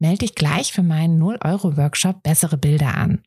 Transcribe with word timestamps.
Melde 0.00 0.20
dich 0.20 0.34
gleich 0.34 0.72
für 0.72 0.82
meinen 0.82 1.22
0-Euro-Workshop 1.22 2.22
Bessere 2.22 2.56
Bilder 2.56 2.96
an. 2.96 3.22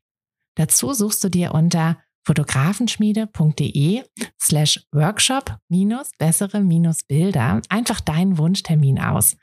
Dazu 0.55 0.93
suchst 0.93 1.23
du 1.23 1.29
dir 1.29 1.53
unter 1.53 1.99
fotografenschmiede.de 2.25 4.03
slash 4.41 4.83
workshop 4.91 5.57
minus 5.69 6.09
bessere 6.17 6.61
minus 6.61 7.03
Bilder 7.03 7.61
einfach 7.69 7.99
deinen 7.99 8.39
Wunschtermin 8.39 8.99
aus. 8.99 9.37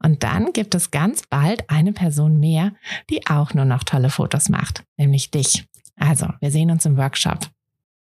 Und 0.00 0.22
dann 0.22 0.52
gibt 0.52 0.76
es 0.76 0.92
ganz 0.92 1.22
bald 1.28 1.68
eine 1.68 1.92
Person 1.92 2.38
mehr, 2.38 2.72
die 3.10 3.26
auch 3.26 3.52
nur 3.52 3.64
noch 3.64 3.82
tolle 3.82 4.10
Fotos 4.10 4.48
macht, 4.48 4.84
nämlich 4.96 5.32
dich. 5.32 5.66
Also, 5.96 6.28
wir 6.40 6.52
sehen 6.52 6.70
uns 6.70 6.86
im 6.86 6.96
Workshop. 6.96 7.50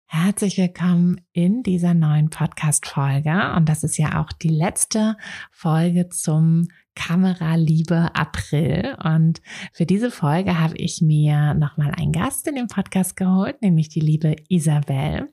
Herzlich 0.07 0.59
willkommen 0.59 1.21
in 1.33 1.63
dieser 1.63 1.95
neuen 1.95 2.31
Podcast-Folge. 2.31 3.55
Und 3.55 3.69
das 3.69 3.85
ist 3.85 3.97
ja 3.97 4.21
auch 4.21 4.33
die 4.33 4.49
letzte 4.49 5.17
Folge 5.53 6.09
zum 6.09 6.69
Kameraliebe 6.95 8.15
April. 8.15 8.97
Und 9.03 9.41
für 9.73 9.87
diese 9.87 10.11
Folge 10.11 10.59
habe 10.59 10.77
ich 10.77 11.01
mir 11.01 11.55
nochmal 11.55 11.93
einen 11.97 12.13
Gast 12.13 12.47
in 12.47 12.55
den 12.55 12.67
Podcast 12.67 13.17
geholt, 13.17 13.63
nämlich 13.63 13.89
die 13.89 14.01
liebe 14.01 14.37
Isabel. 14.49 15.31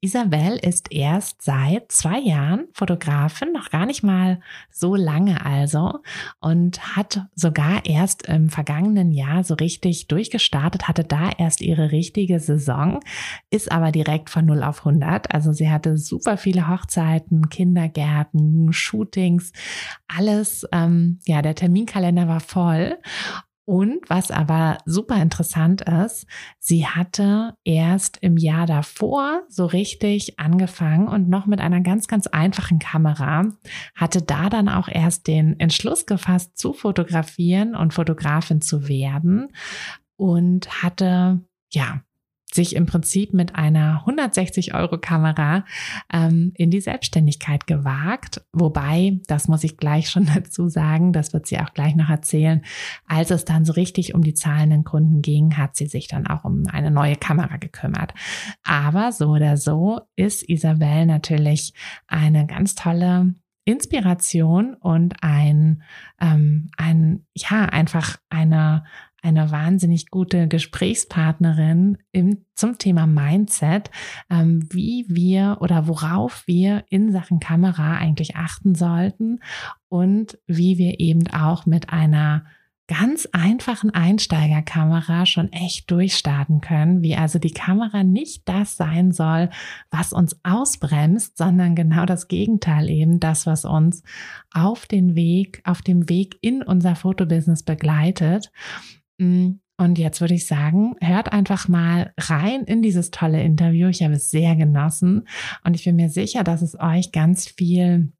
Isabel 0.00 0.58
ist 0.60 0.92
erst 0.92 1.42
seit 1.42 1.90
zwei 1.90 2.18
Jahren 2.18 2.66
Fotografin, 2.74 3.52
noch 3.52 3.70
gar 3.70 3.86
nicht 3.86 4.02
mal 4.02 4.40
so 4.70 4.94
lange 4.94 5.44
also, 5.44 6.00
und 6.40 6.96
hat 6.96 7.26
sogar 7.34 7.86
erst 7.86 8.28
im 8.28 8.50
vergangenen 8.50 9.10
Jahr 9.10 9.44
so 9.44 9.54
richtig 9.54 10.08
durchgestartet, 10.08 10.88
hatte 10.88 11.04
da 11.04 11.30
erst 11.30 11.62
ihre 11.62 11.90
richtige 11.90 12.38
Saison, 12.38 13.00
ist 13.50 13.72
aber 13.72 13.92
direkt 13.92 14.28
von 14.28 14.44
0 14.44 14.62
auf 14.62 14.80
100. 14.80 15.34
Also 15.34 15.52
sie 15.52 15.70
hatte 15.70 15.96
super 15.96 16.36
viele 16.36 16.68
Hochzeiten, 16.68 17.48
Kindergärten, 17.48 18.72
Shootings, 18.72 19.52
alles. 20.06 20.66
Ähm, 20.70 20.97
ja, 21.26 21.42
der 21.42 21.54
Terminkalender 21.54 22.28
war 22.28 22.40
voll. 22.40 22.98
Und 23.68 24.08
was 24.08 24.30
aber 24.30 24.78
super 24.86 25.20
interessant 25.20 25.82
ist, 25.82 26.26
sie 26.58 26.86
hatte 26.86 27.52
erst 27.64 28.16
im 28.22 28.38
Jahr 28.38 28.64
davor 28.64 29.42
so 29.50 29.66
richtig 29.66 30.38
angefangen 30.38 31.06
und 31.06 31.28
noch 31.28 31.44
mit 31.44 31.60
einer 31.60 31.82
ganz, 31.82 32.08
ganz 32.08 32.26
einfachen 32.28 32.78
Kamera, 32.78 33.44
hatte 33.94 34.22
da 34.22 34.48
dann 34.48 34.70
auch 34.70 34.88
erst 34.88 35.26
den 35.26 35.60
Entschluss 35.60 36.06
gefasst 36.06 36.56
zu 36.56 36.72
fotografieren 36.72 37.76
und 37.76 37.92
Fotografin 37.92 38.62
zu 38.62 38.88
werden 38.88 39.48
und 40.16 40.82
hatte 40.82 41.42
ja 41.70 42.00
sich 42.52 42.74
im 42.74 42.86
Prinzip 42.86 43.34
mit 43.34 43.56
einer 43.56 44.00
160 44.00 44.74
Euro 44.74 44.98
Kamera 44.98 45.64
ähm, 46.12 46.52
in 46.54 46.70
die 46.70 46.80
Selbstständigkeit 46.80 47.66
gewagt. 47.66 48.42
Wobei, 48.52 49.20
das 49.26 49.48
muss 49.48 49.64
ich 49.64 49.76
gleich 49.76 50.08
schon 50.08 50.26
dazu 50.34 50.68
sagen, 50.68 51.12
das 51.12 51.32
wird 51.32 51.46
sie 51.46 51.58
auch 51.58 51.72
gleich 51.74 51.94
noch 51.94 52.08
erzählen, 52.08 52.62
als 53.06 53.30
es 53.30 53.44
dann 53.44 53.64
so 53.64 53.72
richtig 53.74 54.14
um 54.14 54.22
die 54.22 54.34
zahlenden 54.34 54.84
Kunden 54.84 55.22
ging, 55.22 55.56
hat 55.56 55.76
sie 55.76 55.86
sich 55.86 56.08
dann 56.08 56.26
auch 56.26 56.44
um 56.44 56.64
eine 56.70 56.90
neue 56.90 57.16
Kamera 57.16 57.56
gekümmert. 57.56 58.14
Aber 58.64 59.12
so 59.12 59.28
oder 59.28 59.56
so 59.56 60.00
ist 60.16 60.48
Isabel 60.48 61.06
natürlich 61.06 61.74
eine 62.06 62.46
ganz 62.46 62.74
tolle 62.74 63.34
Inspiration 63.68 64.74
und 64.74 65.16
ein, 65.20 65.82
ähm, 66.22 66.70
ein, 66.78 67.26
ja, 67.36 67.66
einfach 67.66 68.16
eine, 68.30 68.84
eine 69.22 69.50
wahnsinnig 69.50 70.10
gute 70.10 70.48
Gesprächspartnerin 70.48 71.98
im, 72.12 72.44
zum 72.54 72.78
Thema 72.78 73.06
Mindset, 73.06 73.90
ähm, 74.30 74.68
wie 74.70 75.06
wir 75.08 75.58
oder 75.60 75.86
worauf 75.88 76.44
wir 76.46 76.84
in 76.88 77.12
Sachen 77.12 77.40
Kamera 77.40 77.96
eigentlich 77.96 78.36
achten 78.36 78.74
sollten 78.74 79.40
und 79.88 80.38
wie 80.46 80.78
wir 80.78 81.00
eben 81.00 81.26
auch 81.28 81.66
mit 81.66 81.92
einer 81.92 82.44
ganz 82.88 83.28
einfachen 83.32 83.90
Einsteigerkamera 83.90 85.26
schon 85.26 85.52
echt 85.52 85.90
durchstarten 85.90 86.62
können, 86.62 87.02
wie 87.02 87.16
also 87.16 87.38
die 87.38 87.52
Kamera 87.52 88.02
nicht 88.02 88.48
das 88.48 88.76
sein 88.76 89.12
soll, 89.12 89.50
was 89.90 90.14
uns 90.14 90.40
ausbremst, 90.42 91.36
sondern 91.36 91.74
genau 91.74 92.06
das 92.06 92.28
Gegenteil 92.28 92.88
eben, 92.88 93.20
das, 93.20 93.46
was 93.46 93.66
uns 93.66 94.02
auf 94.52 94.86
den 94.86 95.14
Weg, 95.14 95.60
auf 95.64 95.82
dem 95.82 96.08
Weg 96.08 96.38
in 96.40 96.62
unser 96.62 96.96
Fotobusiness 96.96 97.62
begleitet. 97.62 98.50
Mm, 99.18 99.60
und 99.76 99.98
jetzt 99.98 100.20
würde 100.20 100.34
ich 100.34 100.46
sagen, 100.46 100.96
hört 101.00 101.32
einfach 101.32 101.68
mal 101.68 102.12
rein 102.18 102.64
in 102.64 102.82
dieses 102.82 103.12
tolle 103.12 103.42
Interview. 103.42 103.88
Ich 103.88 104.02
habe 104.02 104.14
es 104.14 104.30
sehr 104.30 104.56
genossen 104.56 105.28
und 105.62 105.74
ich 105.74 105.84
bin 105.84 105.96
mir 105.96 106.08
sicher, 106.08 106.42
dass 106.42 106.62
es 106.62 106.78
euch 106.80 107.12
ganz 107.12 107.46
viel 107.46 108.12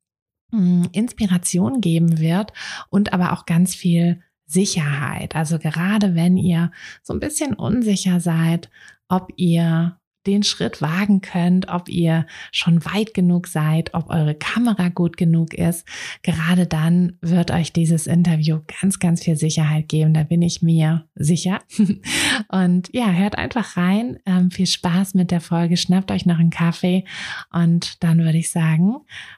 mm, 0.53 0.85
Inspiration 0.93 1.81
geben 1.81 2.19
wird 2.19 2.53
und 2.91 3.13
aber 3.13 3.33
auch 3.33 3.45
ganz 3.45 3.75
viel 3.75 4.23
Sicherheit. 4.47 5.35
Also 5.35 5.59
gerade 5.59 6.15
wenn 6.15 6.37
ihr 6.37 6.71
so 7.03 7.13
ein 7.13 7.21
bisschen 7.21 7.55
unsicher 7.55 8.21
seid, 8.21 8.71
ob 9.09 9.33
ihr 9.37 9.99
den 10.27 10.43
Schritt 10.43 10.83
wagen 10.83 11.21
könnt, 11.21 11.69
ob 11.69 11.89
ihr 11.89 12.27
schon 12.53 12.85
weit 12.85 13.15
genug 13.15 13.47
seid, 13.47 13.95
ob 13.95 14.11
eure 14.11 14.35
Kamera 14.35 14.89
gut 14.89 15.17
genug 15.17 15.55
ist. 15.55 15.87
Gerade 16.23 16.67
dann 16.67 17.19
wird 17.21 17.51
euch 17.51 17.73
dieses 17.73 18.07
Interview 18.07 18.61
ganz, 18.81 18.99
ganz 18.99 19.25
viel 19.25 19.37
Sicherheit 19.37 19.89
geben. 19.89 20.15
Da 20.15 20.25
bin 20.25 20.43
ich 20.43 20.63
mir 20.63 21.07
sicher. 21.15 21.61
Und 22.49 22.91
ja, 22.93 23.11
hört 23.11 23.39
einfach 23.39 23.77
rein. 23.77 24.19
Ähm, 24.27 24.51
viel 24.51 24.67
Spaß 24.67 25.15
mit 25.15 25.31
der 25.31 25.41
Folge. 25.41 25.77
Schnappt 25.77 26.11
euch 26.11 26.27
noch 26.27 26.39
einen 26.39 26.51
Kaffee. 26.51 27.05
Und 27.53 28.03
dann 28.03 28.19
würde 28.19 28.39
ich 28.39 28.51
sagen, 28.51 28.97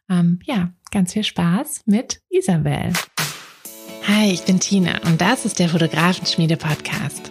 ähm, 0.09 0.41
ja, 0.45 0.73
ganz 0.91 1.13
viel 1.13 1.25
Spaß 1.25 1.83
mit 1.87 2.21
Isabel. 2.31 2.93
Hi, 4.09 4.33
ich 4.33 4.43
bin 4.43 4.59
Tina 4.59 4.99
und 5.07 5.21
das 5.21 5.45
ist 5.45 5.59
der 5.59 5.69
Fotografenschmiede 5.69 6.57
Podcast. 6.57 7.31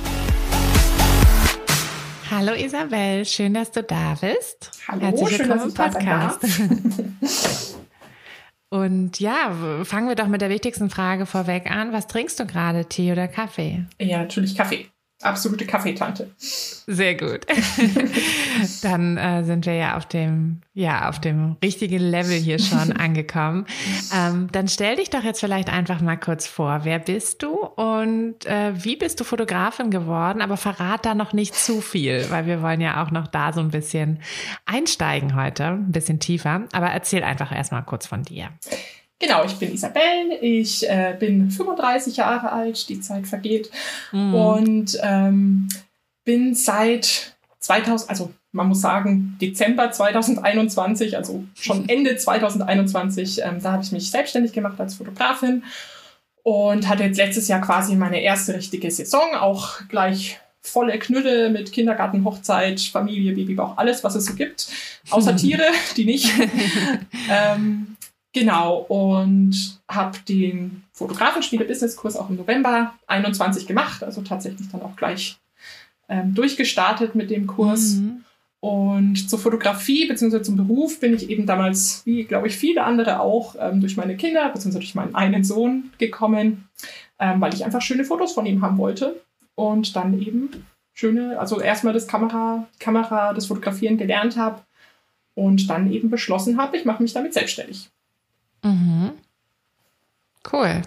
Hallo 2.31 2.53
Isabel, 2.53 3.25
schön, 3.25 3.53
dass 3.53 3.71
du 3.71 3.83
da 3.83 4.15
bist. 4.21 4.71
Hallo, 4.87 5.01
Herzlich 5.01 5.37
willkommen 5.37 5.63
im 5.63 5.73
Podcast. 5.73 6.39
Und 8.69 9.19
ja, 9.19 9.53
fangen 9.83 10.07
wir 10.07 10.15
doch 10.15 10.27
mit 10.27 10.39
der 10.39 10.49
wichtigsten 10.49 10.89
Frage 10.89 11.25
vorweg 11.25 11.69
an. 11.69 11.91
Was 11.91 12.07
trinkst 12.07 12.39
du 12.39 12.45
gerade, 12.45 12.85
Tee 12.85 13.11
oder 13.11 13.27
Kaffee? 13.27 13.83
Ja, 13.99 14.19
natürlich 14.19 14.55
Kaffee. 14.55 14.87
Absolute 15.21 15.65
Kaffeetante. 15.65 16.31
Sehr 16.37 17.15
gut. 17.15 17.45
Dann 18.81 19.17
äh, 19.17 19.43
sind 19.43 19.65
wir 19.65 19.73
ja 19.73 19.97
auf 19.97 20.05
dem, 20.05 20.61
ja, 20.73 21.09
auf 21.09 21.19
dem 21.19 21.57
richtigen 21.63 21.99
Level 21.99 22.37
hier 22.37 22.59
schon 22.59 22.91
angekommen. 22.97 23.65
Ähm, 24.15 24.49
dann 24.51 24.67
stell 24.67 24.95
dich 24.95 25.09
doch 25.09 25.23
jetzt 25.23 25.39
vielleicht 25.39 25.69
einfach 25.69 26.01
mal 26.01 26.17
kurz 26.17 26.47
vor. 26.47 26.81
Wer 26.83 26.99
bist 26.99 27.43
du 27.43 27.51
und 27.51 28.45
äh, 28.45 28.73
wie 28.83 28.95
bist 28.95 29.19
du 29.19 29.23
Fotografin 29.23 29.91
geworden? 29.91 30.41
Aber 30.41 30.57
verrat 30.57 31.05
da 31.05 31.15
noch 31.15 31.33
nicht 31.33 31.55
zu 31.55 31.81
viel, 31.81 32.25
weil 32.29 32.45
wir 32.45 32.61
wollen 32.61 32.81
ja 32.81 33.03
auch 33.03 33.11
noch 33.11 33.27
da 33.27 33.53
so 33.53 33.61
ein 33.61 33.69
bisschen 33.69 34.19
einsteigen 34.65 35.35
heute, 35.35 35.65
ein 35.65 35.91
bisschen 35.91 36.19
tiefer. 36.19 36.63
Aber 36.71 36.87
erzähl 36.87 37.23
einfach 37.23 37.51
erstmal 37.51 37.83
kurz 37.83 38.07
von 38.07 38.23
dir. 38.23 38.49
Genau, 39.21 39.43
ich 39.45 39.55
bin 39.57 39.71
Isabelle, 39.71 40.39
ich 40.41 40.89
äh, 40.89 41.15
bin 41.17 41.51
35 41.51 42.17
Jahre 42.17 42.51
alt, 42.51 42.89
die 42.89 42.99
Zeit 43.01 43.27
vergeht 43.27 43.69
mhm. 44.11 44.33
und 44.33 44.97
ähm, 45.03 45.69
bin 46.25 46.55
seit 46.55 47.35
2000, 47.59 48.09
also 48.09 48.31
man 48.51 48.67
muss 48.67 48.81
sagen 48.81 49.37
Dezember 49.39 49.91
2021, 49.91 51.15
also 51.15 51.43
schon 51.53 51.87
Ende 51.89 52.17
2021, 52.17 53.41
ähm, 53.43 53.59
da 53.61 53.73
habe 53.73 53.83
ich 53.83 53.91
mich 53.91 54.09
selbstständig 54.09 54.53
gemacht 54.53 54.79
als 54.79 54.95
Fotografin 54.95 55.63
und 56.41 56.89
hatte 56.89 57.03
jetzt 57.03 57.17
letztes 57.17 57.47
Jahr 57.47 57.61
quasi 57.61 57.95
meine 57.95 58.21
erste 58.21 58.55
richtige 58.55 58.89
Saison, 58.89 59.35
auch 59.35 59.81
gleich 59.87 60.39
volle 60.63 60.97
Knülle 60.97 61.51
mit 61.51 61.71
Kindergarten, 61.71 62.25
Hochzeit, 62.25 62.81
Familie, 62.81 63.33
Babybauch, 63.33 63.77
alles, 63.77 64.03
was 64.03 64.15
es 64.15 64.25
so 64.25 64.33
gibt, 64.33 64.67
außer 65.11 65.35
Tiere, 65.37 65.65
die 65.95 66.05
nicht. 66.05 66.31
ähm, 67.29 67.97
Genau, 68.33 68.77
und 68.87 69.81
habe 69.89 70.17
den 70.27 70.83
Fotografenspiele-Business-Kurs 70.93 72.15
auch 72.15 72.29
im 72.29 72.37
November 72.37 72.93
21 73.07 73.67
gemacht, 73.67 74.03
also 74.03 74.21
tatsächlich 74.21 74.69
dann 74.69 74.81
auch 74.81 74.95
gleich 74.95 75.37
ähm, 76.07 76.33
durchgestartet 76.33 77.13
mit 77.13 77.29
dem 77.29 77.45
Kurs. 77.45 77.95
Mhm. 77.95 78.23
Und 78.61 79.29
zur 79.29 79.39
Fotografie 79.39 80.07
bzw. 80.07 80.43
zum 80.43 80.55
Beruf 80.55 80.99
bin 80.99 81.15
ich 81.15 81.29
eben 81.29 81.45
damals, 81.45 82.03
wie 82.05 82.23
glaube 82.25 82.47
ich 82.47 82.55
viele 82.55 82.83
andere 82.83 83.19
auch, 83.19 83.55
ähm, 83.59 83.81
durch 83.81 83.97
meine 83.97 84.15
Kinder 84.15 84.49
bzw. 84.49 84.77
durch 84.77 84.95
meinen 84.95 85.15
einen 85.15 85.43
Sohn 85.43 85.91
gekommen, 85.97 86.69
ähm, 87.19 87.41
weil 87.41 87.53
ich 87.53 87.65
einfach 87.65 87.81
schöne 87.81 88.05
Fotos 88.05 88.33
von 88.33 88.45
ihm 88.45 88.61
haben 88.61 88.77
wollte. 88.77 89.19
Und 89.55 89.95
dann 89.95 90.21
eben 90.21 90.49
schöne, 90.93 91.39
also 91.39 91.59
erstmal 91.59 91.93
das 91.93 92.07
Kamera, 92.07 92.67
Kamera, 92.79 93.33
das 93.33 93.47
Fotografieren 93.47 93.97
gelernt 93.97 94.37
habe 94.37 94.61
und 95.33 95.69
dann 95.69 95.91
eben 95.91 96.09
beschlossen 96.09 96.61
habe, 96.61 96.77
ich 96.77 96.85
mache 96.85 97.01
mich 97.01 97.13
damit 97.13 97.33
selbstständig. 97.33 97.89
Mhm. 98.63 99.11
Cool. 100.51 100.81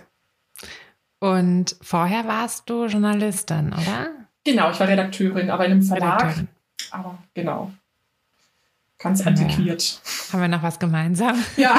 Und 1.20 1.76
vorher 1.80 2.26
warst 2.26 2.68
du 2.68 2.86
Journalistin, 2.86 3.72
oder? 3.72 4.10
Genau, 4.44 4.70
ich 4.70 4.78
war 4.78 4.88
Redakteurin, 4.88 5.50
aber 5.50 5.64
in 5.64 5.72
einem 5.72 5.82
Verlag. 5.82 6.34
Aber 6.90 7.18
genau. 7.32 7.72
Ganz 8.98 9.24
haben 9.24 9.36
antiquiert. 9.36 10.00
Wir, 10.02 10.32
haben 10.32 10.40
wir 10.40 10.48
noch 10.48 10.62
was 10.62 10.78
gemeinsam? 10.78 11.42
Ja. 11.56 11.76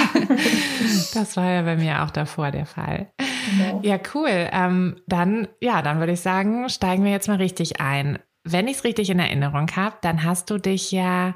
das 1.13 1.37
war 1.37 1.49
ja 1.49 1.61
bei 1.61 1.75
mir 1.75 2.03
auch 2.03 2.09
davor 2.09 2.51
der 2.51 2.65
Fall. 2.65 3.11
Genau. 3.51 3.81
Ja, 3.83 3.99
cool. 4.13 4.49
Ähm, 4.51 5.01
dann, 5.07 5.47
ja, 5.61 5.81
dann 5.81 5.99
würde 5.99 6.13
ich 6.13 6.21
sagen, 6.21 6.69
steigen 6.69 7.03
wir 7.03 7.11
jetzt 7.11 7.27
mal 7.27 7.37
richtig 7.37 7.79
ein. 7.79 8.19
Wenn 8.43 8.67
ich 8.67 8.77
es 8.77 8.83
richtig 8.83 9.09
in 9.09 9.19
Erinnerung 9.19 9.67
habe, 9.75 9.95
dann 10.01 10.23
hast 10.23 10.49
du 10.49 10.57
dich 10.57 10.91
ja 10.91 11.35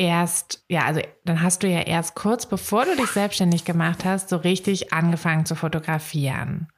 erst, 0.00 0.64
ja, 0.68 0.86
also 0.86 1.02
dann 1.26 1.42
hast 1.42 1.62
du 1.62 1.68
ja 1.68 1.82
erst 1.82 2.14
kurz 2.14 2.46
bevor 2.46 2.86
du 2.86 2.96
dich 2.96 3.08
selbstständig 3.08 3.66
gemacht 3.66 4.04
hast, 4.04 4.30
so 4.30 4.36
richtig 4.36 4.94
angefangen 4.94 5.44
zu 5.44 5.54
fotografieren. 5.54 6.68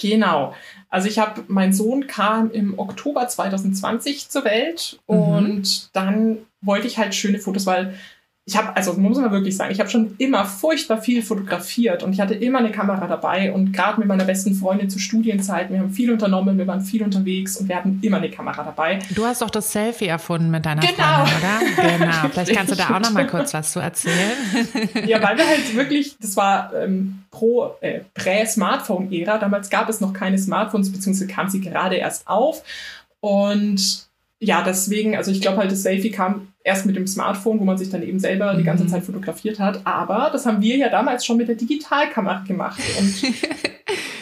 Genau. 0.00 0.54
Also 0.88 1.08
ich 1.08 1.18
habe, 1.18 1.42
mein 1.48 1.72
Sohn 1.72 2.06
kam 2.06 2.50
im 2.52 2.78
Oktober 2.78 3.26
2020 3.26 4.28
zur 4.28 4.44
Welt 4.44 5.00
mhm. 5.08 5.16
und 5.16 5.96
dann 5.96 6.38
wollte 6.60 6.86
ich 6.86 6.98
halt 6.98 7.14
schöne 7.14 7.40
Fotos, 7.40 7.66
weil 7.66 7.98
ich 8.44 8.56
habe, 8.56 8.74
also 8.76 8.94
muss 8.94 9.18
man 9.18 9.30
wirklich 9.30 9.56
sagen, 9.56 9.70
ich 9.70 9.78
habe 9.78 9.88
schon 9.88 10.16
immer 10.18 10.44
furchtbar 10.44 11.00
viel 11.00 11.22
fotografiert 11.22 12.02
und 12.02 12.12
ich 12.12 12.20
hatte 12.20 12.34
immer 12.34 12.58
eine 12.58 12.72
Kamera 12.72 13.06
dabei 13.06 13.52
und 13.52 13.72
gerade 13.72 14.00
mit 14.00 14.08
meiner 14.08 14.24
besten 14.24 14.54
Freundin 14.54 14.90
zu 14.90 14.98
Studienzeiten, 14.98 15.72
wir 15.72 15.80
haben 15.80 15.90
viel 15.90 16.10
unternommen, 16.10 16.58
wir 16.58 16.66
waren 16.66 16.80
viel 16.80 17.04
unterwegs 17.04 17.56
und 17.56 17.68
wir 17.68 17.76
hatten 17.76 18.00
immer 18.02 18.16
eine 18.16 18.30
Kamera 18.30 18.64
dabei. 18.64 18.98
Du 19.10 19.24
hast 19.24 19.42
doch 19.42 19.50
das 19.50 19.70
Selfie 19.70 20.06
erfunden 20.06 20.50
mit 20.50 20.66
deiner 20.66 20.82
genau. 20.82 21.24
Freundin, 21.24 21.36
oder? 21.38 21.92
Genau. 22.02 22.28
Vielleicht 22.30 22.54
kannst 22.54 22.72
du 22.72 22.76
da 22.76 22.96
auch 22.96 23.00
noch 23.00 23.12
mal 23.12 23.26
kurz 23.26 23.54
was 23.54 23.72
zu 23.72 23.80
erzählen. 23.80 24.32
ja, 25.06 25.22
weil 25.22 25.36
wir 25.36 25.46
halt 25.46 25.74
wirklich, 25.76 26.16
das 26.18 26.36
war 26.36 26.72
ähm, 26.74 27.22
pro 27.30 27.74
äh, 27.80 28.00
Prä-Smartphone-Ära. 28.14 29.38
Damals 29.38 29.70
gab 29.70 29.88
es 29.88 30.00
noch 30.00 30.12
keine 30.12 30.38
Smartphones, 30.38 30.90
beziehungsweise 30.90 31.28
kam 31.28 31.48
sie 31.48 31.60
gerade 31.60 31.96
erst 31.96 32.26
auf 32.26 32.62
und 33.20 34.08
ja, 34.40 34.62
deswegen, 34.62 35.16
also 35.16 35.30
ich 35.30 35.40
glaube 35.40 35.58
halt, 35.58 35.70
das 35.70 35.82
Selfie 35.82 36.10
kam 36.10 36.48
erst 36.64 36.86
mit 36.86 36.96
dem 36.96 37.06
Smartphone, 37.06 37.60
wo 37.60 37.64
man 37.64 37.78
sich 37.78 37.90
dann 37.90 38.02
eben 38.02 38.18
selber 38.18 38.54
die 38.54 38.62
ganze 38.62 38.84
mhm. 38.84 38.88
Zeit 38.88 39.04
fotografiert 39.04 39.58
hat. 39.58 39.80
Aber 39.84 40.30
das 40.32 40.46
haben 40.46 40.60
wir 40.62 40.76
ja 40.76 40.88
damals 40.88 41.24
schon 41.24 41.36
mit 41.36 41.48
der 41.48 41.56
Digitalkamera 41.56 42.44
gemacht. 42.46 42.80
Und 42.98 43.14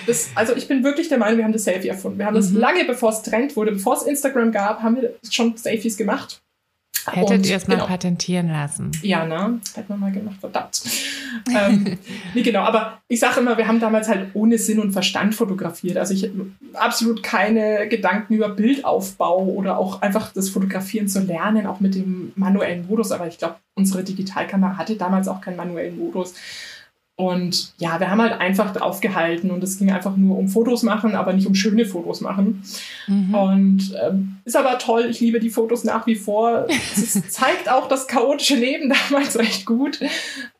das, 0.06 0.30
also 0.34 0.54
ich 0.54 0.68
bin 0.68 0.82
wirklich 0.84 1.08
der 1.08 1.18
Meinung, 1.18 1.38
wir 1.38 1.44
haben 1.44 1.52
das 1.52 1.64
Selfie 1.64 1.88
erfunden. 1.88 2.18
Wir 2.18 2.26
haben 2.26 2.34
das 2.34 2.50
mhm. 2.50 2.58
lange 2.58 2.84
bevor 2.84 3.10
es 3.10 3.22
Trend 3.22 3.56
wurde, 3.56 3.72
bevor 3.72 3.96
es 3.96 4.02
Instagram 4.02 4.52
gab, 4.52 4.82
haben 4.82 4.96
wir 4.96 5.14
schon 5.30 5.56
Selfies 5.56 5.96
gemacht. 5.96 6.42
Hättet 7.06 7.46
ihr 7.46 7.56
es 7.56 7.68
mal 7.68 7.74
genau. 7.74 7.86
patentieren 7.86 8.48
lassen. 8.48 8.90
Ja, 9.02 9.24
ne? 9.24 9.60
Hätten 9.74 9.88
wir 9.88 9.96
mal 9.96 10.12
gemacht, 10.12 10.36
verdammt. 10.40 10.82
ähm, 11.54 11.98
nee, 12.34 12.42
genau, 12.42 12.60
aber 12.60 13.00
ich 13.08 13.20
sage 13.20 13.40
immer, 13.40 13.56
wir 13.56 13.66
haben 13.66 13.80
damals 13.80 14.08
halt 14.08 14.30
ohne 14.34 14.58
Sinn 14.58 14.78
und 14.78 14.92
Verstand 14.92 15.34
fotografiert. 15.34 15.96
Also 15.96 16.14
ich 16.14 16.30
absolut 16.74 17.22
keine 17.22 17.88
Gedanken 17.88 18.34
über 18.34 18.48
Bildaufbau 18.48 19.44
oder 19.44 19.78
auch 19.78 20.02
einfach 20.02 20.32
das 20.32 20.50
Fotografieren 20.50 21.08
zu 21.08 21.20
lernen, 21.20 21.66
auch 21.66 21.80
mit 21.80 21.94
dem 21.94 22.32
manuellen 22.36 22.86
Modus. 22.86 23.12
Aber 23.12 23.26
ich 23.26 23.38
glaube, 23.38 23.56
unsere 23.74 24.04
Digitalkamera 24.04 24.76
hatte 24.76 24.96
damals 24.96 25.28
auch 25.28 25.40
keinen 25.40 25.56
manuellen 25.56 25.98
Modus. 25.98 26.34
Und 27.20 27.74
ja, 27.76 28.00
wir 28.00 28.10
haben 28.10 28.22
halt 28.22 28.40
einfach 28.40 28.72
draufgehalten 28.72 29.50
und 29.50 29.62
es 29.62 29.78
ging 29.78 29.92
einfach 29.92 30.16
nur 30.16 30.38
um 30.38 30.48
Fotos 30.48 30.82
machen, 30.82 31.14
aber 31.14 31.34
nicht 31.34 31.46
um 31.46 31.54
schöne 31.54 31.84
Fotos 31.84 32.22
machen. 32.22 32.62
Mhm. 33.06 33.34
Und 33.34 33.94
ähm, 34.02 34.36
ist 34.46 34.56
aber 34.56 34.78
toll, 34.78 35.06
ich 35.10 35.20
liebe 35.20 35.38
die 35.38 35.50
Fotos 35.50 35.84
nach 35.84 36.06
wie 36.06 36.14
vor. 36.14 36.66
Es 36.70 37.12
zeigt 37.30 37.70
auch 37.70 37.88
das 37.88 38.06
chaotische 38.08 38.54
Leben 38.54 38.90
damals 39.10 39.38
recht 39.38 39.66
gut. 39.66 40.00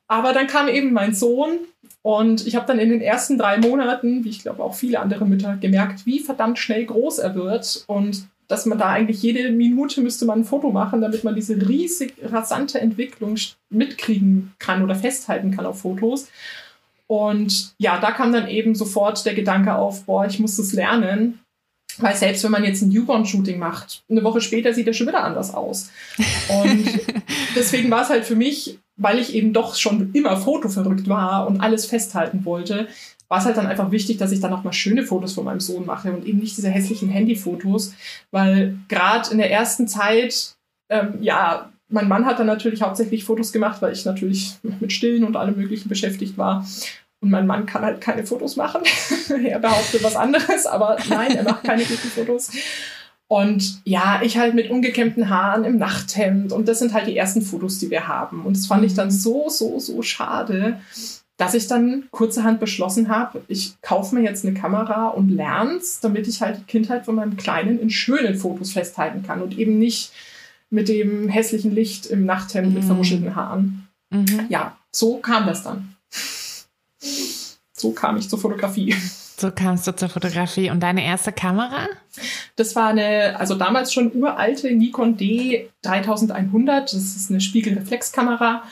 Aber 0.07 0.35
dann 0.35 0.49
kam 0.49 0.69
eben 0.69 0.93
mein 0.93 1.15
Sohn 1.15 1.61
und 2.03 2.47
ich 2.47 2.57
habe 2.57 2.67
dann 2.67 2.79
in 2.79 2.91
den 2.91 3.01
ersten 3.01 3.39
drei 3.39 3.57
Monaten, 3.57 4.25
wie 4.25 4.29
ich 4.29 4.43
glaube 4.43 4.63
auch 4.63 4.75
viele 4.75 5.01
andere 5.01 5.25
Mütter, 5.25 5.57
gemerkt, 5.57 6.05
wie 6.05 6.21
verdammt 6.21 6.59
schnell 6.59 6.85
groß 6.85 7.21
er 7.21 7.35
wird 7.35 7.85
und 7.87 8.27
dass 8.51 8.67
man 8.67 8.79
da 8.79 8.89
eigentlich 8.89 9.23
jede 9.23 9.53
Minute 9.53 10.01
müsste 10.01 10.25
man 10.25 10.41
ein 10.41 10.45
Foto 10.45 10.73
machen, 10.73 11.01
damit 11.01 11.23
man 11.23 11.37
diese 11.37 11.55
riesig 11.69 12.15
rasante 12.21 12.81
Entwicklung 12.81 13.37
mitkriegen 13.71 14.53
kann 14.59 14.83
oder 14.83 14.97
festhalten 14.97 15.53
kann 15.53 15.67
auf 15.67 15.83
Fotos. 15.83 16.29
Und 17.07 17.75
ja, 17.79 18.01
da 18.01 18.11
kam 18.11 18.33
dann 18.33 18.49
eben 18.49 18.75
sofort 18.75 19.25
der 19.25 19.35
Gedanke 19.35 19.77
auf, 19.77 20.05
boah, 20.05 20.27
ich 20.27 20.41
muss 20.41 20.57
das 20.57 20.73
lernen. 20.73 21.39
Weil 21.99 22.17
selbst 22.17 22.43
wenn 22.43 22.51
man 22.51 22.65
jetzt 22.65 22.83
ein 22.83 22.89
Newborn-Shooting 22.89 23.59
macht, 23.59 24.03
eine 24.11 24.25
Woche 24.25 24.41
später 24.41 24.73
sieht 24.75 24.87
er 24.87 24.95
schon 24.95 25.07
wieder 25.07 25.23
anders 25.23 25.55
aus. 25.55 25.91
Und 26.49 26.85
deswegen 27.55 27.91
war 27.91 28.03
es 28.03 28.09
halt 28.09 28.25
für 28.25 28.37
mich, 28.37 28.79
weil 28.97 29.21
ich 29.21 29.35
eben 29.35 29.53
doch 29.53 29.77
schon 29.77 30.11
immer 30.13 30.37
fotoverrückt 30.37 31.09
war 31.09 31.47
und 31.47 31.61
alles 31.61 31.87
festhalten 31.87 32.45
wollte, 32.45 32.89
war 33.31 33.39
es 33.39 33.45
halt 33.45 33.57
dann 33.57 33.69
einfach 33.69 33.93
wichtig, 33.93 34.19
dass 34.19 34.33
ich 34.33 34.41
dann 34.41 34.53
auch 34.53 34.65
mal 34.65 34.73
schöne 34.73 35.05
Fotos 35.05 35.35
von 35.35 35.45
meinem 35.45 35.61
Sohn 35.61 35.87
mache 35.87 36.13
und 36.13 36.27
eben 36.27 36.41
nicht 36.41 36.57
diese 36.57 36.69
hässlichen 36.69 37.09
Handyfotos, 37.09 37.95
weil 38.33 38.77
gerade 38.89 39.31
in 39.31 39.39
der 39.39 39.51
ersten 39.51 39.87
Zeit, 39.87 40.57
ähm, 40.91 41.19
ja, 41.21 41.71
mein 41.89 42.09
Mann 42.09 42.27
hat 42.27 42.41
dann 42.41 42.49
natürlich 42.49 42.83
hauptsächlich 42.83 43.25
Fotos 43.25 43.53
gemacht, 43.53 43.81
weil 43.83 43.93
ich 43.93 44.05
natürlich 44.05 44.55
mit 44.81 44.93
Stillen 44.93 45.25
und 45.25 45.37
allem 45.37 45.57
Möglichen 45.57 45.89
beschäftigt 45.89 46.39
war. 46.39 46.67
Und 47.21 47.31
mein 47.31 47.47
Mann 47.47 47.67
kann 47.67 47.83
halt 47.83 48.01
keine 48.01 48.27
Fotos 48.27 48.57
machen. 48.57 48.83
er 49.45 49.59
behauptet 49.61 50.03
was 50.03 50.17
anderes, 50.17 50.67
aber 50.67 50.97
nein, 51.09 51.37
er 51.37 51.45
macht 51.45 51.63
keine 51.63 51.85
guten 51.85 52.09
Fotos. 52.09 52.51
Und 53.29 53.81
ja, 53.85 54.23
ich 54.25 54.39
halt 54.39 54.55
mit 54.55 54.71
ungekämmten 54.71 55.29
Haaren 55.29 55.63
im 55.63 55.79
Nachthemd. 55.79 56.53
Und 56.53 56.67
das 56.67 56.81
sind 56.81 56.93
halt 56.93 57.07
die 57.07 57.17
ersten 57.17 57.43
Fotos, 57.43 57.79
die 57.79 57.91
wir 57.91 58.09
haben. 58.09 58.45
Und 58.45 58.57
das 58.57 58.67
fand 58.67 58.85
ich 58.85 58.95
dann 58.95 59.07
mhm. 59.07 59.13
so, 59.13 59.49
so, 59.49 59.79
so 59.79 60.03
schade, 60.03 60.81
dass 61.41 61.55
ich 61.55 61.67
dann 61.69 62.05
kurzerhand 62.11 62.61
beschlossen 62.61 63.09
habe, 63.09 63.41
ich 63.49 63.81
kaufe 63.81 64.15
mir 64.15 64.21
jetzt 64.21 64.45
eine 64.45 64.53
Kamera 64.53 65.09
und 65.09 65.31
lerne 65.31 65.77
es, 65.77 65.99
damit 65.99 66.29
ich 66.29 66.43
halt 66.43 66.59
die 66.59 66.65
Kindheit 66.65 67.07
von 67.07 67.15
meinem 67.15 67.39
Kleinen 67.39 67.81
in 67.81 67.89
schönen 67.89 68.37
Fotos 68.37 68.73
festhalten 68.73 69.23
kann 69.23 69.41
und 69.41 69.57
eben 69.57 69.79
nicht 69.79 70.13
mit 70.69 70.91
dem 70.91 71.31
hässlichen 71.31 71.75
Licht 71.75 72.05
im 72.05 72.27
Nachthemd 72.27 72.69
mhm. 72.69 72.75
mit 72.75 72.85
vermuschelten 72.85 73.35
Haaren. 73.35 73.89
Mhm. 74.11 74.49
Ja, 74.51 74.77
so 74.93 75.17
kam 75.17 75.47
das 75.47 75.63
dann. 75.63 75.97
So 77.73 77.93
kam 77.93 78.19
ich 78.19 78.29
zur 78.29 78.39
Fotografie. 78.39 78.95
So 79.39 79.51
kamst 79.51 79.87
du 79.87 79.97
zur 79.97 80.11
Fotografie. 80.11 80.71
Und 80.71 80.81
deine 80.81 81.03
erste 81.03 81.33
Kamera? 81.33 81.89
Das 82.57 82.77
war 82.77 82.89
eine, 82.89 83.41
also 83.41 83.55
damals 83.55 83.95
schon 83.95 84.13
uralte 84.13 84.71
Nikon 84.73 85.17
D 85.17 85.71
3100. 85.81 86.93
Das 86.93 86.93
ist 86.93 87.31
eine 87.31 87.41
Spiegelreflexkamera 87.41 88.63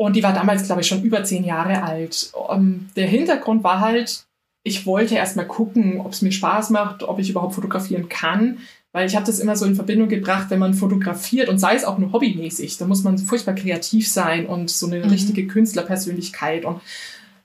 und 0.00 0.16
die 0.16 0.22
war 0.22 0.32
damals, 0.32 0.64
glaube 0.64 0.80
ich, 0.80 0.86
schon 0.86 1.02
über 1.02 1.24
zehn 1.24 1.44
Jahre 1.44 1.82
alt. 1.82 2.30
Um, 2.32 2.56
ähm, 2.56 2.88
der 2.96 3.06
Hintergrund 3.06 3.62
war 3.62 3.80
halt, 3.80 4.24
ich 4.62 4.86
wollte 4.86 5.14
erst 5.14 5.36
mal 5.36 5.44
gucken, 5.44 6.00
ob 6.00 6.12
es 6.12 6.22
mir 6.22 6.32
Spaß 6.32 6.70
macht, 6.70 7.02
ob 7.02 7.18
ich 7.18 7.28
überhaupt 7.28 7.54
fotografieren 7.54 8.08
kann. 8.08 8.60
Weil 8.92 9.06
ich 9.06 9.14
habe 9.14 9.26
das 9.26 9.40
immer 9.40 9.56
so 9.56 9.66
in 9.66 9.74
Verbindung 9.74 10.08
gebracht, 10.08 10.46
wenn 10.48 10.58
man 10.58 10.72
fotografiert 10.72 11.50
und 11.50 11.58
sei 11.58 11.74
es 11.74 11.84
auch 11.84 11.98
nur 11.98 12.14
hobbymäßig, 12.14 12.78
da 12.78 12.86
muss 12.86 13.02
man 13.02 13.18
furchtbar 13.18 13.54
kreativ 13.54 14.08
sein 14.08 14.46
und 14.46 14.70
so 14.70 14.86
eine 14.86 15.04
mhm. 15.04 15.10
richtige 15.10 15.46
Künstlerpersönlichkeit. 15.46 16.64
Und 16.64 16.80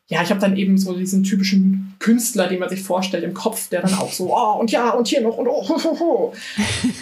ja, 0.08 0.24
ich 0.24 0.30
habe 0.30 0.40
dann 0.40 0.56
eben 0.56 0.78
so 0.78 0.96
diesen 0.96 1.24
typischen 1.24 1.94
Künstler, 2.00 2.48
den 2.48 2.60
man 2.60 2.70
sich 2.70 2.84
vorstellt 2.84 3.26
im 3.26 3.34
Kopf, 3.34 3.68
der 3.68 3.82
dann 3.82 3.96
auch 3.96 4.14
so, 4.14 4.34
oh, 4.34 4.54
und 4.62 4.72
ja, 4.72 4.92
und 4.92 5.10
hier 5.10 5.20
noch 5.20 5.38
und 5.38 5.50
oh, 5.50 5.68
ho, 5.68 5.84
ho, 5.84 6.00
ho. 6.00 6.34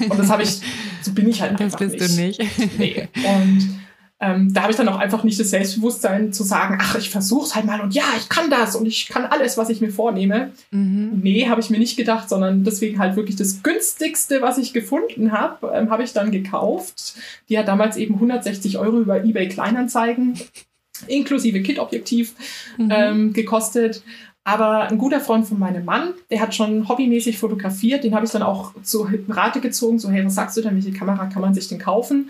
Und 0.09 0.17
das 0.17 0.31
habe 0.31 0.41
ich, 0.41 0.61
so 1.03 1.11
bin 1.11 1.29
ich 1.29 1.43
halt 1.43 1.61
einfach 1.61 1.79
nicht. 1.79 1.93
Das 1.93 2.07
bist 2.07 2.17
du 2.17 2.21
nicht. 2.21 2.79
Nee. 2.79 3.07
Und 3.13 3.82
ähm, 4.23 4.53
da 4.53 4.61
habe 4.61 4.71
ich 4.71 4.77
dann 4.77 4.87
auch 4.87 4.99
einfach 4.99 5.25
nicht 5.25 5.37
das 5.37 5.49
Selbstbewusstsein 5.49 6.31
zu 6.31 6.43
sagen, 6.43 6.77
ach, 6.81 6.95
ich 6.95 7.09
versuche 7.09 7.45
es 7.45 7.55
halt 7.55 7.65
mal 7.65 7.81
und 7.81 7.93
ja, 7.93 8.05
ich 8.17 8.29
kann 8.29 8.49
das 8.49 8.73
und 8.75 8.85
ich 8.85 9.09
kann 9.09 9.25
alles, 9.25 9.57
was 9.57 9.69
ich 9.69 9.81
mir 9.81 9.91
vornehme. 9.91 10.51
Mhm. 10.71 11.19
Nee, 11.21 11.49
habe 11.49 11.59
ich 11.59 11.69
mir 11.69 11.77
nicht 11.77 11.97
gedacht, 11.97 12.29
sondern 12.29 12.63
deswegen 12.63 12.99
halt 12.99 13.17
wirklich 13.17 13.35
das 13.35 13.63
günstigste, 13.63 14.41
was 14.41 14.57
ich 14.57 14.71
gefunden 14.71 15.33
habe, 15.33 15.73
ähm, 15.75 15.89
habe 15.89 16.03
ich 16.03 16.13
dann 16.13 16.31
gekauft. 16.31 17.15
Die 17.49 17.57
hat 17.57 17.67
damals 17.67 17.97
eben 17.97 18.13
160 18.13 18.77
Euro 18.77 19.01
über 19.01 19.25
eBay 19.25 19.49
Kleinanzeigen 19.49 20.39
inklusive 21.07 21.61
Kit-Objektiv 21.61 22.35
mhm. 22.77 22.89
ähm, 22.91 23.33
gekostet. 23.33 24.03
Aber 24.45 24.89
ein 24.89 24.97
guter 24.97 25.19
Freund 25.19 25.47
von 25.47 25.59
meinem 25.59 25.83
Mann, 25.83 26.13
der 26.29 26.39
hat 26.39 26.55
schon 26.55 26.87
hobbymäßig 26.87 27.37
fotografiert, 27.37 28.03
den 28.03 28.15
habe 28.15 28.25
ich 28.25 28.31
dann 28.31 28.43
auch 28.43 28.73
zu 28.83 29.07
Rate 29.29 29.61
gezogen, 29.61 29.99
so 29.99 30.09
hey, 30.09 30.25
was 30.25 30.35
sagst 30.35 30.57
du 30.57 30.61
denn, 30.61 30.75
welche 30.75 30.91
Kamera 30.91 31.27
kann 31.27 31.41
man 31.41 31.53
sich 31.53 31.67
denn 31.69 31.79
kaufen? 31.79 32.29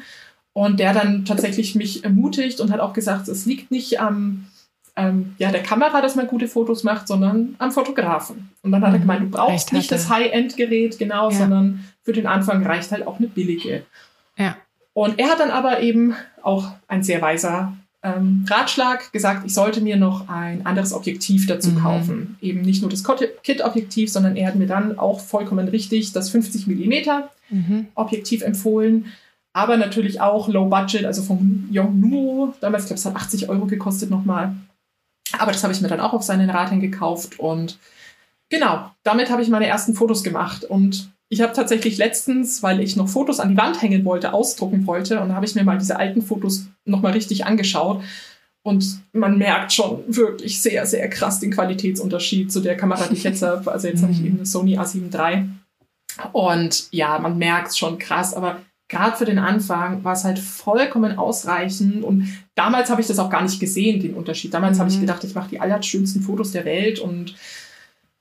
Und 0.53 0.79
der 0.79 0.93
dann 0.93 1.25
tatsächlich 1.25 1.74
mich 1.74 2.03
ermutigt 2.03 2.60
und 2.60 2.72
hat 2.72 2.79
auch 2.79 2.93
gesagt, 2.93 3.27
es 3.27 3.45
liegt 3.45 3.72
nicht 3.72 4.00
am 4.00 4.45
ähm, 4.95 5.33
ja, 5.39 5.51
der 5.51 5.63
Kamera, 5.63 6.01
dass 6.01 6.15
man 6.15 6.27
gute 6.27 6.48
Fotos 6.48 6.83
macht, 6.83 7.07
sondern 7.07 7.55
am 7.57 7.72
Fotografen. 7.72 8.50
Und 8.62 8.72
dann 8.72 8.83
hat 8.83 8.91
er 8.91 8.98
mhm. 8.98 9.01
gemeint, 9.01 9.22
du 9.24 9.29
brauchst 9.29 9.74
nicht 9.74 9.91
das 9.91 10.10
High-End-Gerät, 10.10 11.00
genau, 11.00 11.31
ja. 11.31 11.38
sondern 11.38 11.83
für 12.03 12.13
den 12.13 12.27
Anfang 12.27 12.65
reicht 12.65 12.91
halt 12.91 13.07
auch 13.07 13.17
eine 13.17 13.27
billige. 13.27 13.83
Ja. 14.38 14.55
Und 14.93 15.17
er 15.17 15.29
hat 15.29 15.39
dann 15.39 15.50
aber 15.50 15.81
eben 15.81 16.15
auch 16.43 16.72
ein 16.88 17.01
sehr 17.01 17.22
weiser 17.22 17.74
ähm, 18.03 18.45
Ratschlag 18.48 19.12
gesagt, 19.12 19.45
ich 19.45 19.53
sollte 19.53 19.81
mir 19.81 19.95
noch 19.95 20.29
ein 20.29 20.65
anderes 20.65 20.93
Objektiv 20.93 21.48
dazu 21.48 21.72
mhm. 21.72 21.79
kaufen. 21.79 22.38
Eben 22.41 22.62
nicht 22.62 22.81
nur 22.81 22.91
das 22.91 23.03
Kit-Objektiv, 23.03 24.12
sondern 24.12 24.36
er 24.36 24.50
hat 24.50 24.55
mir 24.55 24.67
dann 24.67 25.00
auch 25.00 25.22
vollkommen 25.22 25.67
richtig 25.69 26.12
das 26.12 26.29
50 26.29 26.67
mm 26.67 26.93
mhm. 27.50 27.88
Objektiv 27.95 28.43
empfohlen 28.43 29.05
aber 29.53 29.77
natürlich 29.77 30.19
auch 30.19 30.48
Low 30.48 30.65
Budget, 30.65 31.05
also 31.05 31.22
vom 31.22 31.69
Yongnuo. 31.72 32.53
Damals, 32.60 32.88
glaube 32.88 32.95
ich, 32.95 33.01
es 33.01 33.05
hat 33.05 33.15
80 33.15 33.50
Euro 33.50 33.65
gekostet 33.67 34.10
nochmal. 34.10 34.55
Aber 35.38 35.51
das 35.51 35.63
habe 35.63 35.74
ich 35.74 35.81
mir 35.81 35.88
dann 35.88 36.00
auch 36.00 36.13
auf 36.13 36.24
seinen 36.24 36.50
Rad 36.50 36.69
hingekauft 36.69 37.39
und 37.39 37.77
genau, 38.50 38.91
damit 39.03 39.29
habe 39.29 39.41
ich 39.41 39.50
meine 39.50 39.67
ersten 39.67 39.95
Fotos 39.95 40.24
gemacht. 40.24 40.63
Und 40.63 41.12
ich 41.29 41.41
habe 41.41 41.53
tatsächlich 41.53 41.98
letztens, 41.98 42.62
weil 42.62 42.79
ich 42.79 42.95
noch 42.95 43.10
Fotos 43.10 43.39
an 43.39 43.50
die 43.50 43.57
Wand 43.57 43.81
hängen 43.81 44.05
wollte, 44.05 44.33
ausdrucken 44.33 44.86
wollte, 44.86 45.19
und 45.22 45.29
da 45.29 45.36
habe 45.36 45.45
ich 45.45 45.55
mir 45.55 45.63
mal 45.63 45.77
diese 45.77 45.98
alten 45.98 46.22
Fotos 46.22 46.67
nochmal 46.86 47.13
richtig 47.13 47.45
angeschaut. 47.45 48.03
Und 48.65 49.01
man 49.12 49.38
merkt 49.38 49.74
schon 49.74 50.03
wirklich 50.07 50.62
sehr, 50.62 50.86
sehr 50.86 51.10
krass 51.10 51.39
den 51.39 51.51
Qualitätsunterschied 51.51 52.50
zu 52.51 52.62
der 52.62 52.77
Kamera, 52.77 53.07
die 53.07 53.15
ich 53.15 53.24
jetzt 53.24 53.41
habe. 53.41 53.69
Also 53.69 53.88
jetzt 53.88 54.03
habe 54.03 54.13
ich 54.13 54.22
eben 54.24 54.38
eine 54.38 54.45
Sony 54.45 54.77
A7 54.77 55.13
III. 55.13 55.50
Und 56.31 56.88
ja, 56.91 57.19
man 57.19 57.38
merkt 57.38 57.69
es 57.69 57.77
schon 57.77 57.98
krass, 57.98 58.33
aber 58.33 58.62
gerade 58.94 59.18
für 59.18 59.26
den 59.26 59.40
Anfang 59.40 60.04
war 60.04 60.14
es 60.14 60.24
halt 60.24 60.38
vollkommen 60.38 61.18
ausreichend. 61.18 62.04
Und 62.04 62.28
damals 62.56 62.90
habe 62.90 63.02
ich 63.02 63.08
das 63.08 63.20
auch 63.20 63.30
gar 63.30 63.42
nicht 63.42 63.60
gesehen, 63.60 64.00
den 64.00 64.14
Unterschied. 64.14 64.54
Damals 64.54 64.78
mhm. 64.78 64.82
habe 64.82 64.90
ich 64.92 64.98
mhm. 64.98 65.02
gedacht, 65.02 65.24
ich 65.24 65.36
mache 65.36 65.50
die 65.50 65.60
allerschönsten 65.60 66.22
Fotos 66.22 66.52
der 66.52 66.66
Welt 66.66 67.00
und 67.00 67.36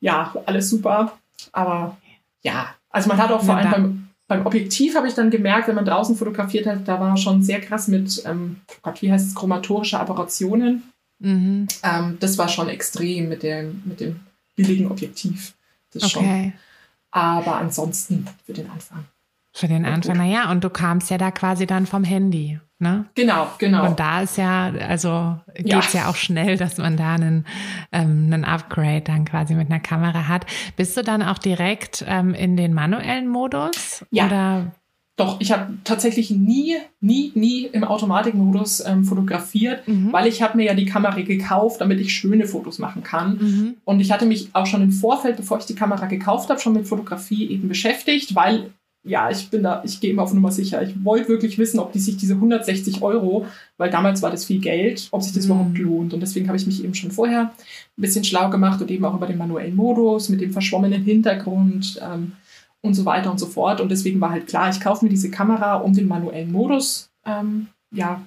ja, 0.01 0.35
alles 0.47 0.71
super. 0.71 1.19
Aber 1.53 1.97
ja, 2.43 2.75
also 2.91 3.09
man 3.09 3.19
hat 3.19 3.31
auch 3.31 3.45
vor 3.45 3.57
allem 3.57 3.71
beim, 3.71 4.09
beim 4.27 4.47
Objektiv 4.47 4.97
habe 4.97 5.07
ich 5.07 5.15
dann 5.15 5.31
gemerkt, 5.31 5.69
wenn 5.69 5.75
man 5.75 5.85
draußen 5.85 6.17
fotografiert 6.17 6.67
hat, 6.67 6.89
da 6.89 6.99
war 6.99 7.17
schon 7.17 7.43
sehr 7.43 7.61
krass 7.61 7.89
mit, 7.89 8.23
ähm, 8.25 8.57
Gott, 8.81 9.03
wie 9.03 9.13
heißt 9.13 9.29
es, 9.29 9.35
chromatorische 9.35 10.01
Aberrationen. 10.01 10.83
Mhm. 11.19 11.69
Ähm, 11.83 12.17
das 12.19 12.39
war 12.39 12.49
schon 12.49 12.69
extrem 12.71 13.29
mit 13.29 13.43
dem, 13.43 13.83
mit 13.85 14.01
dem 14.01 14.21
billigen 14.57 14.91
Objektiv. 14.91 15.55
Das 15.93 16.05
okay. 16.05 16.13
schon. 16.13 16.53
Aber 17.11 17.57
ansonsten 17.57 18.27
für 18.47 18.55
den 18.55 18.71
Anfang. 18.71 19.05
Für 19.55 19.69
den 19.69 19.85
Anfang, 19.85 20.17
naja, 20.17 20.51
und 20.51 20.65
du 20.65 20.71
kamst 20.71 21.11
ja 21.11 21.19
da 21.19 21.31
quasi 21.31 21.67
dann 21.67 21.85
vom 21.85 22.05
Handy, 22.05 22.59
ne? 22.79 23.05
Genau, 23.15 23.49
genau. 23.59 23.87
Und 23.87 24.01
da 24.01 24.23
ist 24.23 24.39
ja, 24.39 24.73
also 24.89 25.39
geht's 25.55 25.93
ja. 25.93 26.01
ja 26.01 26.09
auch 26.09 26.17
schnell, 26.17 26.57
dass 26.57 26.79
man 26.79 26.97
da 26.97 27.15
einen, 27.15 27.47
ähm, 27.93 28.31
einen 28.33 28.45
Upgrade 28.47 29.03
dann 29.03 29.27
quasi 29.27 29.55
mit 29.55 29.71
einer 29.71 29.81
Kamera 29.81 30.27
hat. 30.27 30.47
Bist 30.77 30.97
du 30.97 31.03
dann 31.03 31.23
auch 31.23 31.37
direkt 31.37 32.03
ähm, 32.09 32.33
in 32.33 32.57
den 32.57 32.73
manuellen 32.73 33.29
Modus? 33.29 34.07
Ja. 34.11 34.27
Oder? 34.27 34.73
Doch, 35.17 35.39
ich 35.39 35.53
habe 35.53 35.75
tatsächlich 35.85 36.31
nie, 36.31 36.77
nie, 37.01 37.33
nie 37.35 37.67
im 37.67 37.85
Automatikmodus 37.85 38.83
ähm, 38.87 39.05
fotografiert, 39.05 39.87
mhm. 39.87 40.11
weil 40.11 40.27
ich 40.27 40.41
habe 40.41 40.57
mir 40.57 40.65
ja 40.65 40.75
die 40.75 40.87
Kamera 40.87 41.21
gekauft, 41.21 41.83
damit 41.83 42.01
ich 42.01 42.15
schöne 42.15 42.47
Fotos 42.47 42.79
machen 42.79 43.03
kann. 43.03 43.37
Mhm. 43.37 43.77
Und 43.85 44.01
ich 44.01 44.11
hatte 44.11 44.25
mich 44.25 44.49
auch 44.55 44.65
schon 44.65 44.81
im 44.81 44.93
Vorfeld, 44.93 45.37
bevor 45.37 45.59
ich 45.59 45.67
die 45.67 45.75
Kamera 45.75 46.07
gekauft 46.07 46.49
habe, 46.49 46.59
schon 46.59 46.73
mit 46.73 46.89
Fotografie 46.89 47.51
eben 47.51 47.69
beschäftigt, 47.69 48.35
weil 48.35 48.71
ja, 49.05 49.31
ich 49.31 49.51
bin 49.51 49.65
da, 49.65 49.83
ich 49.85 50.01
gehe 50.01 50.13
immer 50.13 50.23
auf 50.23 50.33
Nummer 50.33 50.53
sicher. 50.53 50.81
Ich 50.83 51.05
wollte 51.05 51.29
wirklich 51.29 51.59
wissen, 51.59 51.81
ob 51.81 51.93
die 51.93 51.99
sich 51.99 52.17
diese 52.17 52.35
160 52.35 53.03
Euro, 53.03 53.47
weil 53.77 53.91
damals 53.91 54.23
war 54.23 54.31
das 54.31 54.45
viel 54.45 54.61
Geld, 54.61 55.09
ob 55.11 55.23
sich 55.23 55.33
das 55.33 55.45
mhm. 55.45 55.51
überhaupt 55.51 55.79
lohnt. 55.79 56.15
Und 56.15 56.21
deswegen 56.21 56.47
habe 56.47 56.57
ich 56.57 56.67
mich 56.67 56.85
eben 56.85 56.95
schon 56.95 57.11
vorher 57.11 57.51
ein 57.51 58.01
bisschen 58.01 58.23
schlau 58.23 58.49
gemacht 58.49 58.81
und 58.81 58.91
eben 58.91 59.05
auch 59.05 59.15
über 59.15 59.27
den 59.27 59.39
manuellen 59.39 59.75
Modus 59.75 60.29
mit 60.29 60.41
dem 60.41 60.53
verschwommenen 60.53 61.03
Hintergrund 61.03 62.01
ähm, 62.01 62.33
und 62.81 62.95
so 62.95 63.05
weiter 63.05 63.31
und 63.31 63.41
so 63.41 63.47
fort. 63.47 63.81
Und 63.81 63.91
deswegen 63.91 64.21
war 64.21 64.31
halt 64.31 64.47
klar, 64.47 64.71
ich 64.71 64.81
kaufe 64.81 65.05
mir 65.05 65.11
diese 65.11 65.31
Kamera, 65.33 65.77
um 65.77 65.93
den 65.93 66.07
manuellen 66.07 66.53
Modus 66.53 67.11
ähm, 67.27 67.67
ja, 67.93 68.23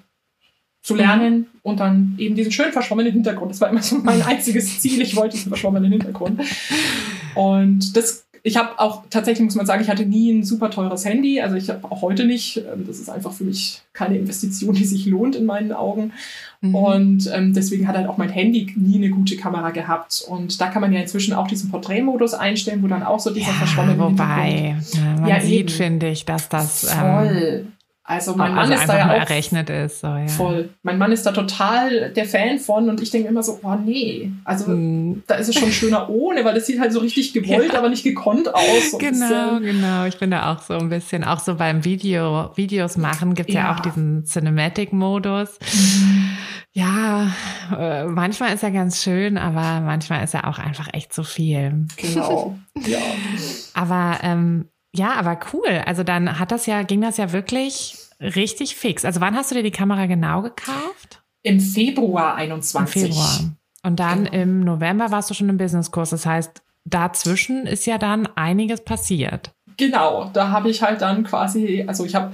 zu 0.82 0.94
lernen 0.94 1.38
mhm. 1.38 1.46
und 1.63 1.79
dann 1.79 2.15
eben 2.17 2.36
diesen 2.36 2.51
schön 2.51 2.74
verschwommenen 2.74 3.13
Hintergrund. 3.13 3.50
Das 3.50 3.62
war 3.62 3.70
immer 3.70 3.82
so 3.82 3.98
mein 4.00 4.22
einziges 4.22 4.77
Ziel. 4.82 5.01
Ich 5.01 5.15
wollte 5.15 5.38
diesen 5.38 5.50
verschwommenen 5.50 5.91
Hintergrund. 5.91 6.41
Und 7.36 7.98
das 7.98 8.25
ich 8.46 8.58
habe 8.58 8.78
auch 8.78 9.02
tatsächlich, 9.10 9.44
muss 9.44 9.56
man 9.56 9.66
sagen, 9.66 9.82
ich 9.82 9.90
hatte 9.90 10.06
nie 10.06 10.32
ein 10.32 10.44
super 10.44 10.70
teures 10.70 11.04
Handy. 11.04 11.42
Also 11.42 11.56
ich 11.56 11.68
habe 11.72 11.84
auch 11.90 12.04
heute 12.04 12.25
nicht. 12.25 12.58
Ähm, 12.58 12.86
das 12.86 13.00
ist 13.00 13.10
einfach 13.10 13.34
für 13.34 13.44
mich 13.44 13.82
keine 13.92 14.20
Investition, 14.20 14.75
die 14.75 14.86
sich 14.86 15.08
lohnt 15.08 15.36
in 15.36 15.46
meinen 15.46 15.72
Augen. 15.72 16.14
Mhm. 16.62 16.75
Und 16.75 17.32
ähm, 17.34 17.56
deswegen 17.56 17.88
hat 17.88 17.98
halt 17.98 18.08
auch 18.08 18.18
mein 18.18 18.30
Handy 18.30 18.72
nie 18.75 18.98
eine 18.98 19.10
gute 19.10 19.36
Kamera 19.36 19.72
gehabt. 19.72 20.24
Und 20.28 20.62
da 20.62 20.68
kann 20.68 20.84
man 20.84 20.94
ja 20.94 21.00
inzwischen 21.02 21.34
auch 21.34 21.48
diesen 21.48 21.72
Porträtmodus 21.72 22.36
einstellen, 22.36 22.84
wo 22.84 22.88
dann 22.88 23.02
auch 23.02 23.20
so 23.20 23.32
dieser 23.32 23.48
ja, 23.48 23.54
verschwommene 23.54 23.98
Wobei, 23.98 24.75
ja, 24.94 25.20
man 25.20 25.28
ja, 25.28 25.42
sieht, 25.42 25.72
finde 25.72 26.10
ich, 26.10 26.25
dass 26.25 26.48
das 26.48 26.96
ähm. 26.96 27.72
Also 28.07 28.35
mein 28.35 28.55
also 28.55 28.71
Mann 28.71 28.79
ist 28.79 28.88
da 28.88 28.97
ja 29.00 29.07
auch 29.07 29.13
errechnet 29.13 29.67
ist. 29.71 30.01
So, 30.01 30.07
ja. 30.07 30.27
Voll. 30.27 30.69
Mein 30.83 31.00
Mann 31.00 31.12
ist 31.12 31.25
da 31.25 31.31
total 31.31 32.12
der 32.12 32.25
Fan 32.25 32.59
von 32.59 32.88
und 32.88 33.01
ich 33.01 33.09
denke 33.09 33.29
immer 33.29 33.41
so, 33.41 33.59
oh 33.63 33.75
nee, 33.83 34.31
also 34.43 34.67
hm. 34.67 35.24
da 35.25 35.35
ist 35.35 35.50
es 35.50 35.55
schon 35.55 35.71
schöner 35.71 36.07
ohne, 36.07 36.45
weil 36.45 36.53
das 36.53 36.67
sieht 36.67 36.79
halt 36.79 36.93
so 36.93 37.00
richtig 37.00 37.33
gewollt, 37.33 37.74
ja. 37.74 37.79
aber 37.79 37.89
nicht 37.89 38.03
gekonnt 38.03 38.53
aus. 38.53 38.95
genau, 39.00 39.59
genau. 39.59 40.05
Ich 40.05 40.19
bin 40.19 40.29
da 40.29 40.53
auch 40.53 40.62
so 40.62 40.75
ein 40.75 40.89
bisschen, 40.89 41.24
auch 41.24 41.39
so 41.39 41.55
beim 41.55 41.83
Video, 41.83 42.51
Videos 42.55 42.95
machen 42.95 43.33
gibt 43.33 43.50
es 43.50 43.55
ja. 43.55 43.62
ja. 43.62 43.75
auch 43.75 43.79
diesen 43.79 44.24
Cinematic-Modus. 44.24 45.57
Mhm. 45.74 46.29
Ja, 46.74 47.31
äh, 47.75 48.03
manchmal 48.03 48.53
ist 48.53 48.62
er 48.62 48.71
ganz 48.71 49.01
schön, 49.01 49.38
aber 49.38 49.79
manchmal 49.79 50.24
ist 50.24 50.33
er 50.33 50.47
auch 50.47 50.59
einfach 50.59 50.89
echt 50.93 51.12
zu 51.12 51.24
viel. 51.24 51.88
Genau. 51.95 52.55
ja. 52.85 53.00
Aber 53.74 54.19
ähm, 54.21 54.65
ja, 54.96 55.14
aber 55.14 55.40
cool. 55.54 55.84
Also 55.86 56.04
dann 56.04 56.40
hat 56.40 56.52
das 56.52 56.66
ja, 56.66 56.84
ging 56.84 57.02
das 57.02 57.18
ja 57.18 57.32
wirklich 57.32 57.98
richtig 58.20 58.75
fix. 58.75 59.06
Also 59.06 59.22
wann 59.22 59.36
hast 59.36 59.52
du 59.52 59.56
dir 59.56 59.64
die 59.64 59.72
Kamera 59.72 60.06
genau 60.06 60.42
gekauft? 60.42 61.22
Im 61.44 61.60
Februar 61.60 62.36
21. 62.36 62.96
Im 62.96 63.08
Februar. 63.10 63.40
Und 63.84 64.00
dann 64.00 64.25
genau. 64.25 64.38
im 64.38 64.60
November 64.62 65.12
warst 65.12 65.30
du 65.30 65.34
schon 65.34 65.50
im 65.50 65.58
Businesskurs. 65.58 66.10
Das 66.10 66.25
heißt, 66.25 66.64
dazwischen 66.86 67.68
ist 67.68 67.86
ja 67.86 67.98
dann 67.98 68.28
einiges 68.36 68.84
passiert. 68.84 69.52
Genau, 69.78 70.30
da 70.34 70.50
habe 70.50 70.70
ich 70.70 70.82
halt 70.82 71.02
dann 71.02 71.24
quasi, 71.24 71.84
also 71.88 72.06
ich 72.06 72.16
habe 72.16 72.34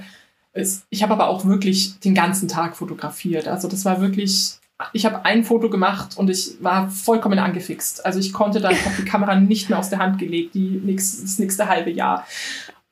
ich 0.90 1.02
habe 1.02 1.14
aber 1.14 1.28
auch 1.28 1.46
wirklich 1.46 1.98
den 2.00 2.14
ganzen 2.14 2.46
Tag 2.46 2.76
fotografiert. 2.76 3.48
Also 3.48 3.68
das 3.68 3.84
war 3.84 4.00
wirklich 4.00 4.58
ich 4.92 5.06
habe 5.06 5.24
ein 5.24 5.44
Foto 5.44 5.70
gemacht 5.70 6.16
und 6.16 6.30
ich 6.30 6.56
war 6.60 6.88
vollkommen 6.90 7.38
angefixt. 7.38 8.04
Also 8.04 8.18
ich 8.18 8.32
konnte 8.32 8.60
dann, 8.60 8.72
ich 8.72 8.84
habe 8.84 8.96
die 8.98 9.04
Kamera 9.04 9.34
nicht 9.34 9.70
mehr 9.70 9.78
aus 9.78 9.90
der 9.90 9.98
Hand 9.98 10.18
gelegt, 10.18 10.54
die 10.54 10.80
nächst, 10.84 11.22
das 11.22 11.38
nächste 11.38 11.68
halbe 11.68 11.90
Jahr. 11.90 12.26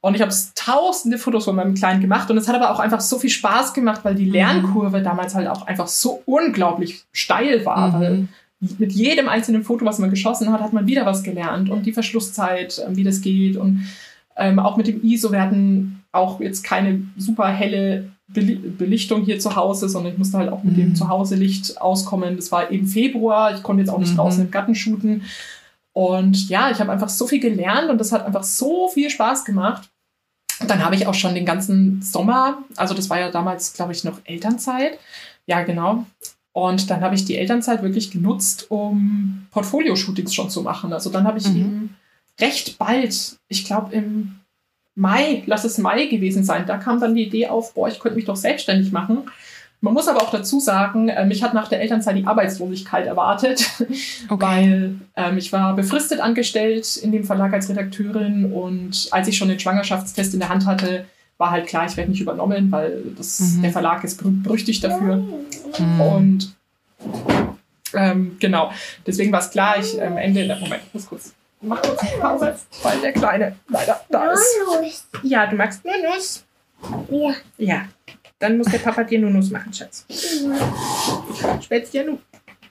Und 0.02 0.14
ich 0.14 0.22
habe 0.22 0.32
tausende 0.54 1.18
Fotos 1.18 1.44
von 1.44 1.56
meinem 1.56 1.74
Kleinen 1.74 2.00
gemacht 2.00 2.30
und 2.30 2.38
es 2.38 2.48
hat 2.48 2.56
aber 2.56 2.70
auch 2.70 2.80
einfach 2.80 3.00
so 3.00 3.18
viel 3.18 3.28
Spaß 3.28 3.74
gemacht, 3.74 4.00
weil 4.02 4.14
die 4.14 4.26
mhm. 4.26 4.32
Lernkurve 4.32 5.02
damals 5.02 5.34
halt 5.34 5.48
auch 5.48 5.66
einfach 5.66 5.88
so 5.88 6.22
unglaublich 6.24 7.04
steil 7.12 7.64
war. 7.66 7.88
Mhm. 7.88 8.00
Weil 8.00 8.28
mit 8.78 8.92
jedem 8.92 9.28
einzelnen 9.28 9.62
Foto, 9.62 9.84
was 9.84 9.98
man 9.98 10.10
geschossen 10.10 10.52
hat, 10.52 10.60
hat 10.60 10.72
man 10.72 10.86
wieder 10.86 11.06
was 11.06 11.22
gelernt 11.22 11.70
und 11.70 11.84
die 11.84 11.92
Verschlusszeit, 11.92 12.82
ähm, 12.86 12.96
wie 12.96 13.04
das 13.04 13.20
geht 13.20 13.56
und 13.56 13.86
ähm, 14.36 14.58
auch 14.58 14.76
mit 14.76 14.86
dem 14.86 15.02
ISO. 15.02 15.34
Hatten 15.34 16.02
auch 16.12 16.40
jetzt 16.40 16.62
keine 16.62 17.02
super 17.16 17.48
helle 17.48 18.10
Belichtung 18.32 19.22
hier 19.24 19.40
zu 19.40 19.56
Hause, 19.56 19.88
sondern 19.88 20.12
ich 20.12 20.18
musste 20.18 20.38
halt 20.38 20.50
auch 20.50 20.62
mit 20.62 20.76
mhm. 20.76 20.80
dem 20.80 20.94
Zuhause-Licht 20.94 21.80
auskommen. 21.80 22.36
Das 22.36 22.52
war 22.52 22.70
eben 22.70 22.86
Februar, 22.86 23.54
ich 23.54 23.62
konnte 23.62 23.82
jetzt 23.82 23.90
auch 23.90 23.98
nicht 23.98 24.12
mhm. 24.12 24.16
draußen 24.16 24.44
im 24.44 24.50
Garten 24.50 24.74
shooten. 24.74 25.22
Und 25.92 26.48
ja, 26.48 26.70
ich 26.70 26.78
habe 26.78 26.92
einfach 26.92 27.08
so 27.08 27.26
viel 27.26 27.40
gelernt 27.40 27.90
und 27.90 27.98
das 27.98 28.12
hat 28.12 28.24
einfach 28.24 28.44
so 28.44 28.88
viel 28.88 29.10
Spaß 29.10 29.44
gemacht. 29.44 29.88
dann 30.66 30.84
habe 30.84 30.94
ich 30.94 31.06
auch 31.06 31.14
schon 31.14 31.34
den 31.34 31.46
ganzen 31.46 32.02
Sommer, 32.02 32.58
also 32.76 32.94
das 32.94 33.10
war 33.10 33.18
ja 33.18 33.30
damals, 33.30 33.72
glaube 33.72 33.92
ich, 33.92 34.04
noch 34.04 34.20
Elternzeit. 34.24 34.98
Ja, 35.46 35.62
genau. 35.62 36.06
Und 36.52 36.90
dann 36.90 37.00
habe 37.00 37.14
ich 37.14 37.24
die 37.24 37.36
Elternzeit 37.36 37.82
wirklich 37.82 38.10
genutzt, 38.10 38.70
um 38.70 39.46
Portfolio-Shootings 39.50 40.34
schon 40.34 40.50
zu 40.50 40.62
machen. 40.62 40.92
Also 40.92 41.10
dann 41.10 41.24
habe 41.24 41.38
ich 41.38 41.48
mhm. 41.48 41.56
eben 41.56 41.96
recht 42.40 42.78
bald, 42.78 43.38
ich 43.48 43.64
glaube 43.64 43.94
im 43.94 44.39
Mai, 44.94 45.42
lass 45.46 45.64
es 45.64 45.78
Mai 45.78 46.06
gewesen 46.06 46.44
sein, 46.44 46.64
da 46.66 46.76
kam 46.76 47.00
dann 47.00 47.14
die 47.14 47.26
Idee 47.26 47.48
auf, 47.48 47.74
boah, 47.74 47.88
ich 47.88 48.00
könnte 48.00 48.16
mich 48.16 48.26
doch 48.26 48.36
selbstständig 48.36 48.92
machen. 48.92 49.30
Man 49.82 49.94
muss 49.94 50.08
aber 50.08 50.22
auch 50.22 50.30
dazu 50.30 50.60
sagen, 50.60 51.08
äh, 51.08 51.24
mich 51.24 51.42
hat 51.42 51.54
nach 51.54 51.68
der 51.68 51.80
Elternzeit 51.80 52.14
die 52.14 52.26
Arbeitslosigkeit 52.26 53.06
erwartet, 53.06 53.70
okay. 54.28 54.44
weil 54.46 54.94
ähm, 55.16 55.38
ich 55.38 55.52
war 55.52 55.74
befristet 55.74 56.20
angestellt 56.20 56.98
in 56.98 57.12
dem 57.12 57.24
Verlag 57.24 57.52
als 57.54 57.70
Redakteurin 57.70 58.52
und 58.52 59.08
als 59.10 59.28
ich 59.28 59.38
schon 59.38 59.48
den 59.48 59.58
Schwangerschaftstest 59.58 60.34
in 60.34 60.40
der 60.40 60.50
Hand 60.50 60.66
hatte, 60.66 61.06
war 61.38 61.50
halt 61.50 61.66
klar, 61.66 61.86
ich 61.86 61.96
werde 61.96 62.10
nicht 62.10 62.20
übernommen, 62.20 62.70
weil 62.70 63.02
das, 63.16 63.40
mhm. 63.40 63.62
der 63.62 63.72
Verlag 63.72 64.04
ist 64.04 64.22
berüchtigt 64.22 64.84
dafür. 64.84 65.16
Mhm. 65.16 66.00
Und 66.00 66.56
ähm, 67.94 68.36
genau, 68.38 68.70
deswegen 69.06 69.32
war 69.32 69.40
es 69.40 69.50
klar, 69.50 69.78
ich 69.78 70.00
am 70.00 70.12
ähm, 70.12 70.18
Ende, 70.18 70.56
Moment, 70.60 70.82
ich 70.86 70.94
muss 70.94 71.06
kurz, 71.06 71.32
mach 71.60 71.82
kurz 71.82 72.00
Pause, 72.18 72.56
weil 72.82 73.00
der 73.00 73.12
Kleine 73.12 73.56
leider 73.68 74.04
da 74.08 74.32
ist. 74.32 75.06
Ja, 75.22 75.46
du 75.46 75.56
magst 75.56 75.84
nur 75.84 75.96
Nuss? 75.98 76.44
Ja. 77.10 77.34
Ja, 77.58 77.88
dann 78.38 78.56
muss 78.56 78.68
der 78.68 78.78
Papa 78.78 79.04
dir 79.04 79.18
nur 79.18 79.30
Nuss 79.30 79.50
machen, 79.50 79.72
Schatz. 79.72 80.06
Ja. 80.08 81.60
Spätzchen, 81.60 82.06
du. 82.06 82.18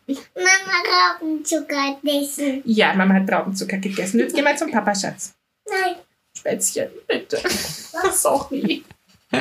Ich. 0.08 0.20
Mama 0.34 0.50
hat 0.50 0.86
Traubenzucker 1.20 2.00
gegessen. 2.02 2.62
Ja, 2.66 2.94
Mama 2.94 3.14
hat 3.14 3.28
Traubenzucker 3.28 3.78
gegessen. 3.78 4.20
Jetzt 4.20 4.36
geh 4.36 4.42
mal 4.42 4.58
zum 4.58 4.72
Papa, 4.72 4.96
Schatz. 4.96 5.36
Nein. 5.70 5.96
Spätzchen, 6.36 6.90
bitte. 7.08 7.38
Was 7.44 8.26
auch 8.26 8.50
nie. 8.50 8.84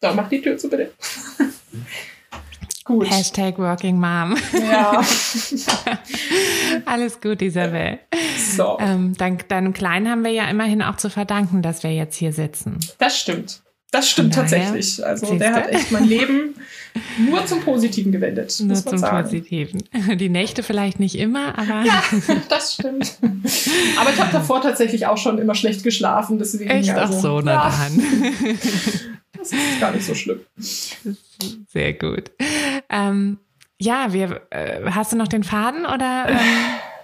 so, 0.00 0.12
mach 0.14 0.28
die 0.30 0.40
Tür 0.40 0.56
zu, 0.56 0.70
bitte. 0.70 0.92
Gut. 2.86 3.10
Hashtag 3.10 3.58
Working 3.58 3.98
Mom. 3.98 4.36
Ja. 4.52 5.02
Alles 6.84 7.20
gut, 7.20 7.42
Isabel. 7.42 7.98
So. 8.56 8.78
Ähm, 8.80 9.14
dank 9.18 9.48
deinem 9.48 9.72
Kleinen 9.72 10.08
haben 10.08 10.22
wir 10.22 10.30
ja 10.30 10.48
immerhin 10.48 10.82
auch 10.82 10.96
zu 10.96 11.10
verdanken, 11.10 11.62
dass 11.62 11.82
wir 11.82 11.92
jetzt 11.92 12.16
hier 12.16 12.32
sitzen. 12.32 12.78
Das 12.98 13.18
stimmt. 13.18 13.62
Das 13.90 14.08
stimmt 14.08 14.34
tatsächlich. 14.34 15.04
Also 15.04 15.36
der 15.36 15.54
hat 15.54 15.68
echt 15.68 15.90
mein 15.90 16.04
Leben 16.04 16.54
nur 17.18 17.44
zum 17.46 17.60
Positiven 17.60 18.12
gewendet. 18.12 18.54
Nur 18.60 18.76
zum 18.76 18.98
sagen. 18.98 19.24
Positiven. 19.24 19.82
Die 20.16 20.28
Nächte 20.28 20.62
vielleicht 20.62 21.00
nicht 21.00 21.16
immer, 21.16 21.58
aber. 21.58 21.84
Ja, 21.84 22.02
das 22.48 22.74
stimmt. 22.74 23.16
Aber 23.98 24.10
ich 24.10 24.20
habe 24.20 24.32
davor 24.32 24.62
tatsächlich 24.62 25.06
auch 25.06 25.18
schon 25.18 25.38
immer 25.38 25.54
schlecht 25.54 25.82
geschlafen. 25.82 26.38
Deswegen, 26.38 26.70
Echt? 26.70 26.90
Also, 26.90 27.14
Ach 27.14 27.20
so, 27.20 27.40
na 27.40 27.52
ja. 27.52 27.74
dann. 27.78 28.58
Das 29.36 29.52
ist 29.52 29.80
gar 29.80 29.92
nicht 29.92 30.04
so 30.04 30.14
schlimm. 30.14 30.40
Sehr 31.68 31.92
gut. 31.94 32.30
Ähm, 32.88 33.38
ja, 33.78 34.12
wir, 34.12 34.46
äh, 34.50 34.90
hast 34.90 35.12
du 35.12 35.16
noch 35.16 35.28
den 35.28 35.44
Faden 35.44 35.86
oder? 35.86 36.26
Ähm? 36.28 36.38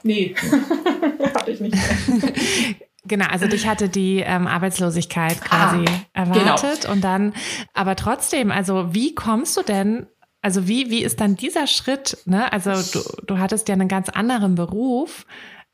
Nee, 0.05 0.35
hatte 1.35 1.53
ich 1.53 1.61
nicht. 1.61 1.77
Genau, 3.05 3.27
also 3.27 3.49
dich 3.49 3.67
hatte 3.67 3.89
die 3.89 4.21
ähm, 4.21 4.47
Arbeitslosigkeit 4.47 5.41
quasi 5.41 5.85
ah, 5.89 6.21
erwartet 6.21 6.83
genau. 6.83 6.93
und 6.93 7.03
dann, 7.03 7.35
aber 7.75 7.97
trotzdem, 7.97 8.53
also 8.53 8.95
wie 8.95 9.13
kommst 9.17 9.57
du 9.57 9.63
denn, 9.63 10.07
also 10.41 10.69
wie, 10.69 10.89
wie 10.89 11.03
ist 11.03 11.21
dann 11.21 11.35
dieser 11.37 11.67
Schritt, 11.67 12.19
ne? 12.27 12.53
Also 12.53 12.71
du, 12.71 13.25
du 13.27 13.39
hattest 13.39 13.69
ja 13.69 13.73
einen 13.73 13.89
ganz 13.89 14.09
anderen 14.09 14.55
Beruf 14.55 15.27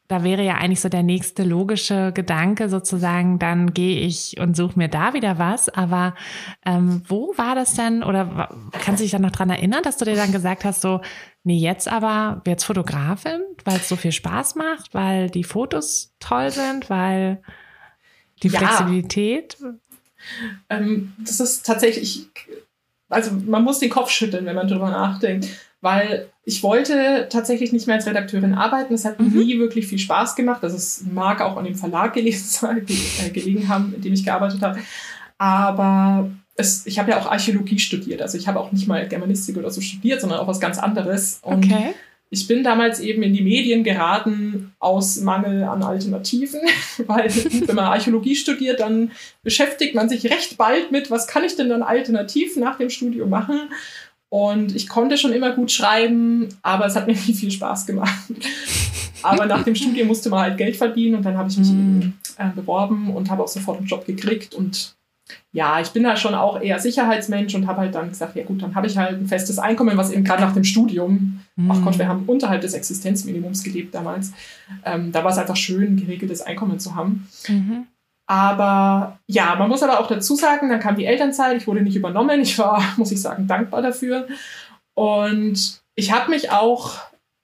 da 0.08 0.24
wäre 0.24 0.42
ja 0.42 0.54
eigentlich 0.54 0.80
so 0.80 0.88
der 0.88 1.02
nächste 1.02 1.44
logische 1.44 2.12
Gedanke 2.12 2.70
sozusagen, 2.70 3.38
dann 3.38 3.74
gehe 3.74 4.00
ich 4.00 4.40
und 4.40 4.56
suche 4.56 4.78
mir 4.78 4.88
da 4.88 5.12
wieder 5.12 5.38
was. 5.38 5.68
Aber 5.68 6.14
ähm, 6.64 7.02
wo 7.06 7.34
war 7.36 7.54
das 7.54 7.74
denn? 7.74 8.02
Oder 8.02 8.48
kannst 8.72 9.00
du 9.00 9.04
dich 9.04 9.12
dann 9.12 9.20
noch 9.20 9.30
dran 9.30 9.50
erinnern, 9.50 9.82
dass 9.82 9.98
du 9.98 10.06
dir 10.06 10.16
dann 10.16 10.32
gesagt 10.32 10.64
hast, 10.64 10.80
so, 10.80 11.02
nee, 11.44 11.58
jetzt 11.58 11.88
aber, 11.88 12.40
jetzt 12.46 12.64
Fotografin, 12.64 13.42
weil 13.66 13.76
es 13.76 13.88
so 13.90 13.96
viel 13.96 14.12
Spaß 14.12 14.54
macht, 14.54 14.94
weil 14.94 15.28
die 15.28 15.44
Fotos 15.44 16.14
toll 16.20 16.50
sind, 16.50 16.88
weil 16.88 17.42
die 18.42 18.48
ja. 18.48 18.60
Flexibilität? 18.60 19.58
Ähm, 20.70 21.12
das 21.18 21.38
ist 21.38 21.66
tatsächlich, 21.66 22.28
also 23.10 23.32
man 23.32 23.62
muss 23.62 23.78
den 23.78 23.90
Kopf 23.90 24.10
schütteln, 24.10 24.46
wenn 24.46 24.56
man 24.56 24.68
drüber 24.68 24.90
nachdenkt 24.90 25.48
weil 25.80 26.28
ich 26.44 26.62
wollte 26.62 27.28
tatsächlich 27.30 27.72
nicht 27.72 27.86
mehr 27.86 27.96
als 27.96 28.06
Redakteurin 28.06 28.54
arbeiten. 28.54 28.94
Es 28.94 29.04
hat 29.04 29.20
mhm. 29.20 29.38
nie 29.38 29.58
wirklich 29.58 29.86
viel 29.86 29.98
Spaß 29.98 30.34
gemacht. 30.34 30.64
Also 30.64 30.76
es 30.76 31.04
mag 31.12 31.40
auch 31.40 31.56
an 31.56 31.64
dem 31.64 31.74
Verlag 31.74 32.14
gelegen, 32.14 32.36
äh, 33.24 33.30
gelegen 33.30 33.68
haben, 33.68 33.94
in 33.94 34.02
dem 34.02 34.12
ich 34.12 34.24
gearbeitet 34.24 34.62
habe. 34.62 34.80
Aber 35.36 36.30
es, 36.56 36.86
ich 36.86 36.98
habe 36.98 37.12
ja 37.12 37.20
auch 37.20 37.30
Archäologie 37.30 37.78
studiert. 37.78 38.20
Also 38.20 38.36
ich 38.36 38.48
habe 38.48 38.58
auch 38.58 38.72
nicht 38.72 38.88
mal 38.88 39.06
Germanistik 39.06 39.56
oder 39.56 39.70
so 39.70 39.80
studiert, 39.80 40.20
sondern 40.20 40.40
auch 40.40 40.48
was 40.48 40.58
ganz 40.58 40.78
anderes. 40.78 41.38
Und 41.42 41.66
okay. 41.66 41.94
ich 42.30 42.48
bin 42.48 42.64
damals 42.64 42.98
eben 42.98 43.22
in 43.22 43.32
die 43.32 43.42
Medien 43.42 43.84
geraten 43.84 44.72
aus 44.80 45.20
Mangel 45.20 45.62
an 45.62 45.84
Alternativen, 45.84 46.60
weil 47.06 47.30
wenn 47.66 47.76
man 47.76 47.84
Archäologie 47.84 48.34
studiert, 48.34 48.80
dann 48.80 49.12
beschäftigt 49.44 49.94
man 49.94 50.08
sich 50.08 50.24
recht 50.24 50.58
bald 50.58 50.90
mit, 50.90 51.12
was 51.12 51.28
kann 51.28 51.44
ich 51.44 51.54
denn 51.54 51.68
dann 51.68 51.84
alternativ 51.84 52.56
nach 52.56 52.76
dem 52.76 52.90
Studium 52.90 53.30
machen? 53.30 53.70
Und 54.30 54.76
ich 54.76 54.88
konnte 54.88 55.16
schon 55.16 55.32
immer 55.32 55.52
gut 55.52 55.70
schreiben, 55.70 56.48
aber 56.62 56.86
es 56.86 56.96
hat 56.96 57.06
mir 57.06 57.14
nie 57.26 57.34
viel 57.34 57.50
Spaß 57.50 57.86
gemacht. 57.86 58.14
aber 59.22 59.46
nach 59.46 59.62
dem 59.62 59.74
Studium 59.74 60.08
musste 60.08 60.28
man 60.28 60.40
halt 60.40 60.58
Geld 60.58 60.76
verdienen 60.76 61.16
und 61.16 61.24
dann 61.24 61.36
habe 61.36 61.48
ich 61.48 61.56
mich 61.56 61.70
mm. 61.70 62.12
äh, 62.36 62.50
beworben 62.54 63.14
und 63.14 63.30
habe 63.30 63.42
auch 63.42 63.48
sofort 63.48 63.78
einen 63.78 63.86
Job 63.86 64.06
gekriegt. 64.06 64.54
Und 64.54 64.94
ja, 65.52 65.80
ich 65.80 65.88
bin 65.90 66.02
da 66.02 66.16
schon 66.16 66.34
auch 66.34 66.60
eher 66.60 66.78
Sicherheitsmensch 66.78 67.54
und 67.54 67.66
habe 67.66 67.80
halt 67.80 67.94
dann 67.94 68.10
gesagt, 68.10 68.36
ja 68.36 68.44
gut, 68.44 68.62
dann 68.62 68.74
habe 68.74 68.86
ich 68.86 68.96
halt 68.96 69.18
ein 69.18 69.26
festes 69.26 69.58
Einkommen, 69.58 69.96
was 69.96 70.10
eben 70.10 70.24
gerade 70.24 70.42
nach 70.42 70.54
dem 70.54 70.64
Studium, 70.64 71.40
mm. 71.56 71.70
ach 71.70 71.82
Gott, 71.82 71.98
wir 71.98 72.08
haben 72.08 72.24
unterhalb 72.26 72.60
des 72.60 72.74
Existenzminimums 72.74 73.64
gelebt 73.64 73.94
damals. 73.94 74.32
Ähm, 74.84 75.10
da 75.10 75.24
war 75.24 75.32
es 75.32 75.38
einfach 75.38 75.56
schön, 75.56 75.96
geregeltes 75.96 76.42
Einkommen 76.42 76.78
zu 76.78 76.94
haben. 76.94 77.26
Mhm. 77.48 77.86
Aber 78.28 79.18
ja, 79.26 79.56
man 79.58 79.70
muss 79.70 79.82
aber 79.82 80.00
auch 80.00 80.06
dazu 80.06 80.36
sagen, 80.36 80.68
dann 80.68 80.80
kam 80.80 80.96
die 80.96 81.06
Elternzeit, 81.06 81.56
ich 81.56 81.66
wurde 81.66 81.80
nicht 81.80 81.96
übernommen. 81.96 82.40
Ich 82.40 82.58
war, 82.58 82.82
muss 82.98 83.10
ich 83.10 83.20
sagen, 83.20 83.48
dankbar 83.48 83.82
dafür. 83.82 84.28
Und 84.94 85.80
ich 85.94 86.12
habe 86.12 86.30
mich 86.30 86.52
auch, 86.52 86.92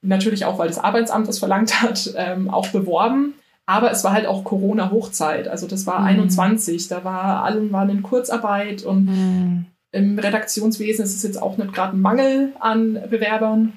natürlich 0.03 0.45
auch, 0.45 0.59
weil 0.59 0.69
das 0.69 0.79
Arbeitsamt 0.79 1.27
das 1.27 1.39
verlangt 1.39 1.81
hat, 1.81 2.13
ähm, 2.17 2.51
auch 2.51 2.69
beworben. 2.69 3.35
Aber 3.67 3.91
es 3.91 4.05
war 4.05 4.13
halt 4.13 4.27
auch 4.27 4.45
Corona-Hochzeit. 4.45 5.49
Also 5.49 5.67
das 5.67 5.87
war 5.87 6.01
mhm. 6.01 6.07
21. 6.07 6.89
Da 6.89 7.03
war 7.03 7.43
allen 7.45 7.73
waren 7.73 7.89
in 7.89 8.03
Kurzarbeit 8.03 8.83
und 8.83 9.07
mhm. 9.07 9.67
im 9.91 10.19
Redaktionswesen 10.19 11.03
ist 11.03 11.17
es 11.17 11.23
jetzt 11.23 11.41
auch 11.41 11.57
nicht 11.57 11.73
gerade 11.73 11.97
ein 11.97 12.03
Mangel 12.03 12.53
an 12.61 13.01
Bewerbern. 13.09 13.73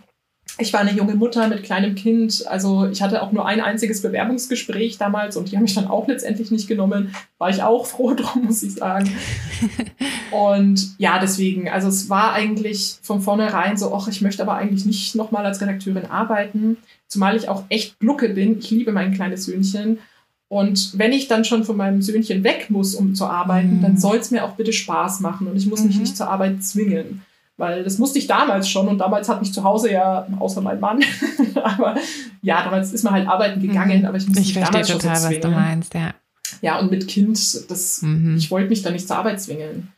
Ich 0.60 0.74
war 0.74 0.80
eine 0.80 0.94
junge 0.94 1.16
Mutter 1.16 1.48
mit 1.48 1.64
kleinem 1.64 1.96
Kind. 1.96 2.46
Also 2.48 2.88
ich 2.88 3.02
hatte 3.02 3.22
auch 3.22 3.32
nur 3.32 3.46
ein 3.46 3.62
einziges 3.62 4.02
Bewerbungsgespräch 4.02 4.98
damals 4.98 5.38
und 5.38 5.52
die 5.52 5.56
haben 5.56 5.64
mich 5.64 5.76
dann 5.76 5.88
auch 5.88 6.08
letztendlich 6.08 6.50
nicht 6.50 6.68
genommen. 6.68 7.14
War 7.38 7.50
ich 7.50 7.62
auch 7.62 7.86
froh 7.86 8.14
drum, 8.14 8.46
muss 8.46 8.64
ich 8.64 8.74
sagen. 8.74 9.12
und 10.32 10.96
ja, 10.98 11.20
deswegen, 11.20 11.70
also 11.70 11.88
es 11.88 12.10
war 12.10 12.34
eigentlich 12.34 12.98
von 13.02 13.22
vornherein 13.22 13.78
so, 13.78 13.94
ach, 13.94 14.08
ich 14.08 14.22
möchte 14.22 14.42
aber 14.42 14.56
eigentlich 14.56 14.86
nicht 14.86 15.16
nochmal 15.16 15.46
als 15.46 15.62
Redakteurin 15.62 16.06
arbeiten, 16.06 16.78
zumal 17.08 17.36
ich 17.36 17.50
auch 17.50 17.64
echt 17.70 18.00
Glucke 18.00 18.30
bin. 18.30 18.58
Ich 18.60 18.72
liebe 18.72 18.92
mein 18.92 19.14
kleines 19.14 19.46
Söhnchen. 19.46 20.00
Und 20.50 20.98
wenn 20.98 21.12
ich 21.12 21.28
dann 21.28 21.44
schon 21.44 21.66
von 21.66 21.76
meinem 21.76 22.02
Söhnchen 22.02 22.44
weg 22.44 22.70
muss, 22.70 22.96
um 22.96 23.16
zu 23.16 23.26
arbeiten, 23.26 23.78
mhm. 23.78 23.82
dann 23.82 23.98
soll 23.98 24.18
es 24.18 24.32
mir 24.32 24.46
auch 24.46 24.56
bitte 24.56 24.72
Spaß 24.72 25.20
machen 25.20 25.48
und 25.48 25.58
ich 25.58 25.68
muss 25.68 25.82
mhm. 25.82 25.88
mich 25.88 26.00
nicht 26.00 26.18
zur 26.18 26.30
Arbeit 26.30 26.64
zwingen. 26.64 27.22
Weil 27.58 27.84
das 27.84 27.98
musste 27.98 28.20
ich 28.20 28.28
damals 28.28 28.70
schon 28.70 28.88
und 28.88 29.00
damals 29.00 29.28
hat 29.28 29.42
mich 29.42 29.52
zu 29.52 29.64
Hause 29.64 29.92
ja, 29.92 30.28
außer 30.40 30.62
mein 30.62 30.80
Mann, 30.80 31.04
aber 31.56 31.96
ja, 32.44 32.64
damals 32.64 32.94
ist 32.94 33.04
man 33.04 33.14
halt 33.14 33.28
arbeiten 33.28 33.60
gegangen, 33.60 34.02
mhm. 34.02 34.06
aber 34.06 34.18
ich 34.18 34.28
musste 34.28 34.44
ich 34.44 34.56
mich 34.56 34.64
damals 34.64 34.88
total, 34.88 35.16
schon 35.16 35.16
so 35.16 35.28
zwingen. 35.28 35.44
was 35.44 35.50
du 35.52 35.56
meinst, 35.56 35.94
ja. 35.96 36.14
Ja, 36.62 36.80
und 36.80 36.92
mit 36.92 37.08
Kind, 37.08 37.38
das, 37.70 38.02
mhm. 38.04 38.38
ich 38.38 38.52
wollte 38.52 38.70
mich 38.70 38.84
da 38.84 38.92
nicht 38.92 39.08
zur 39.08 39.18
Arbeit 39.18 39.42
zwingen. 39.42 39.92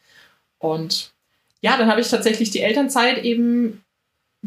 Und 0.57 1.11
ja, 1.61 1.77
dann 1.77 1.89
habe 1.89 2.01
ich 2.01 2.09
tatsächlich 2.09 2.49
die 2.51 2.61
Elternzeit 2.61 3.23
eben 3.23 3.81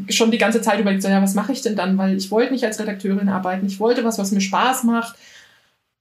schon 0.08 0.30
die 0.30 0.38
ganze 0.38 0.62
Zeit 0.62 0.80
überlegt, 0.80 1.02
so, 1.02 1.08
ja, 1.08 1.22
was 1.22 1.34
mache 1.34 1.52
ich 1.52 1.60
denn 1.60 1.76
dann? 1.76 1.98
Weil 1.98 2.16
ich 2.16 2.30
wollte 2.30 2.52
nicht 2.52 2.64
als 2.64 2.80
Redakteurin 2.80 3.28
arbeiten, 3.28 3.66
ich 3.66 3.78
wollte 3.78 4.04
was, 4.04 4.18
was 4.18 4.32
mir 4.32 4.40
Spaß 4.40 4.84
macht 4.84 5.16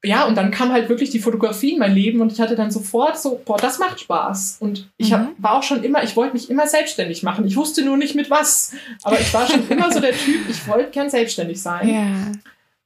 ja, 0.03 0.25
und 0.25 0.35
dann 0.35 0.49
kam 0.49 0.71
halt 0.71 0.89
wirklich 0.89 1.11
die 1.11 1.19
Fotografie 1.19 1.73
in 1.73 1.79
mein 1.79 1.93
Leben 1.93 2.21
und 2.21 2.31
ich 2.31 2.41
hatte 2.41 2.55
dann 2.55 2.71
sofort 2.71 3.19
so, 3.19 3.39
boah, 3.45 3.57
das 3.57 3.77
macht 3.77 3.99
Spaß. 3.99 4.57
Und 4.59 4.89
ich 4.97 5.13
hab, 5.13 5.21
mhm. 5.21 5.35
war 5.37 5.59
auch 5.59 5.63
schon 5.63 5.83
immer, 5.83 6.03
ich 6.03 6.15
wollte 6.15 6.33
mich 6.33 6.49
immer 6.49 6.65
selbstständig 6.65 7.21
machen. 7.21 7.45
Ich 7.45 7.55
wusste 7.55 7.85
nur 7.85 7.97
nicht 7.97 8.15
mit 8.15 8.31
was. 8.31 8.73
Aber 9.03 9.19
ich 9.19 9.31
war 9.31 9.45
schon 9.47 9.67
immer 9.69 9.91
so 9.91 9.99
der 9.99 10.13
Typ, 10.13 10.49
ich 10.49 10.67
wollte 10.67 10.89
gern 10.89 11.09
selbstständig 11.11 11.61
sein. 11.61 11.87
Ja. 11.87 12.31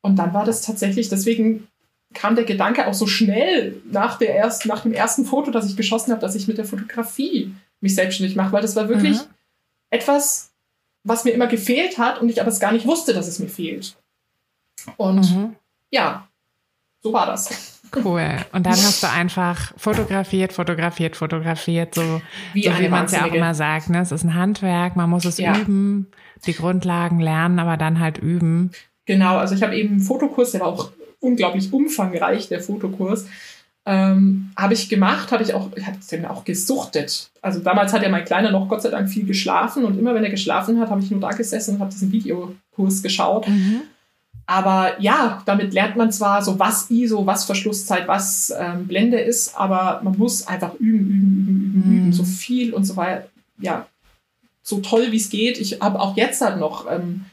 Und 0.01 0.17
dann 0.17 0.33
war 0.33 0.43
das 0.43 0.61
tatsächlich, 0.61 1.07
deswegen 1.07 1.67
kam 2.13 2.35
der 2.35 2.43
Gedanke 2.43 2.85
auch 2.85 2.93
so 2.93 3.07
schnell 3.07 3.81
nach, 3.89 4.17
der 4.17 4.35
erst, 4.35 4.65
nach 4.65 4.81
dem 4.81 4.93
ersten 4.93 5.25
Foto, 5.25 5.51
das 5.51 5.69
ich 5.69 5.77
geschossen 5.77 6.11
habe, 6.11 6.21
dass 6.21 6.35
ich 6.35 6.47
mit 6.47 6.57
der 6.57 6.65
Fotografie 6.65 7.53
mich 7.79 7.95
selbstständig 7.95 8.35
mache, 8.35 8.51
weil 8.51 8.61
das 8.61 8.75
war 8.75 8.89
wirklich 8.89 9.17
mhm. 9.17 9.27
etwas, 9.89 10.51
was 11.03 11.23
mir 11.23 11.31
immer 11.31 11.47
gefehlt 11.47 11.97
hat 11.97 12.21
und 12.21 12.27
ich 12.27 12.41
aber 12.41 12.49
es 12.49 12.59
gar 12.59 12.73
nicht 12.73 12.85
wusste, 12.85 13.13
dass 13.13 13.27
es 13.27 13.39
mir 13.39 13.47
fehlt. 13.47 13.95
Und 14.97 15.31
mhm. 15.33 15.55
ja, 15.91 16.27
so 17.05 17.13
war 17.13 17.27
das. 17.27 17.79
Cool. 18.03 18.35
Und 18.51 18.65
dann 18.65 18.73
hast 18.73 19.03
du 19.03 19.07
einfach 19.07 19.73
fotografiert, 19.77 20.53
fotografiert, 20.53 21.15
fotografiert, 21.15 21.93
so 21.93 22.19
wie, 22.53 22.63
so 22.63 22.71
wie 22.79 22.89
man 22.89 23.05
es 23.05 23.11
ja 23.11 23.25
auch 23.25 23.31
immer 23.31 23.53
sagt. 23.53 23.91
Ne? 23.91 24.01
Es 24.01 24.11
ist 24.11 24.23
ein 24.23 24.33
Handwerk, 24.33 24.95
man 24.95 25.11
muss 25.11 25.23
es 25.23 25.37
ja. 25.37 25.55
üben, 25.55 26.07
die 26.47 26.53
Grundlagen 26.53 27.19
lernen, 27.19 27.59
aber 27.59 27.77
dann 27.77 27.99
halt 27.99 28.17
üben. 28.17 28.71
Genau, 29.05 29.37
also 29.37 29.53
ich 29.53 29.61
habe 29.61 29.75
eben 29.75 29.89
einen 29.89 29.99
Fotokurs, 29.99 30.51
der 30.51 30.61
war 30.61 30.69
auch 30.69 30.89
unglaublich 31.19 31.71
umfangreich, 31.71 32.47
der 32.49 32.59
Fotokurs. 32.59 33.27
Ähm, 33.85 34.49
habe 34.57 34.73
ich 34.73 34.89
gemacht, 34.89 35.31
habe 35.31 35.43
ich 35.43 35.53
auch, 35.53 35.69
ich 35.75 35.85
habe 35.85 35.97
den 36.11 36.25
auch 36.25 36.43
gesuchtet. 36.43 37.29
Also 37.43 37.59
damals 37.59 37.93
hat 37.93 38.01
ja 38.01 38.09
mein 38.09 38.25
Kleiner 38.25 38.49
noch 38.49 38.67
Gott 38.67 38.81
sei 38.81 38.89
Dank 38.89 39.09
viel 39.09 39.27
geschlafen 39.27 39.85
und 39.85 39.99
immer 39.99 40.15
wenn 40.15 40.23
er 40.23 40.31
geschlafen 40.31 40.79
hat, 40.79 40.89
habe 40.89 41.01
ich 41.01 41.11
nur 41.11 41.19
da 41.19 41.29
gesessen 41.29 41.75
und 41.75 41.81
habe 41.81 41.91
diesen 41.91 42.11
Videokurs 42.11 43.03
geschaut. 43.03 43.47
Mhm. 43.47 43.83
Aber 44.47 45.01
ja, 45.01 45.41
damit 45.45 45.73
lernt 45.73 45.95
man 45.95 46.11
zwar 46.11 46.43
so, 46.43 46.59
was 46.59 46.91
ISO, 46.91 47.25
was 47.25 47.45
Verschlusszeit, 47.45 48.07
was 48.07 48.53
ähm, 48.57 48.87
Blende 48.87 49.19
ist, 49.19 49.55
aber 49.55 50.01
man 50.03 50.17
muss 50.17 50.45
einfach 50.45 50.75
üben, 50.75 50.99
üben, 50.99 51.09
üben, 51.09 51.73
üben, 51.73 51.89
mhm. 51.89 51.97
üben, 51.97 52.13
so 52.13 52.23
viel 52.23 52.73
und 52.73 52.83
so 52.83 52.95
weiter. 52.95 53.27
Ja, 53.57 53.87
so 54.61 54.79
toll 54.79 55.11
wie 55.11 55.17
es 55.17 55.29
geht. 55.29 55.59
Ich 55.59 55.81
habe 55.81 55.99
auch 55.99 56.15
jetzt 56.15 56.41
halt 56.41 56.59
noch, 56.59 56.91
ähm, 56.91 57.25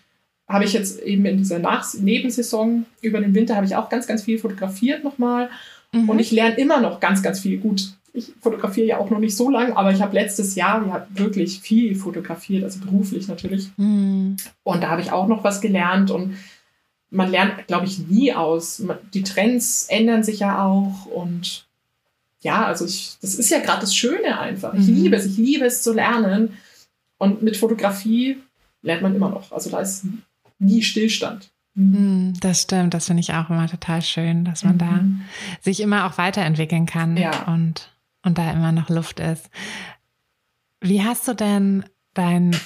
habe 0.48 0.64
ich 0.64 0.72
jetzt 0.72 1.00
eben 1.02 1.24
in 1.26 1.38
dieser 1.38 1.58
Nach 1.58 1.92
Nebensaison 1.94 2.86
über 3.02 3.20
den 3.20 3.34
Winter 3.34 3.56
habe 3.56 3.66
ich 3.66 3.76
auch 3.76 3.88
ganz, 3.88 4.06
ganz 4.06 4.22
viel 4.22 4.38
fotografiert 4.38 5.04
nochmal. 5.04 5.50
Mhm. 5.92 6.08
Und 6.08 6.18
ich 6.18 6.30
lerne 6.30 6.56
immer 6.56 6.80
noch 6.80 7.00
ganz, 7.00 7.22
ganz 7.22 7.40
viel. 7.40 7.58
Gut, 7.58 7.94
ich 8.14 8.32
fotografiere 8.40 8.86
ja 8.86 8.98
auch 8.98 9.10
noch 9.10 9.18
nicht 9.18 9.36
so 9.36 9.50
lange, 9.50 9.76
aber 9.76 9.92
ich 9.92 10.02
habe 10.02 10.14
letztes 10.14 10.54
Jahr 10.54 10.86
ja 10.86 11.06
wirklich 11.10 11.60
viel 11.60 11.94
fotografiert, 11.94 12.64
also 12.64 12.80
beruflich 12.80 13.28
natürlich. 13.28 13.70
Mhm. 13.76 14.36
Und 14.62 14.82
da 14.82 14.88
habe 14.88 15.02
ich 15.02 15.12
auch 15.12 15.26
noch 15.26 15.44
was 15.44 15.60
gelernt 15.60 16.10
und 16.10 16.36
man 17.12 17.30
lernt, 17.30 17.66
glaube 17.68 17.86
ich, 17.86 17.98
nie 17.98 18.32
aus. 18.32 18.82
Die 19.14 19.22
Trends 19.22 19.86
ändern 19.88 20.24
sich 20.24 20.40
ja 20.40 20.64
auch 20.64 21.06
und 21.06 21.66
ja, 22.40 22.66
also 22.66 22.84
ich, 22.84 23.16
das 23.20 23.36
ist 23.36 23.50
ja 23.50 23.60
gerade 23.60 23.82
das 23.82 23.94
Schöne 23.94 24.38
einfach. 24.38 24.74
Ich 24.74 24.88
mhm. 24.88 24.94
liebe 24.94 25.16
es, 25.16 25.26
ich 25.26 25.36
liebe 25.36 25.64
es 25.64 25.82
zu 25.82 25.92
lernen. 25.92 26.54
Und 27.18 27.42
mit 27.42 27.56
Fotografie 27.56 28.38
lernt 28.82 29.02
man 29.02 29.14
immer 29.14 29.28
noch. 29.28 29.52
Also 29.52 29.70
da 29.70 29.78
ist 29.78 30.04
nie 30.58 30.82
Stillstand. 30.82 31.52
Mhm. 31.74 32.34
Das 32.40 32.62
stimmt, 32.62 32.94
das 32.94 33.06
finde 33.06 33.20
ich 33.20 33.32
auch 33.32 33.48
immer 33.48 33.68
total 33.68 34.02
schön, 34.02 34.44
dass 34.44 34.64
man 34.64 34.74
mhm. 34.74 34.78
da 34.78 35.04
sich 35.60 35.80
immer 35.80 36.06
auch 36.06 36.18
weiterentwickeln 36.18 36.86
kann 36.86 37.16
ja. 37.16 37.46
und, 37.46 37.90
und 38.24 38.38
da 38.38 38.50
immer 38.50 38.72
noch 38.72 38.88
Luft 38.88 39.20
ist. 39.20 39.48
Wie 40.80 41.04
hast 41.04 41.28
du 41.28 41.34
denn 41.34 41.84
dein 42.14 42.56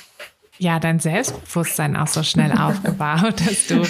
ja, 0.58 0.78
dein 0.80 1.00
Selbstbewusstsein 1.00 1.96
auch 1.96 2.06
so 2.06 2.22
schnell 2.22 2.52
aufgebaut, 2.58 3.40
dass 3.46 3.66
du, 3.66 3.82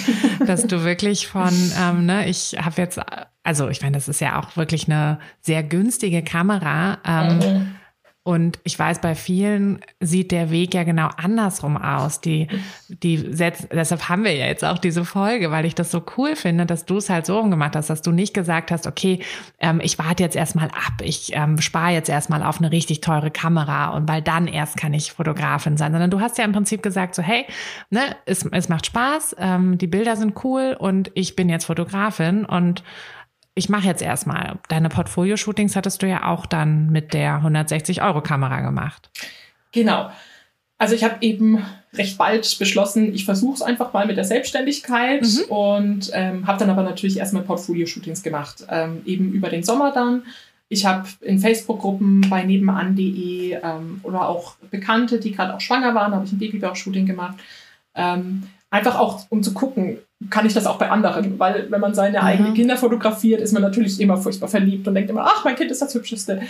dass 0.45 0.67
du 0.67 0.83
wirklich 0.83 1.27
von, 1.27 1.53
ähm, 1.79 2.05
ne, 2.05 2.27
ich 2.27 2.55
habe 2.59 2.81
jetzt, 2.81 2.99
also 3.43 3.69
ich 3.69 3.81
meine, 3.81 3.97
das 3.97 4.07
ist 4.07 4.21
ja 4.21 4.39
auch 4.39 4.57
wirklich 4.57 4.87
eine 4.87 5.19
sehr 5.41 5.63
günstige 5.63 6.21
Kamera. 6.23 6.97
Ähm, 7.05 7.37
mhm. 7.37 7.75
Und 8.27 8.59
ich 8.65 8.77
weiß, 8.77 8.99
bei 8.99 9.15
vielen 9.15 9.79
sieht 10.01 10.33
der 10.33 10.51
Weg 10.51 10.73
ja 10.73 10.83
genau 10.83 11.07
andersrum 11.15 11.77
aus. 11.77 12.19
Die, 12.19 12.49
die 12.89 13.33
setzt, 13.33 13.69
deshalb 13.71 14.09
haben 14.09 14.25
wir 14.25 14.35
ja 14.35 14.47
jetzt 14.47 14.65
auch 14.65 14.79
diese 14.79 15.05
Folge, 15.05 15.49
weil 15.49 15.63
ich 15.63 15.75
das 15.75 15.91
so 15.91 16.03
cool 16.17 16.35
finde, 16.35 16.65
dass 16.65 16.85
du 16.85 16.97
es 16.97 17.09
halt 17.09 17.25
so 17.25 17.39
rumgemacht 17.39 17.77
hast, 17.77 17.89
dass 17.89 18.01
du 18.01 18.11
nicht 18.11 18.33
gesagt 18.33 18.69
hast, 18.69 18.85
okay, 18.85 19.21
ähm, 19.59 19.79
ich 19.81 19.97
warte 19.97 20.23
jetzt 20.23 20.35
erstmal 20.35 20.67
ab, 20.67 21.01
ich 21.01 21.31
ähm, 21.35 21.61
spare 21.61 21.93
jetzt 21.93 22.09
erstmal 22.09 22.43
auf 22.43 22.57
eine 22.57 22.69
richtig 22.69 22.99
teure 22.99 23.31
Kamera 23.31 23.91
und 23.91 24.09
weil 24.09 24.21
dann 24.21 24.47
erst 24.47 24.75
kann 24.75 24.93
ich 24.93 25.13
Fotografin 25.13 25.77
sein, 25.77 25.93
sondern 25.93 26.11
du 26.11 26.19
hast 26.19 26.37
ja 26.37 26.43
im 26.43 26.51
Prinzip 26.51 26.83
gesagt, 26.83 27.15
so, 27.15 27.21
hey, 27.21 27.45
ne, 27.91 28.01
es, 28.25 28.45
es 28.51 28.67
macht 28.67 28.87
Spaß, 28.87 29.37
ähm, 29.39 29.77
die 29.77 29.87
Bilder 29.87 30.17
sind 30.17 30.43
cool 30.43 30.75
und 30.77 31.11
ich 31.13 31.37
bin 31.37 31.47
jetzt 31.47 31.63
Fotografin 31.63 32.43
und 32.43 32.83
ich 33.57 33.69
mache 33.69 33.87
jetzt 33.87 34.01
erstmal. 34.01 34.59
Deine 34.69 34.89
Portfolio-Shootings 34.89 35.75
hattest 35.75 36.01
du 36.01 36.07
ja 36.07 36.27
auch 36.27 36.45
dann 36.45 36.89
mit 36.91 37.13
der 37.13 37.41
160-Euro-Kamera 37.41 38.61
gemacht. 38.61 39.09
Genau. 39.71 40.11
Also 40.77 40.93
ich 40.93 41.03
habe 41.03 41.15
eben 41.21 41.65
recht 41.93 42.19
bald 42.19 42.59
beschlossen, 42.59 43.13
ich 43.15 43.25
versuche 43.25 43.55
es 43.55 43.61
einfach 43.63 43.93
mal 43.93 44.05
mit 44.05 44.15
der 44.15 44.25
Selbstständigkeit 44.25 45.23
mhm. 45.23 45.43
und 45.49 46.11
ähm, 46.13 46.45
habe 46.45 46.59
dann 46.59 46.69
aber 46.69 46.83
natürlich 46.83 47.17
erstmal 47.17 47.41
Portfolio-Shootings 47.41 48.21
gemacht, 48.21 48.65
ähm, 48.69 49.01
eben 49.05 49.31
über 49.31 49.49
den 49.49 49.63
Sommer 49.63 49.91
dann. 49.91 50.23
Ich 50.69 50.85
habe 50.85 51.07
in 51.21 51.39
Facebook-Gruppen 51.39 52.29
bei 52.29 52.43
nebenan.de 52.43 53.53
ähm, 53.63 54.01
oder 54.03 54.27
auch 54.27 54.55
Bekannte, 54.69 55.19
die 55.19 55.31
gerade 55.31 55.55
auch 55.55 55.61
schwanger 55.61 55.95
waren, 55.95 56.13
habe 56.13 56.25
ich 56.25 56.31
ein 56.31 56.39
Babybauch-Shooting 56.39 57.07
gemacht. 57.07 57.37
Ähm, 57.95 58.43
einfach 58.69 58.99
auch, 58.99 59.25
um 59.29 59.41
zu 59.41 59.53
gucken, 59.53 59.97
kann 60.29 60.45
ich 60.45 60.53
das 60.53 60.65
auch 60.65 60.77
bei 60.77 60.89
anderen? 60.89 61.37
Weil 61.39 61.69
wenn 61.69 61.81
man 61.81 61.93
seine 61.93 62.19
mhm. 62.19 62.25
eigenen 62.25 62.53
Kinder 62.53 62.77
fotografiert, 62.77 63.41
ist 63.41 63.53
man 63.53 63.61
natürlich 63.61 63.99
immer 63.99 64.17
furchtbar 64.17 64.47
verliebt 64.47 64.87
und 64.87 64.95
denkt 64.95 65.09
immer, 65.09 65.25
ach, 65.25 65.45
mein 65.45 65.55
Kind 65.55 65.71
ist 65.71 65.81
das 65.81 65.93
Hübscheste. 65.93 66.41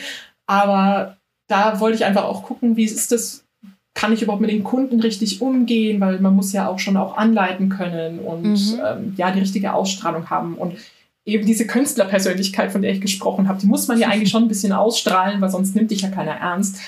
Aber 0.47 1.17
da 1.49 1.79
wollte 1.79 1.97
ich 1.97 2.05
einfach 2.05 2.23
auch 2.23 2.43
gucken, 2.43 2.77
wie 2.77 2.85
ist 2.85 3.11
das, 3.11 3.43
kann 3.93 4.13
ich 4.13 4.21
überhaupt 4.21 4.41
mit 4.41 4.51
den 4.51 4.63
Kunden 4.63 4.99
richtig 5.01 5.41
umgehen, 5.41 5.99
weil 5.99 6.19
man 6.19 6.35
muss 6.35 6.53
ja 6.53 6.67
auch 6.67 6.79
schon 6.79 6.97
auch 6.97 7.17
anleiten 7.17 7.69
können 7.69 8.19
und 8.19 8.53
mhm. 8.53 8.81
ähm, 8.85 9.13
ja, 9.17 9.31
die 9.31 9.39
richtige 9.39 9.73
Ausstrahlung 9.73 10.29
haben. 10.29 10.55
Und 10.55 10.75
eben 11.25 11.45
diese 11.45 11.67
Künstlerpersönlichkeit, 11.67 12.71
von 12.71 12.81
der 12.81 12.91
ich 12.91 13.01
gesprochen 13.01 13.49
habe, 13.49 13.59
die 13.59 13.67
muss 13.67 13.87
man 13.87 13.99
ja 13.99 14.07
eigentlich 14.09 14.29
schon 14.29 14.43
ein 14.43 14.49
bisschen 14.49 14.71
ausstrahlen, 14.71 15.41
weil 15.41 15.49
sonst 15.49 15.75
nimmt 15.75 15.91
dich 15.91 16.01
ja 16.01 16.09
keiner 16.09 16.35
ernst. 16.35 16.79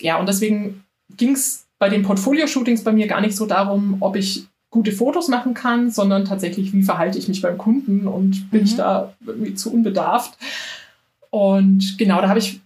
Ja, 0.00 0.18
und 0.18 0.28
deswegen 0.28 0.84
ging 1.16 1.32
es 1.32 1.66
bei 1.78 1.88
den 1.88 2.02
Portfolio-Shootings 2.02 2.84
bei 2.84 2.92
mir 2.92 3.06
gar 3.06 3.20
nicht 3.20 3.36
so 3.36 3.46
darum, 3.46 3.98
ob 4.00 4.16
ich 4.16 4.46
gute 4.70 4.92
Fotos 4.92 5.28
machen 5.28 5.54
kann, 5.54 5.90
sondern 5.90 6.24
tatsächlich, 6.24 6.72
wie 6.72 6.82
verhalte 6.82 7.18
ich 7.18 7.28
mich 7.28 7.42
beim 7.42 7.58
Kunden 7.58 8.06
und 8.06 8.50
bin 8.50 8.60
mhm. 8.60 8.66
ich 8.66 8.76
da 8.76 9.14
irgendwie 9.24 9.54
zu 9.54 9.72
unbedarft. 9.72 10.36
Und 11.30 11.96
genau, 11.98 12.20
da 12.20 12.28
habe 12.28 12.38
ich, 12.38 12.60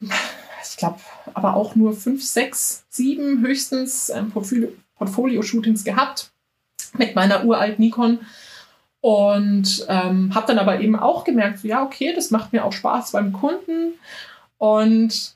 ich 0.63 0.77
glaube, 0.77 0.99
aber 1.35 1.55
auch 1.55 1.75
nur 1.75 1.93
fünf, 1.93 2.25
sechs, 2.25 2.85
sieben 2.89 3.41
höchstens 3.43 4.11
ähm, 4.11 4.33
Portfolio-Shootings 4.97 5.85
gehabt 5.85 6.31
mit 6.97 7.15
meiner 7.15 7.45
uralten 7.45 7.85
Nikon. 7.85 8.21
Und 9.03 9.87
ähm, 9.89 10.35
habe 10.35 10.47
dann 10.47 10.59
aber 10.59 10.81
eben 10.81 10.95
auch 10.95 11.25
gemerkt, 11.25 11.65
ja, 11.65 11.83
okay, 11.83 12.13
das 12.15 12.31
macht 12.31 12.53
mir 12.53 12.65
auch 12.65 12.73
Spaß 12.73 13.13
beim 13.13 13.33
Kunden. 13.33 13.95
Und 14.59 15.35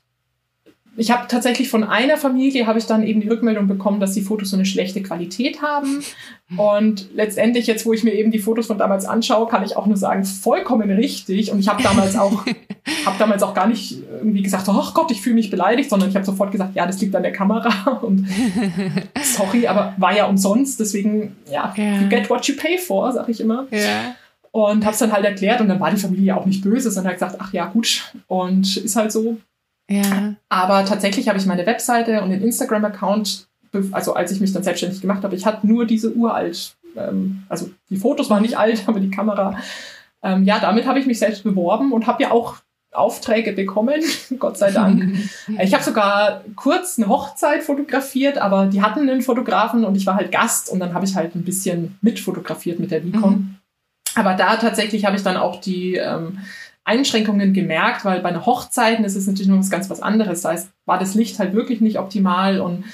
ich 0.97 1.11
habe 1.11 1.27
tatsächlich 1.27 1.69
von 1.69 1.83
einer 1.83 2.17
Familie 2.17 2.67
habe 2.67 2.79
ich 2.79 2.85
dann 2.85 3.03
eben 3.03 3.19
die 3.19 3.27
Rückmeldung 3.27 3.67
bekommen, 3.67 3.99
dass 3.99 4.13
die 4.13 4.21
Fotos 4.21 4.51
so 4.51 4.55
eine 4.55 4.65
schlechte 4.65 5.01
Qualität 5.03 5.61
haben. 5.61 6.03
Und 6.57 7.09
letztendlich 7.13 7.65
jetzt, 7.65 7.85
wo 7.85 7.93
ich 7.93 8.03
mir 8.03 8.13
eben 8.13 8.31
die 8.31 8.39
Fotos 8.39 8.67
von 8.67 8.77
damals 8.77 9.05
anschaue, 9.05 9.47
kann 9.47 9.63
ich 9.63 9.75
auch 9.75 9.87
nur 9.87 9.97
sagen, 9.97 10.23
vollkommen 10.23 10.91
richtig. 10.91 11.51
Und 11.51 11.59
ich 11.59 11.67
habe 11.67 11.81
damals 11.81 12.15
auch, 12.15 12.45
habe 13.05 13.15
damals 13.17 13.41
auch 13.43 13.53
gar 13.53 13.67
nicht 13.67 13.97
irgendwie 14.19 14.43
gesagt, 14.43 14.69
ach 14.69 14.93
Gott, 14.93 15.11
ich 15.11 15.21
fühle 15.21 15.35
mich 15.35 15.49
beleidigt, 15.49 15.89
sondern 15.89 16.09
ich 16.09 16.15
habe 16.15 16.25
sofort 16.25 16.51
gesagt, 16.51 16.75
ja, 16.75 16.85
das 16.85 17.01
liegt 17.01 17.15
an 17.15 17.23
der 17.23 17.33
Kamera. 17.33 17.97
Und 18.01 18.27
sorry, 19.21 19.67
aber 19.67 19.95
war 19.97 20.15
ja 20.15 20.25
umsonst. 20.25 20.79
Deswegen, 20.79 21.35
ja, 21.51 21.73
yeah. 21.77 22.01
you 22.01 22.09
get 22.09 22.29
what 22.29 22.45
you 22.47 22.55
pay 22.55 22.77
for, 22.77 23.11
sag 23.11 23.27
ich 23.27 23.41
immer. 23.41 23.67
Yeah. 23.71 24.15
Und 24.51 24.85
habe 24.85 24.93
es 24.93 24.99
dann 24.99 25.11
halt 25.11 25.25
erklärt 25.25 25.59
und 25.59 25.67
dann 25.67 25.81
war 25.81 25.91
die 25.91 25.97
Familie 25.97 26.37
auch 26.37 26.45
nicht 26.45 26.63
böse, 26.63 26.89
sondern 26.89 27.11
hat 27.11 27.19
gesagt, 27.19 27.35
ach 27.39 27.51
ja, 27.51 27.65
gut. 27.65 28.13
Und 28.27 28.77
ist 28.77 28.95
halt 28.95 29.11
so, 29.11 29.37
ja. 29.89 30.35
Aber 30.49 30.85
tatsächlich 30.85 31.27
habe 31.27 31.37
ich 31.37 31.45
meine 31.45 31.65
Webseite 31.65 32.21
und 32.21 32.29
den 32.31 32.41
Instagram-Account, 32.41 33.47
also 33.91 34.13
als 34.13 34.31
ich 34.31 34.39
mich 34.39 34.53
dann 34.53 34.63
selbstständig 34.63 35.01
gemacht 35.01 35.23
habe, 35.23 35.35
ich 35.35 35.45
hatte 35.45 35.67
nur 35.67 35.85
diese 35.85 36.13
uralt, 36.13 36.75
ähm, 36.95 37.43
also 37.49 37.69
die 37.89 37.97
Fotos 37.97 38.29
waren 38.29 38.41
nicht 38.41 38.57
alt, 38.57 38.83
aber 38.87 38.99
die 38.99 39.11
Kamera. 39.11 39.57
Ähm, 40.23 40.43
ja, 40.43 40.59
damit 40.59 40.87
habe 40.87 40.99
ich 40.99 41.05
mich 41.05 41.19
selbst 41.19 41.43
beworben 41.43 41.91
und 41.91 42.07
habe 42.07 42.23
ja 42.23 42.31
auch 42.31 42.57
Aufträge 42.91 43.51
bekommen, 43.51 44.01
Gott 44.39 44.57
sei 44.57 44.71
Dank. 44.71 45.17
ich 45.61 45.73
habe 45.73 45.83
sogar 45.83 46.43
kurz 46.55 46.97
eine 46.97 47.07
Hochzeit 47.07 47.63
fotografiert, 47.63 48.37
aber 48.37 48.67
die 48.67 48.81
hatten 48.81 49.01
einen 49.01 49.21
Fotografen 49.21 49.83
und 49.83 49.95
ich 49.95 50.05
war 50.05 50.15
halt 50.15 50.31
Gast 50.31 50.69
und 50.69 50.79
dann 50.79 50.93
habe 50.93 51.05
ich 51.05 51.15
halt 51.15 51.35
ein 51.35 51.43
bisschen 51.43 51.97
mitfotografiert 52.01 52.79
mit 52.79 52.91
der 52.91 53.01
Nikon. 53.01 53.31
Mhm. 53.31 53.55
Aber 54.15 54.33
da 54.33 54.55
tatsächlich 54.55 55.05
habe 55.05 55.17
ich 55.17 55.23
dann 55.23 55.35
auch 55.35 55.59
die 55.59 55.95
ähm, 55.95 56.39
Einschränkungen 56.85 57.53
gemerkt, 57.53 58.05
weil 58.05 58.21
bei 58.21 58.29
einer 58.29 58.45
Hochzeiten 58.45 59.03
ist 59.03 59.15
es 59.15 59.27
natürlich 59.27 59.47
noch 59.47 59.57
was 59.57 59.71
ganz 59.71 59.89
was 59.89 60.01
anderes. 60.01 60.41
Da 60.41 60.49
heißt, 60.49 60.69
war 60.85 60.99
das 60.99 61.15
Licht 61.15 61.39
halt 61.39 61.53
wirklich 61.53 61.81
nicht 61.81 61.99
optimal 61.99 62.61
und 62.61 62.85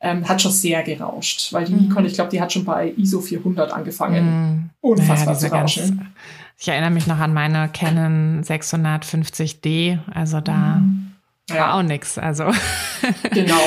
ähm, 0.00 0.28
hat 0.28 0.40
schon 0.40 0.52
sehr 0.52 0.82
gerauscht, 0.82 1.52
weil 1.52 1.64
die 1.64 1.74
mhm. 1.74 1.88
Nikon, 1.88 2.06
ich 2.06 2.14
glaube, 2.14 2.30
die 2.30 2.40
hat 2.40 2.52
schon 2.52 2.64
bei 2.64 2.92
ISO 2.96 3.20
400 3.20 3.72
angefangen. 3.72 4.24
Mhm. 4.24 4.70
Unfassbar 4.80 5.34
naja, 5.34 5.38
zu 5.38 5.46
rauschen. 5.52 5.98
Ganz, 5.98 6.10
ich 6.58 6.68
erinnere 6.68 6.90
mich 6.90 7.06
noch 7.08 7.18
an 7.18 7.34
meine 7.34 7.68
Canon 7.68 8.42
650D, 8.44 9.98
also 10.12 10.40
da 10.40 10.76
mhm. 10.76 11.12
war 11.48 11.56
ja. 11.56 11.74
auch 11.74 11.82
nichts. 11.82 12.18
Also 12.18 12.44
genau. 13.32 13.60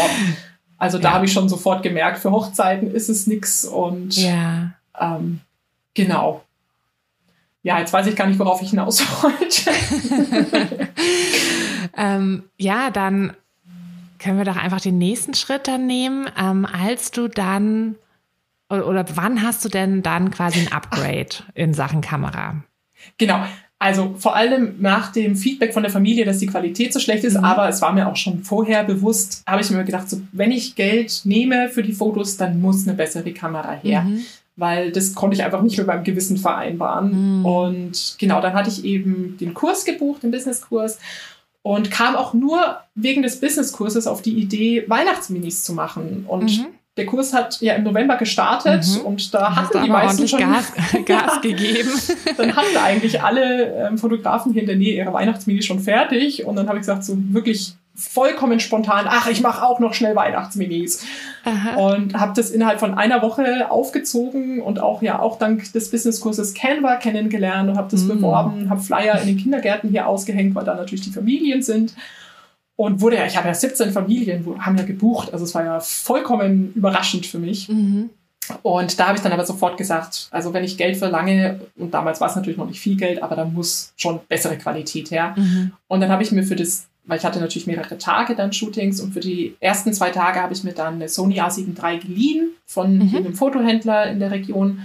Also 0.77 0.99
da 0.99 1.09
ja. 1.09 1.13
habe 1.15 1.25
ich 1.25 1.33
schon 1.33 1.49
sofort 1.49 1.83
gemerkt, 1.83 2.19
für 2.19 2.31
Hochzeiten 2.31 2.91
ist 2.91 3.09
es 3.09 3.27
nichts 3.27 3.65
und 3.65 4.15
ja. 4.15 4.71
ähm, 4.99 5.41
genau 5.93 6.44
ja, 7.65 7.79
jetzt 7.79 7.91
weiß 7.91 8.05
ich 8.05 8.15
gar 8.15 8.27
nicht, 8.27 8.37
worauf 8.37 8.61
ich 8.61 8.69
hinaus 8.69 9.01
wollte. 9.23 9.71
ähm, 11.97 12.43
ja, 12.57 12.91
dann 12.91 13.33
können 14.19 14.37
wir 14.37 14.45
doch 14.45 14.55
einfach 14.57 14.81
den 14.81 14.97
nächsten 14.99 15.33
Schritt 15.33 15.67
dann 15.67 15.87
nehmen, 15.87 16.29
ähm, 16.39 16.65
als 16.65 17.09
du 17.11 17.27
dann 17.27 17.95
oder 18.69 19.05
wann 19.15 19.41
hast 19.43 19.63
du 19.65 19.69
denn 19.69 20.01
dann 20.01 20.31
quasi 20.31 20.59
ein 20.59 20.71
Upgrade 20.71 21.29
in 21.53 21.73
Sachen 21.75 22.01
Kamera? 22.01 22.63
Genau. 23.19 23.45
Also 23.77 24.15
vor 24.17 24.35
allem 24.35 24.75
nach 24.79 25.11
dem 25.11 25.35
Feedback 25.35 25.73
von 25.73 25.83
der 25.83 25.91
Familie, 25.91 26.25
dass 26.25 26.39
die 26.39 26.47
Qualität 26.47 26.91
so 26.93 26.99
schlecht 26.99 27.23
ist, 27.23 27.37
Mhm. 27.37 27.43
aber 27.45 27.67
es 27.69 27.81
war 27.81 27.91
mir 27.93 28.07
auch 28.07 28.15
schon 28.15 28.43
vorher 28.43 28.83
bewusst, 28.83 29.43
habe 29.47 29.61
ich 29.61 29.69
mir 29.69 29.83
gedacht, 29.83 30.09
so, 30.09 30.21
wenn 30.31 30.51
ich 30.51 30.75
Geld 30.75 31.21
nehme 31.25 31.69
für 31.69 31.83
die 31.83 31.93
Fotos, 31.93 32.37
dann 32.37 32.59
muss 32.61 32.87
eine 32.87 32.95
bessere 32.97 33.31
Kamera 33.33 33.73
her, 33.73 34.01
Mhm. 34.03 34.21
Weil 34.55 34.91
das 34.91 35.13
konnte 35.15 35.35
ich 35.35 35.43
einfach 35.43 35.61
nicht 35.61 35.77
mit 35.77 35.87
meinem 35.87 36.03
Gewissen 36.03 36.37
vereinbaren. 36.37 37.39
Mhm. 37.39 37.45
Und 37.45 38.15
genau, 38.19 38.41
dann 38.41 38.53
hatte 38.53 38.69
ich 38.69 38.85
eben 38.85 39.37
den 39.39 39.53
Kurs 39.53 39.85
gebucht, 39.85 40.23
den 40.23 40.31
Businesskurs 40.31 40.97
und 41.61 41.91
kam 41.91 42.15
auch 42.15 42.33
nur 42.33 42.77
wegen 42.95 43.21
des 43.23 43.39
Businesskurses 43.39 44.07
auf 44.07 44.21
die 44.21 44.33
Idee, 44.37 44.85
Weihnachtsminis 44.87 45.63
zu 45.63 45.73
machen. 45.73 46.25
Und 46.27 46.45
Mhm. 46.59 46.65
der 46.95 47.05
Kurs 47.07 47.33
hat 47.33 47.59
ja 47.59 47.73
im 47.73 47.83
November 47.83 48.15
gestartet 48.17 48.85
Mhm. 48.99 49.01
und 49.05 49.33
da 49.33 49.55
hatten 49.55 49.77
du 49.79 49.83
die 49.83 49.89
meisten 49.89 50.27
schon 50.27 50.39
Gas, 50.39 50.71
Gas 51.05 51.41
gegeben. 51.41 51.89
dann 52.37 52.55
hatten 52.55 52.77
eigentlich 52.77 53.21
alle 53.21 53.87
ähm, 53.87 53.97
Fotografen 53.97 54.53
hier 54.53 54.61
in 54.61 54.67
der 54.67 54.77
Nähe 54.77 54.95
ihre 54.95 55.11
Weihnachtsmini 55.11 55.61
schon 55.63 55.79
fertig. 55.79 56.45
Und 56.45 56.55
dann 56.55 56.67
habe 56.67 56.77
ich 56.77 56.81
gesagt, 56.83 57.03
so 57.03 57.17
wirklich 57.33 57.73
vollkommen 57.95 58.59
spontan, 58.59 59.05
ach, 59.07 59.27
ich 59.27 59.41
mache 59.41 59.65
auch 59.65 59.79
noch 59.79 59.93
schnell 59.93 60.15
Weihnachtsminis. 60.15 61.05
Aha. 61.45 61.75
Und 61.75 62.13
habe 62.13 62.33
das 62.35 62.51
innerhalb 62.51 62.79
von 62.79 62.93
einer 62.93 63.21
Woche 63.21 63.71
aufgezogen 63.71 64.61
und 64.61 64.79
auch 64.79 65.01
ja 65.01 65.19
auch 65.19 65.37
dank 65.37 65.71
des 65.73 65.91
Businesskurses 65.91 66.53
Canva 66.53 66.97
kennengelernt 66.97 67.69
und 67.69 67.77
habe 67.77 67.89
das 67.89 68.03
Mm. 68.03 68.07
beworben, 68.09 68.69
habe 68.69 68.81
Flyer 68.81 69.19
in 69.21 69.27
den 69.27 69.37
Kindergärten 69.37 69.89
hier 69.89 70.07
ausgehängt, 70.07 70.55
weil 70.55 70.65
da 70.65 70.75
natürlich 70.75 71.05
die 71.05 71.11
Familien 71.11 71.61
sind. 71.61 71.95
Und 72.75 72.99
wurde 72.99 73.15
ja, 73.15 73.25
ich 73.25 73.37
habe 73.37 73.47
ja 73.47 73.53
17 73.53 73.91
Familien, 73.91 74.45
haben 74.59 74.77
ja 74.77 74.83
gebucht. 74.83 75.31
Also 75.31 75.45
es 75.45 75.55
war 75.55 75.63
ja 75.63 75.79
vollkommen 75.79 76.73
überraschend 76.75 77.25
für 77.25 77.39
mich. 77.39 77.69
Mhm. 77.69 78.09
Und 78.61 78.99
da 78.99 79.07
habe 79.07 79.17
ich 79.17 79.23
dann 79.23 79.31
aber 79.31 79.45
sofort 79.45 79.77
gesagt, 79.77 80.27
also 80.31 80.53
wenn 80.53 80.63
ich 80.63 80.77
Geld 80.77 80.97
verlange, 80.97 81.61
und 81.77 81.93
damals 81.93 82.21
war 82.21 82.29
es 82.29 82.35
natürlich 82.35 82.57
noch 82.57 82.67
nicht 82.67 82.79
viel 82.79 82.97
Geld, 82.97 83.23
aber 83.23 83.35
da 83.35 83.45
muss 83.45 83.93
schon 83.95 84.19
bessere 84.27 84.57
Qualität 84.57 85.09
her. 85.09 85.33
Mhm. 85.37 85.71
Und 85.87 86.01
dann 86.01 86.09
habe 86.09 86.21
ich 86.21 86.31
mir 86.31 86.43
für 86.43 86.55
das, 86.55 86.87
weil 87.07 87.19
ich 87.19 87.25
hatte 87.25 87.39
natürlich 87.39 87.67
mehrere 87.67 87.97
Tage 87.97 88.35
dann 88.35 88.51
Shootings 88.53 88.99
und 89.01 89.13
für 89.13 89.19
die 89.19 89.55
ersten 89.59 89.93
zwei 89.93 90.09
Tage 90.09 90.41
habe 90.41 90.53
ich 90.53 90.63
mir 90.63 90.73
dann 90.73 90.95
eine 90.95 91.09
Sony 91.09 91.39
A7 91.39 91.75
III 91.81 91.99
geliehen 91.99 92.51
von 92.65 92.97
Mhm. 92.97 93.15
einem 93.15 93.33
Fotohändler 93.35 94.09
in 94.09 94.19
der 94.19 94.31
Region 94.31 94.81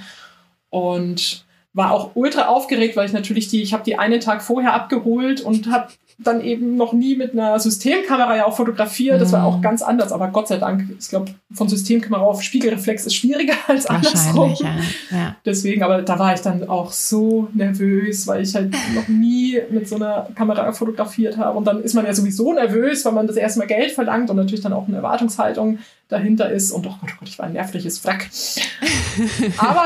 und 0.71 1.45
war 1.73 1.93
auch 1.93 2.13
ultra 2.15 2.47
aufgeregt, 2.47 2.97
weil 2.97 3.07
ich 3.07 3.13
natürlich 3.13 3.49
die, 3.49 3.63
ich 3.63 3.73
habe 3.73 3.85
die 3.85 3.99
einen 3.99 4.21
Tag 4.21 4.43
vorher 4.43 4.75
abgeholt 4.75 5.41
und 5.41 5.71
habe 5.71 5.89
dann 6.23 6.43
eben 6.43 6.77
noch 6.77 6.93
nie 6.93 7.17
mit 7.17 7.33
einer 7.33 7.59
Systemkamera 7.59 8.37
ja 8.37 8.47
auch 8.47 8.57
fotografiert. 8.57 9.21
Das 9.21 9.33
war 9.33 9.41
Mhm. 9.41 9.47
auch 9.47 9.61
ganz 9.63 9.81
anders, 9.83 10.13
aber 10.13 10.29
Gott 10.29 10.49
sei 10.49 10.59
Dank, 10.59 10.85
ich 10.99 11.09
glaube, 11.09 11.33
von 11.53 11.69
Systemkamera 11.69 12.23
auf 12.23 12.43
Spiegelreflex 12.43 13.07
ist 13.07 13.15
schwieriger 13.15 13.55
als 13.69 13.87
andersrum. 13.87 14.55
Ja. 14.61 14.69
ja. 15.11 15.37
Deswegen, 15.45 15.83
aber 15.83 16.03
da 16.03 16.19
war 16.19 16.35
ich 16.35 16.41
dann 16.41 16.69
auch 16.69 16.93
so 16.93 17.49
nervös, 17.55 18.27
weil 18.27 18.43
ich 18.43 18.55
halt 18.55 18.75
noch 18.95 19.09
nie 19.09 19.59
mit 19.71 19.89
so 19.89 19.97
einer 19.97 20.29
Kamera 20.35 20.71
fotografiert 20.73 21.37
habe. 21.39 21.57
Und 21.57 21.65
dann 21.65 21.83
ist 21.83 21.95
man 21.95 22.05
ja 22.05 22.13
sowieso 22.13 22.53
nervös, 22.53 23.05
weil 23.05 23.13
man 23.13 23.27
das 23.27 23.37
erste 23.37 23.59
Mal 23.59 23.67
Geld 23.67 23.93
verlangt 23.93 24.29
und 24.31 24.37
natürlich 24.37 24.61
dann 24.63 24.73
auch 24.75 24.87
eine 24.89 24.99
Erwartungshaltung 24.99 25.79
dahinter 26.09 26.51
ist. 26.51 26.71
Und 26.73 26.87
oh 26.87 26.95
Gott, 27.01 27.11
oh 27.15 27.17
Gott, 27.21 27.29
ich 27.29 27.39
war 27.39 27.47
ein 27.47 27.53
nervliches 27.55 28.05
Wrack. 28.05 28.29
aber 29.59 29.85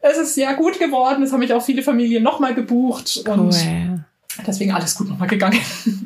es 0.00 0.16
ist 0.18 0.36
ja 0.36 0.54
gut 0.54 0.78
geworden. 0.78 1.22
Es 1.22 1.32
haben 1.32 1.40
mich 1.40 1.52
auch 1.52 1.62
viele 1.62 1.82
Familien 1.82 2.22
nochmal 2.22 2.54
gebucht. 2.54 3.22
Und 3.28 3.54
Cool. 3.54 4.00
Deswegen 4.46 4.72
alles 4.72 4.94
gut 4.94 5.08
nochmal 5.08 5.28
gegangen. 5.28 5.58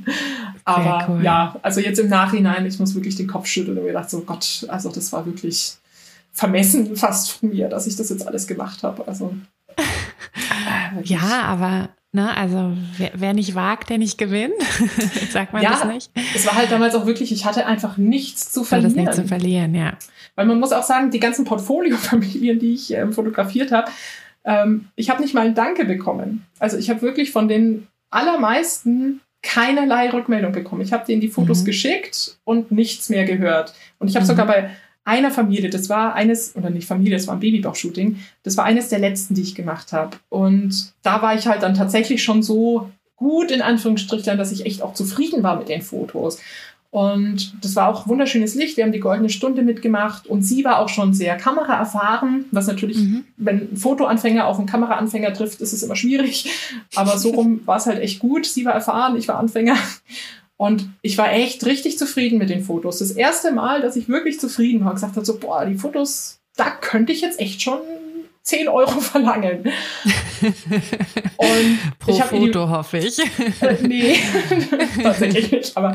aber 0.64 1.06
cool. 1.08 1.22
ja, 1.22 1.56
also 1.62 1.80
jetzt 1.80 1.98
im 1.98 2.08
Nachhinein, 2.08 2.64
ich 2.66 2.78
muss 2.78 2.94
wirklich 2.94 3.16
den 3.16 3.26
Kopf 3.26 3.46
schütteln 3.46 3.76
und 3.78 3.84
mir 3.84 3.90
gedacht, 3.92 4.10
so 4.10 4.20
Gott, 4.20 4.66
also 4.68 4.90
das 4.90 5.12
war 5.12 5.26
wirklich 5.26 5.74
vermessen 6.32 6.96
fast 6.96 7.32
von 7.32 7.50
mir, 7.50 7.68
dass 7.68 7.86
ich 7.86 7.96
das 7.96 8.08
jetzt 8.08 8.26
alles 8.26 8.46
gemacht 8.46 8.82
habe. 8.82 9.06
Also 9.06 9.34
äh. 9.76 9.82
Ja, 11.04 11.42
aber, 11.44 11.88
ne, 12.12 12.36
also 12.36 12.72
wer, 12.98 13.12
wer 13.14 13.32
nicht 13.34 13.54
wagt, 13.54 13.90
der 13.90 13.98
nicht 13.98 14.18
gewinnt. 14.18 14.54
Sagt 15.30 15.52
man 15.52 15.62
Ja, 15.62 15.70
das 15.70 15.84
nicht? 15.86 16.10
es 16.34 16.46
war 16.46 16.54
halt 16.54 16.70
damals 16.70 16.94
auch 16.94 17.06
wirklich, 17.06 17.32
ich 17.32 17.44
hatte 17.44 17.66
einfach 17.66 17.96
nichts 17.96 18.52
zu 18.52 18.64
Soll 18.64 18.82
das 18.82 18.92
verlieren. 18.92 19.04
nicht 19.04 19.14
zu 19.14 19.28
verlieren, 19.28 19.74
ja. 19.74 19.94
Weil 20.34 20.46
man 20.46 20.60
muss 20.60 20.72
auch 20.72 20.82
sagen, 20.82 21.10
die 21.10 21.20
ganzen 21.20 21.44
Portfolio-Familien, 21.44 22.58
die 22.58 22.74
ich 22.74 22.92
ähm, 22.92 23.12
fotografiert 23.12 23.72
habe, 23.72 23.90
ähm, 24.44 24.88
ich 24.96 25.10
habe 25.10 25.22
nicht 25.22 25.34
mal 25.34 25.46
ein 25.46 25.54
Danke 25.54 25.84
bekommen. 25.84 26.44
Also 26.58 26.76
ich 26.76 26.90
habe 26.90 27.02
wirklich 27.02 27.30
von 27.32 27.48
den 27.48 27.86
allermeisten 28.12 29.20
keinerlei 29.42 30.10
Rückmeldung 30.10 30.52
bekommen. 30.52 30.82
Ich 30.82 30.92
habe 30.92 31.04
denen 31.04 31.20
die 31.20 31.28
Fotos 31.28 31.62
Mhm. 31.62 31.64
geschickt 31.66 32.36
und 32.44 32.70
nichts 32.70 33.08
mehr 33.08 33.24
gehört. 33.24 33.74
Und 33.98 34.08
ich 34.08 34.14
habe 34.14 34.24
Mhm. 34.24 34.28
sogar 34.28 34.46
bei 34.46 34.70
einer 35.04 35.32
Familie, 35.32 35.68
das 35.68 35.88
war 35.88 36.14
eines, 36.14 36.54
oder 36.54 36.70
nicht 36.70 36.86
Familie, 36.86 37.16
das 37.16 37.26
war 37.26 37.34
ein 37.34 37.40
Babybauch-Shooting, 37.40 38.20
das 38.44 38.56
war 38.56 38.64
eines 38.64 38.88
der 38.88 39.00
letzten, 39.00 39.34
die 39.34 39.42
ich 39.42 39.56
gemacht 39.56 39.92
habe. 39.92 40.16
Und 40.28 40.92
da 41.02 41.20
war 41.22 41.34
ich 41.34 41.48
halt 41.48 41.62
dann 41.64 41.74
tatsächlich 41.74 42.22
schon 42.22 42.42
so 42.44 42.88
gut 43.16 43.50
in 43.50 43.62
Anführungsstrichen, 43.62 44.38
dass 44.38 44.52
ich 44.52 44.64
echt 44.64 44.80
auch 44.82 44.94
zufrieden 44.94 45.42
war 45.42 45.56
mit 45.56 45.68
den 45.68 45.82
Fotos. 45.82 46.38
Und 46.92 47.54
das 47.64 47.74
war 47.74 47.88
auch 47.88 48.06
wunderschönes 48.06 48.54
Licht. 48.54 48.76
Wir 48.76 48.84
haben 48.84 48.92
die 48.92 49.00
goldene 49.00 49.30
Stunde 49.30 49.62
mitgemacht 49.62 50.26
und 50.26 50.42
sie 50.42 50.62
war 50.62 50.78
auch 50.78 50.90
schon 50.90 51.14
sehr 51.14 51.38
kameraerfahren, 51.38 52.44
was 52.50 52.66
natürlich, 52.66 52.98
Mhm. 52.98 53.24
wenn 53.38 53.70
ein 53.72 53.76
Fotoanfänger 53.78 54.46
auf 54.46 54.58
einen 54.58 54.66
Kameraanfänger 54.66 55.32
trifft, 55.32 55.62
ist 55.62 55.72
es 55.72 55.82
immer 55.82 55.96
schwierig. 55.96 56.50
Aber 56.94 57.16
so 57.16 57.30
rum 57.30 57.62
war 57.64 57.78
es 57.78 57.86
halt 57.86 57.98
echt 58.00 58.18
gut. 58.18 58.44
Sie 58.44 58.66
war 58.66 58.74
erfahren, 58.74 59.16
ich 59.16 59.26
war 59.26 59.38
Anfänger. 59.38 59.74
Und 60.58 60.90
ich 61.00 61.16
war 61.16 61.32
echt 61.32 61.64
richtig 61.64 61.96
zufrieden 61.96 62.38
mit 62.38 62.50
den 62.50 62.62
Fotos. 62.62 62.98
Das 62.98 63.10
erste 63.12 63.52
Mal, 63.52 63.80
dass 63.80 63.96
ich 63.96 64.10
wirklich 64.10 64.38
zufrieden 64.38 64.80
war 64.82 64.88
und 64.90 64.96
gesagt 64.96 65.16
habe, 65.16 65.24
so, 65.24 65.38
boah, 65.38 65.64
die 65.64 65.76
Fotos, 65.76 66.40
da 66.56 66.70
könnte 66.70 67.12
ich 67.12 67.22
jetzt 67.22 67.40
echt 67.40 67.62
schon 67.62 67.78
10 68.44 68.68
Euro 68.68 68.90
verlangen. 69.00 69.64
Und 71.36 71.78
Pro 71.98 72.12
ich 72.12 72.22
Foto, 72.24 72.68
hoffe 72.68 72.98
ich. 72.98 73.18
äh, 73.20 73.76
nee, 73.82 74.16
tatsächlich 75.02 75.50
nicht. 75.52 75.76
Aber 75.76 75.94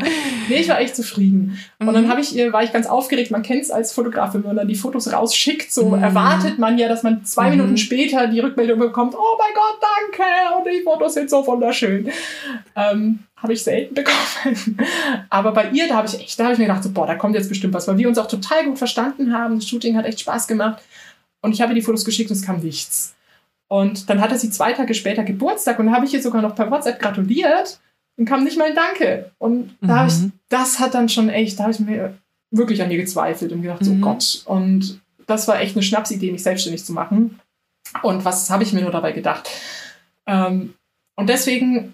nee, 0.49 0.55
ich 0.55 0.69
war 0.69 0.79
echt 0.79 0.95
zufrieden. 0.95 1.60
Und 1.79 1.93
dann 1.93 2.05
Mhm. 2.05 2.10
habe 2.10 2.21
ich 2.21 2.33
ihr, 2.36 2.53
war 2.53 2.63
ich 2.63 2.71
ganz 2.71 2.88
aufgeregt. 2.88 3.31
Man 3.31 3.43
kennt 3.43 3.63
es 3.63 3.71
als 3.71 3.91
Fotograf, 3.91 4.33
wenn 4.33 4.43
man 4.43 4.55
dann 4.55 4.67
die 4.67 4.75
Fotos 4.75 5.12
rausschickt, 5.12 5.71
so 5.73 5.89
Mhm. 5.89 6.03
erwartet 6.03 6.57
man 6.60 6.77
ja, 6.77 6.88
dass 6.88 7.03
man 7.03 7.25
zwei 7.25 7.45
Mhm. 7.49 7.57
Minuten 7.57 7.77
später 7.77 8.27
die 8.27 8.39
Rückmeldung 8.39 8.79
bekommt, 8.79 9.13
oh 9.15 9.38
mein 9.38 9.53
Gott, 9.53 9.79
danke, 9.81 10.57
und 10.57 10.65
die 10.71 10.83
Fotos 10.83 11.13
sind 11.15 11.29
so 11.29 11.45
wunderschön. 11.45 12.10
Ähm, 12.75 13.19
habe 13.36 13.53
ich 13.53 13.63
selten 13.63 13.93
bekommen. 13.93 14.77
Aber 15.29 15.51
bei 15.51 15.69
ihr, 15.71 15.88
da 15.88 15.95
habe 15.97 16.07
ich 16.07 16.19
echt, 16.19 16.39
da 16.39 16.45
habe 16.45 16.53
ich 16.53 16.60
mir 16.60 16.65
gedacht, 16.65 16.83
so, 16.83 16.91
boah, 16.91 17.05
da 17.05 17.15
kommt 17.15 17.36
jetzt 17.36 17.49
bestimmt 17.49 17.73
was, 17.73 17.88
weil 17.88 17.97
wir 17.97 18.07
uns 18.07 18.17
auch 18.17 18.27
total 18.27 18.63
gut 18.65 18.77
verstanden 18.77 19.33
haben. 19.33 19.55
Das 19.60 19.67
Shooting 19.67 19.95
hat 19.97 20.05
echt 20.05 20.21
Spaß 20.21 20.47
gemacht. 20.47 20.81
Und 21.41 21.54
ich 21.54 21.62
habe 21.62 21.71
ihr 21.71 21.76
die 21.76 21.82
Fotos 21.82 22.06
geschickt 22.06 22.30
und 22.30 22.36
es 22.38 22.43
kam 22.43 22.60
nichts. 22.60 23.15
Und 23.67 24.10
dann 24.10 24.21
hatte 24.21 24.38
sie 24.38 24.50
zwei 24.50 24.73
Tage 24.73 24.93
später 24.93 25.23
Geburtstag 25.23 25.80
und 25.80 25.91
habe 25.91 26.06
ich 26.06 26.13
ihr 26.13 26.21
sogar 26.21 26.41
noch 26.41 26.56
per 26.56 26.71
WhatsApp 26.71 27.00
gratuliert 27.00 27.80
und 28.17 28.26
kam 28.26 28.43
nicht 28.43 28.58
mal 28.58 28.69
ein 28.69 28.76
Danke. 28.76 29.32
Und 29.38 29.76
da 29.82 29.97
habe 30.00 30.10
ich, 30.10 30.17
Mhm. 30.17 30.32
das 30.50 30.80
hat 30.80 30.93
dann 30.93 31.10
schon 31.10 31.30
echt, 31.30 31.60
da 31.60 31.63
habe 31.63 31.73
ich 31.73 31.80
mir 31.80 32.17
wirklich 32.52 32.82
an 32.82 32.89
ihr 32.89 32.97
gezweifelt 32.97 33.52
und 33.52 33.62
gedacht, 33.62 33.84
so 33.84 33.93
Mhm. 33.93 34.02
Gott. 34.02 34.41
Und 34.45 35.02
das 35.28 35.47
war 35.47 35.60
echt 35.60 35.76
eine 35.76 35.84
Schnapsidee, 35.84 36.32
mich 36.32 36.43
selbstständig 36.43 36.86
zu 36.86 36.93
machen. 36.93 37.39
Und 38.04 38.23
was 38.26 38.50
habe 38.50 38.63
ich 38.63 38.71
mir 38.73 38.82
nur 38.82 38.91
dabei 38.91 39.12
gedacht? 39.12 39.50
Ähm, 40.26 40.73
und 41.15 41.28
deswegen, 41.30 41.93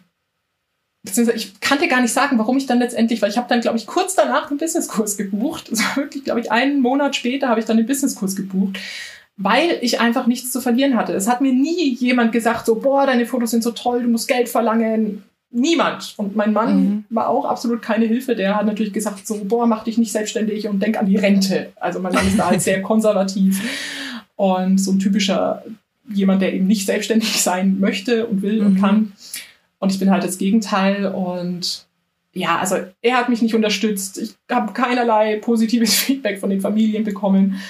beziehungsweise 1.04 1.38
ich 1.38 1.60
kannte 1.60 1.88
gar 1.88 2.02
nicht 2.02 2.14
sagen, 2.14 2.38
warum 2.38 2.58
ich 2.58 2.66
dann 2.68 2.80
letztendlich, 2.80 3.22
weil 3.22 3.30
ich 3.32 3.38
habe 3.38 3.50
dann, 3.50 3.62
glaube 3.62 3.78
ich, 3.78 3.88
kurz 3.88 4.16
danach 4.16 4.50
einen 4.50 4.60
Businesskurs 4.60 5.18
gebucht. 5.18 5.68
Das 5.72 5.80
war 5.82 5.98
wirklich, 5.98 6.24
glaube 6.24 6.40
ich, 6.40 6.52
einen 6.52 6.82
Monat 6.82 7.16
später 7.16 7.50
habe 7.50 7.60
ich 7.60 7.66
dann 7.66 7.78
den 7.78 7.86
Businesskurs 7.88 8.36
gebucht 8.36 8.78
weil 9.38 9.78
ich 9.82 10.00
einfach 10.00 10.28
nichts 10.28 10.52
zu 10.52 10.62
verlieren 10.62 10.96
hatte. 10.96 11.14
Es 11.14 11.28
hat 11.28 11.42
mir 11.42 11.54
nie 11.54 11.94
jemand 11.96 12.32
gesagt, 12.32 12.66
so, 12.66 12.76
boah, 12.76 13.06
deine 13.06 13.26
Fotos 13.26 13.52
sind 13.52 13.64
so 13.64 13.72
toll, 13.72 14.04
du 14.04 14.10
musst 14.10 14.28
Geld 14.28 14.48
verlangen. 14.50 15.24
Niemand. 15.56 16.16
Und 16.18 16.36
mein 16.36 16.52
Mann 16.54 16.76
Mhm. 16.84 17.06
war 17.10 17.30
auch 17.30 17.46
absolut 17.46 17.82
keine 17.82 18.06
Hilfe. 18.06 18.36
Der 18.36 18.56
hat 18.56 18.66
natürlich 18.66 18.94
gesagt, 18.94 19.26
so, 19.28 19.40
boah, 19.46 19.68
mach 19.68 19.84
dich 19.84 19.98
nicht 20.00 20.12
selbstständig 20.12 20.68
und 20.68 20.82
denk 20.82 20.98
an 20.98 21.06
die 21.06 21.16
Rente. 21.18 21.72
Also 21.80 22.00
mein 22.00 22.14
Mann 22.14 22.28
ist 22.28 22.40
da 22.40 22.48
halt 22.48 22.62
sehr 22.62 22.82
konservativ 22.84 23.62
und 24.36 24.80
so 24.80 24.92
ein 24.92 25.00
typischer 25.00 25.64
jemand, 26.12 26.42
der 26.42 26.54
eben 26.54 26.66
nicht 26.68 26.86
selbstständig 26.86 27.42
sein 27.42 27.80
möchte 27.80 28.26
und 28.28 28.42
will 28.42 28.62
und 28.62 28.74
Mhm. 28.76 28.82
kann. 28.82 29.14
Und 29.80 29.92
ich 29.92 30.00
bin 30.00 30.10
halt 30.10 30.24
das 30.24 30.38
Gegenteil 30.38 31.06
und 31.06 31.86
ja, 32.34 32.58
also 32.58 32.78
er 33.02 33.18
hat 33.18 33.30
mich 33.30 33.42
nicht 33.44 33.54
unterstützt. 33.54 34.18
Ich 34.18 34.34
habe 34.50 34.74
keinerlei 34.74 35.38
positives 35.40 35.94
Feedback 36.00 36.40
von 36.40 36.50
den 36.50 36.62
Familien 36.62 37.04
bekommen. 37.04 37.62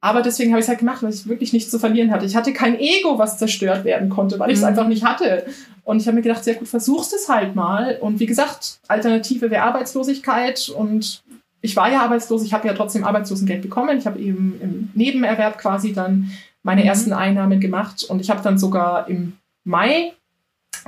Aber 0.00 0.22
deswegen 0.22 0.50
habe 0.52 0.60
ich 0.60 0.64
es 0.64 0.68
halt 0.68 0.78
gemacht, 0.78 1.02
weil 1.02 1.12
ich 1.12 1.26
wirklich 1.28 1.52
nichts 1.52 1.70
zu 1.72 1.78
verlieren 1.78 2.12
hatte. 2.12 2.24
Ich 2.24 2.36
hatte 2.36 2.52
kein 2.52 2.78
Ego, 2.78 3.18
was 3.18 3.36
zerstört 3.38 3.84
werden 3.84 4.08
konnte, 4.08 4.38
weil 4.38 4.50
ich 4.50 4.56
es 4.56 4.62
Mhm. 4.62 4.68
einfach 4.68 4.86
nicht 4.86 5.04
hatte. 5.04 5.46
Und 5.84 6.00
ich 6.00 6.06
habe 6.06 6.16
mir 6.16 6.22
gedacht, 6.22 6.44
sehr 6.44 6.54
gut, 6.54 6.68
versuchst 6.68 7.12
es 7.14 7.28
halt 7.28 7.56
mal. 7.56 7.98
Und 8.00 8.20
wie 8.20 8.26
gesagt, 8.26 8.78
Alternative 8.86 9.50
wäre 9.50 9.62
Arbeitslosigkeit. 9.64 10.68
Und 10.68 11.22
ich 11.62 11.74
war 11.74 11.90
ja 11.90 12.02
arbeitslos, 12.02 12.44
ich 12.44 12.52
habe 12.52 12.68
ja 12.68 12.74
trotzdem 12.74 13.02
Arbeitslosengeld 13.04 13.62
bekommen. 13.62 13.98
Ich 13.98 14.06
habe 14.06 14.20
eben 14.20 14.58
im 14.62 14.90
Nebenerwerb 14.94 15.58
quasi 15.58 15.92
dann 15.92 16.30
meine 16.62 16.82
Mhm. 16.82 16.86
ersten 16.88 17.12
Einnahmen 17.12 17.58
gemacht. 17.58 18.04
Und 18.04 18.20
ich 18.20 18.30
habe 18.30 18.42
dann 18.42 18.56
sogar 18.58 19.08
im 19.08 19.32
Mai, 19.64 20.12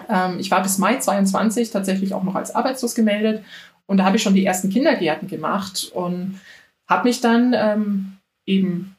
ähm, 0.09 0.39
ich 0.39 0.51
war 0.53 0.63
bis 0.63 0.79
Mai 0.79 0.99
22 0.99 1.71
tatsächlich 1.71 2.15
auch 2.15 2.23
noch 2.23 2.37
als 2.37 2.55
arbeitslos 2.55 2.95
gemeldet. 2.95 3.43
Und 3.87 3.97
da 3.97 4.05
habe 4.05 4.17
ich 4.19 4.23
schon 4.23 4.35
die 4.35 4.47
ersten 4.47 4.71
Kindergärten 4.71 5.27
gemacht 5.27 5.91
und 5.93 6.39
habe 6.89 7.09
mich 7.09 7.21
dann 7.21 7.55
ähm, 7.57 8.13
eben 8.47 8.95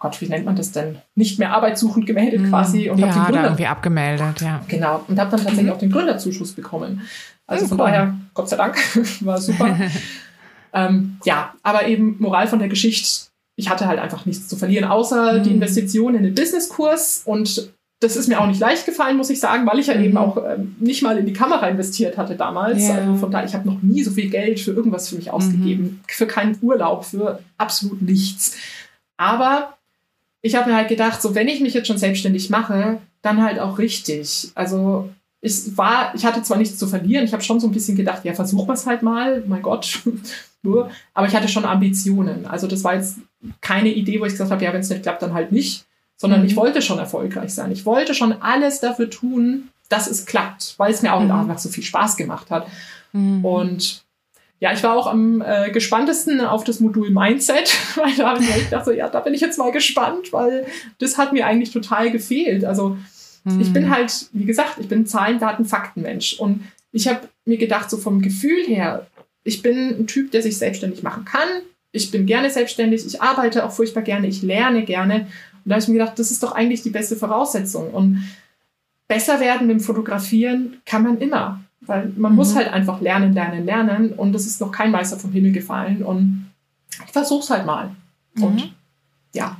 Gott, 0.00 0.18
wie 0.22 0.28
nennt 0.28 0.46
man 0.46 0.56
das 0.56 0.72
denn? 0.72 0.96
Nicht 1.14 1.38
mehr 1.38 1.52
arbeitssuchend 1.54 2.06
gemeldet 2.06 2.48
quasi. 2.48 2.88
Und 2.88 2.98
ja, 2.98 3.08
habe 3.08 3.18
den 3.18 3.24
Gründer 3.26 3.44
irgendwie 3.44 3.66
abgemeldet, 3.66 4.40
ja. 4.40 4.62
Genau. 4.66 5.04
Und 5.06 5.18
habe 5.18 5.30
dann 5.30 5.40
tatsächlich 5.40 5.66
mhm. 5.66 5.72
auch 5.72 5.78
den 5.78 5.92
Gründerzuschuss 5.92 6.52
bekommen. 6.52 7.02
Also 7.46 7.66
von 7.66 7.78
cool. 7.78 7.86
daher, 7.86 8.14
Gott 8.32 8.48
sei 8.48 8.56
Dank, 8.56 8.76
war 9.20 9.38
super. 9.38 9.76
ähm, 10.72 11.18
ja, 11.24 11.52
aber 11.62 11.86
eben 11.86 12.16
Moral 12.18 12.48
von 12.48 12.58
der 12.58 12.68
Geschichte, 12.68 13.28
ich 13.56 13.68
hatte 13.68 13.86
halt 13.86 13.98
einfach 13.98 14.24
nichts 14.24 14.48
zu 14.48 14.56
verlieren, 14.56 14.86
außer 14.86 15.34
mhm. 15.34 15.42
die 15.42 15.50
Investition 15.50 16.14
in 16.14 16.22
den 16.22 16.34
Businesskurs 16.34 17.22
und 17.26 17.70
das 18.02 18.16
ist 18.16 18.28
mir 18.28 18.40
auch 18.40 18.46
nicht 18.46 18.60
leicht 18.60 18.86
gefallen, 18.86 19.18
muss 19.18 19.28
ich 19.28 19.40
sagen, 19.40 19.66
weil 19.66 19.78
ich 19.78 19.88
ja 19.88 19.94
mhm. 19.94 20.04
eben 20.04 20.16
auch 20.16 20.38
ähm, 20.38 20.76
nicht 20.80 21.02
mal 21.02 21.18
in 21.18 21.26
die 21.26 21.34
Kamera 21.34 21.68
investiert 21.68 22.16
hatte 22.16 22.36
damals. 22.36 22.88
Ja. 22.88 22.94
Also 22.94 23.16
von 23.16 23.30
daher, 23.30 23.46
ich 23.46 23.54
habe 23.54 23.68
noch 23.68 23.82
nie 23.82 24.02
so 24.02 24.12
viel 24.12 24.30
Geld 24.30 24.60
für 24.60 24.70
irgendwas 24.70 25.10
für 25.10 25.16
mich 25.16 25.30
ausgegeben. 25.30 25.82
Mhm. 25.82 26.00
Für 26.08 26.26
keinen 26.26 26.56
Urlaub, 26.62 27.04
für 27.04 27.40
absolut 27.58 28.00
nichts. 28.00 28.56
Aber 29.18 29.76
ich 30.42 30.54
habe 30.54 30.70
mir 30.70 30.76
halt 30.76 30.88
gedacht, 30.88 31.20
so 31.20 31.34
wenn 31.34 31.48
ich 31.48 31.60
mich 31.60 31.74
jetzt 31.74 31.86
schon 31.86 31.98
selbstständig 31.98 32.50
mache, 32.50 32.98
dann 33.22 33.42
halt 33.42 33.58
auch 33.58 33.78
richtig. 33.78 34.50
Also 34.54 35.10
ich 35.40 35.76
war, 35.76 36.14
ich 36.14 36.24
hatte 36.24 36.42
zwar 36.42 36.58
nichts 36.58 36.78
zu 36.78 36.86
verlieren, 36.86 37.24
ich 37.24 37.32
habe 37.32 37.42
schon 37.42 37.60
so 37.60 37.66
ein 37.66 37.72
bisschen 37.72 37.96
gedacht, 37.96 38.24
ja, 38.24 38.34
versuch 38.34 38.68
es 38.68 38.86
halt 38.86 39.02
mal, 39.02 39.42
mein 39.46 39.62
Gott, 39.62 40.00
nur. 40.62 40.90
Aber 41.14 41.26
ich 41.26 41.34
hatte 41.34 41.48
schon 41.48 41.64
Ambitionen. 41.64 42.46
Also 42.46 42.66
das 42.66 42.84
war 42.84 42.94
jetzt 42.94 43.18
keine 43.60 43.88
Idee, 43.88 44.20
wo 44.20 44.26
ich 44.26 44.32
gesagt 44.32 44.50
habe, 44.50 44.64
ja, 44.64 44.72
wenn 44.72 44.80
es 44.80 44.90
nicht 44.90 45.02
klappt, 45.02 45.22
dann 45.22 45.34
halt 45.34 45.52
nicht 45.52 45.84
sondern 46.20 46.40
mhm. 46.40 46.46
ich 46.46 46.56
wollte 46.56 46.82
schon 46.82 46.98
erfolgreich 46.98 47.54
sein. 47.54 47.72
Ich 47.72 47.86
wollte 47.86 48.12
schon 48.12 48.34
alles 48.42 48.80
dafür 48.80 49.08
tun, 49.08 49.70
dass 49.88 50.06
es 50.06 50.26
klappt, 50.26 50.74
weil 50.76 50.92
es 50.92 51.00
mir 51.00 51.14
auch 51.14 51.22
mhm. 51.22 51.30
einfach 51.30 51.58
so 51.58 51.70
viel 51.70 51.82
Spaß 51.82 52.18
gemacht 52.18 52.50
hat. 52.50 52.66
Mhm. 53.12 53.42
Und 53.42 54.04
ja, 54.60 54.72
ich 54.72 54.82
war 54.82 54.94
auch 54.94 55.06
am 55.06 55.42
äh, 55.44 55.70
gespanntesten 55.70 56.40
auf 56.40 56.64
das 56.64 56.80
Modul 56.80 57.10
Mindset, 57.10 57.76
weil 57.96 58.14
da 58.14 58.30
habe 58.30 58.42
ich 58.42 58.54
mir 58.54 58.62
gedacht, 58.62 58.84
so, 58.84 58.92
ja, 58.92 59.08
da 59.08 59.20
bin 59.20 59.34
ich 59.34 59.40
jetzt 59.40 59.58
mal 59.58 59.72
gespannt, 59.72 60.32
weil 60.32 60.66
das 60.98 61.18
hat 61.18 61.32
mir 61.32 61.46
eigentlich 61.46 61.72
total 61.72 62.10
gefehlt. 62.10 62.64
Also 62.64 62.96
ich 63.58 63.72
bin 63.72 63.86
mhm. 63.86 63.90
halt, 63.90 64.28
wie 64.32 64.44
gesagt, 64.44 64.76
ich 64.78 64.88
bin 64.88 65.06
Zahlen, 65.06 65.38
Daten, 65.38 65.64
Faktenmensch. 65.64 66.34
Und 66.38 66.62
ich 66.92 67.08
habe 67.08 67.20
mir 67.46 67.56
gedacht, 67.56 67.88
so 67.88 67.96
vom 67.96 68.20
Gefühl 68.20 68.66
her, 68.66 69.06
ich 69.44 69.62
bin 69.62 69.98
ein 69.98 70.06
Typ, 70.06 70.30
der 70.30 70.42
sich 70.42 70.58
selbstständig 70.58 71.02
machen 71.02 71.24
kann. 71.24 71.48
Ich 71.92 72.10
bin 72.10 72.26
gerne 72.26 72.50
selbstständig, 72.50 73.06
ich 73.06 73.22
arbeite 73.22 73.64
auch 73.64 73.72
furchtbar 73.72 74.02
gerne, 74.02 74.26
ich 74.26 74.42
lerne 74.42 74.84
gerne. 74.84 75.26
Und 75.64 75.70
da 75.70 75.74
habe 75.74 75.82
ich 75.82 75.88
mir 75.88 75.98
gedacht, 75.98 76.18
das 76.18 76.30
ist 76.30 76.42
doch 76.42 76.52
eigentlich 76.52 76.82
die 76.82 76.90
beste 76.90 77.16
Voraussetzung. 77.16 77.90
Und 77.90 78.22
besser 79.08 79.40
werden 79.40 79.66
mit 79.66 79.78
dem 79.78 79.82
Fotografieren 79.82 80.80
kann 80.84 81.02
man 81.02 81.18
immer. 81.18 81.64
Weil 81.80 82.12
man 82.16 82.32
mhm. 82.32 82.36
muss 82.36 82.54
halt 82.54 82.68
einfach 82.72 83.00
lernen, 83.00 83.32
lernen, 83.32 83.64
lernen. 83.64 84.12
Und 84.12 84.32
das 84.32 84.46
ist 84.46 84.60
noch 84.60 84.70
kein 84.70 84.90
Meister 84.90 85.18
vom 85.18 85.32
Himmel 85.32 85.52
gefallen. 85.52 86.02
Und 86.02 86.50
ich 87.06 87.12
versuche 87.12 87.42
es 87.42 87.50
halt 87.50 87.66
mal. 87.66 87.90
Mhm. 88.34 88.42
Und 88.42 88.74
ja, 89.34 89.56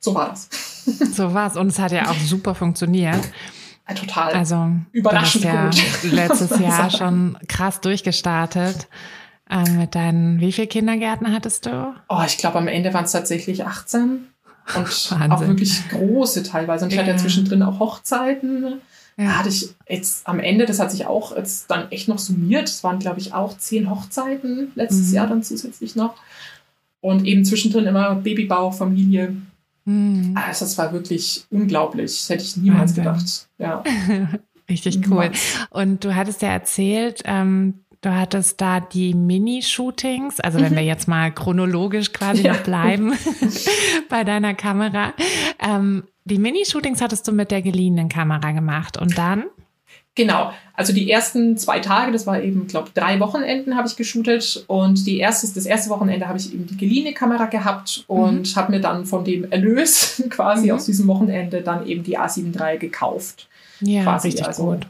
so 0.00 0.14
war 0.14 0.30
das. 0.30 0.48
So 0.88 1.34
war 1.34 1.48
es. 1.48 1.56
Und 1.58 1.66
es 1.66 1.78
hat 1.78 1.92
ja 1.92 2.08
auch 2.08 2.16
super 2.16 2.54
funktioniert. 2.54 3.20
Ja, 3.86 3.94
total. 3.94 4.32
Also 4.32 4.70
überraschend 4.92 5.44
ja 5.44 5.68
letztes 6.02 6.58
Jahr 6.60 6.88
schon 6.90 7.36
krass 7.46 7.82
durchgestartet. 7.82 8.88
Äh, 9.50 9.68
mit 9.70 9.94
deinen, 9.94 10.40
wie 10.40 10.52
viele 10.52 10.66
Kindergärten 10.66 11.32
hattest 11.32 11.66
du? 11.66 11.94
Oh, 12.08 12.22
ich 12.26 12.38
glaube, 12.38 12.58
am 12.58 12.68
Ende 12.68 12.92
waren 12.92 13.04
es 13.04 13.12
tatsächlich 13.12 13.64
18. 13.64 14.00
Und 14.00 14.26
Wahnsinn. 15.10 15.32
auch 15.32 15.40
wirklich 15.40 15.88
große 15.88 16.42
teilweise. 16.42 16.84
Und 16.84 16.90
ich 16.90 16.96
ja. 16.96 17.02
hatte 17.02 17.12
ja 17.12 17.16
zwischendrin 17.18 17.62
auch 17.62 17.80
Hochzeiten. 17.80 18.80
Ja. 19.18 19.38
Hatte 19.38 19.48
ich 19.48 19.74
jetzt 19.88 20.26
am 20.28 20.38
Ende, 20.38 20.64
das 20.64 20.78
hat 20.78 20.92
sich 20.92 21.06
auch 21.06 21.36
jetzt 21.36 21.68
dann 21.70 21.90
echt 21.90 22.06
noch 22.06 22.18
summiert. 22.18 22.68
Es 22.68 22.84
waren, 22.84 23.00
glaube 23.00 23.18
ich, 23.18 23.34
auch 23.34 23.58
zehn 23.58 23.90
Hochzeiten 23.90 24.70
letztes 24.76 25.08
mhm. 25.08 25.14
Jahr 25.14 25.26
dann 25.26 25.42
zusätzlich 25.42 25.96
noch. 25.96 26.14
Und 27.00 27.26
eben 27.26 27.44
zwischendrin 27.44 27.86
immer 27.86 28.14
Babybauch, 28.14 28.74
Familie. 28.74 29.34
Mhm. 29.84 30.34
Also 30.36 30.64
das 30.64 30.78
war 30.78 30.92
wirklich 30.92 31.44
unglaublich. 31.50 32.12
Das 32.12 32.28
hätte 32.30 32.44
ich 32.44 32.56
niemals 32.56 32.96
Wahnsinn. 32.96 33.04
gedacht. 33.04 33.48
Ja. 33.58 33.84
Richtig 34.70 35.00
cool. 35.10 35.32
Und 35.70 36.04
du 36.04 36.14
hattest 36.14 36.42
ja 36.42 36.50
erzählt, 36.50 37.22
ähm, 37.24 37.74
Du 38.00 38.14
hattest 38.14 38.60
da 38.60 38.78
die 38.78 39.12
Mini-Shootings, 39.12 40.38
also 40.38 40.60
wenn 40.60 40.72
mhm. 40.72 40.76
wir 40.76 40.84
jetzt 40.84 41.08
mal 41.08 41.32
chronologisch 41.32 42.12
quasi 42.12 42.42
ja. 42.42 42.52
noch 42.52 42.60
bleiben 42.60 43.12
bei 44.08 44.22
deiner 44.22 44.54
Kamera. 44.54 45.14
Ähm, 45.58 46.04
die 46.28 46.38
Mini-Shootings 46.38 47.00
hattest 47.00 47.26
du 47.26 47.32
mit 47.32 47.50
der 47.50 47.62
geliehenen 47.62 48.08
Kamera 48.08 48.52
gemacht 48.52 48.96
und 48.96 49.16
dann? 49.18 49.44
Genau, 50.14 50.52
also 50.74 50.92
die 50.92 51.08
ersten 51.08 51.56
zwei 51.56 51.78
Tage, 51.78 52.10
das 52.10 52.26
war 52.26 52.42
eben, 52.42 52.66
glaube 52.66 52.90
drei 52.92 53.20
Wochenenden 53.20 53.76
habe 53.76 53.86
ich 53.86 53.94
geshootet 53.94 54.64
und 54.66 55.06
die 55.06 55.18
erste, 55.18 55.46
das 55.54 55.64
erste 55.64 55.90
Wochenende 55.90 56.26
habe 56.26 56.38
ich 56.38 56.52
eben 56.52 56.66
die 56.66 56.76
geliehene 56.76 57.12
Kamera 57.12 57.46
gehabt 57.46 58.04
und 58.08 58.40
mhm. 58.40 58.56
habe 58.56 58.72
mir 58.72 58.80
dann 58.80 59.06
von 59.06 59.24
dem 59.24 59.50
Erlös 59.52 60.22
quasi 60.30 60.66
mhm. 60.66 60.72
aus 60.72 60.86
diesem 60.86 61.06
Wochenende 61.06 61.62
dann 61.62 61.86
eben 61.86 62.02
die 62.02 62.18
A7 62.18 62.52
III 62.58 62.78
gekauft. 62.78 63.48
Ja, 63.80 64.02
quasi. 64.02 64.28
richtig 64.28 64.46
also, 64.46 64.64
gut. 64.64 64.86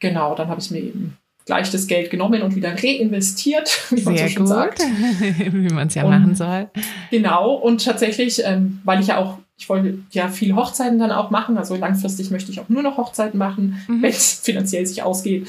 Genau, 0.00 0.34
dann 0.34 0.48
habe 0.48 0.60
ich 0.60 0.72
mir 0.72 0.80
eben 0.80 1.16
gleich 1.46 1.70
das 1.70 1.86
Geld 1.86 2.10
genommen 2.10 2.42
und 2.42 2.54
wieder 2.54 2.72
reinvestiert, 2.72 3.86
wie 3.90 4.02
man 4.02 4.16
Sehr 4.16 4.28
so 4.28 4.34
schön 4.34 4.44
gut. 4.44 4.48
sagt. 4.48 4.80
wie 5.38 5.72
man 5.72 5.88
es 5.88 5.94
ja 5.94 6.04
und, 6.04 6.10
machen 6.10 6.34
soll. 6.34 6.68
Genau, 7.10 7.54
und 7.54 7.84
tatsächlich, 7.84 8.42
ähm, 8.44 8.80
weil 8.84 9.00
ich 9.00 9.08
ja 9.08 9.18
auch, 9.18 9.38
ich 9.58 9.68
wollte 9.68 9.98
ja 10.12 10.28
viele 10.28 10.54
Hochzeiten 10.54 11.00
dann 11.00 11.10
auch 11.10 11.30
machen, 11.30 11.58
also 11.58 11.74
langfristig 11.74 12.30
möchte 12.30 12.52
ich 12.52 12.60
auch 12.60 12.68
nur 12.68 12.82
noch 12.82 12.96
Hochzeiten 12.96 13.38
machen, 13.38 13.82
mhm. 13.88 14.02
wenn 14.02 14.10
es 14.10 14.34
finanziell 14.34 14.86
sich 14.86 15.02
ausgeht. 15.02 15.48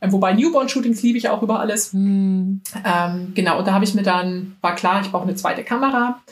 Ähm, 0.00 0.12
wobei 0.12 0.32
Newborn-Shootings 0.32 1.02
liebe 1.02 1.18
ich 1.18 1.28
auch 1.28 1.42
über 1.42 1.58
alles. 1.58 1.92
Mhm. 1.92 2.62
Ähm, 2.84 3.32
genau, 3.34 3.58
und 3.58 3.66
da 3.66 3.72
habe 3.72 3.84
ich 3.84 3.94
mir 3.94 4.04
dann, 4.04 4.56
war 4.60 4.76
klar, 4.76 5.00
ich 5.02 5.10
brauche 5.10 5.24
eine 5.24 5.34
zweite 5.34 5.64
Kamera. 5.64 6.22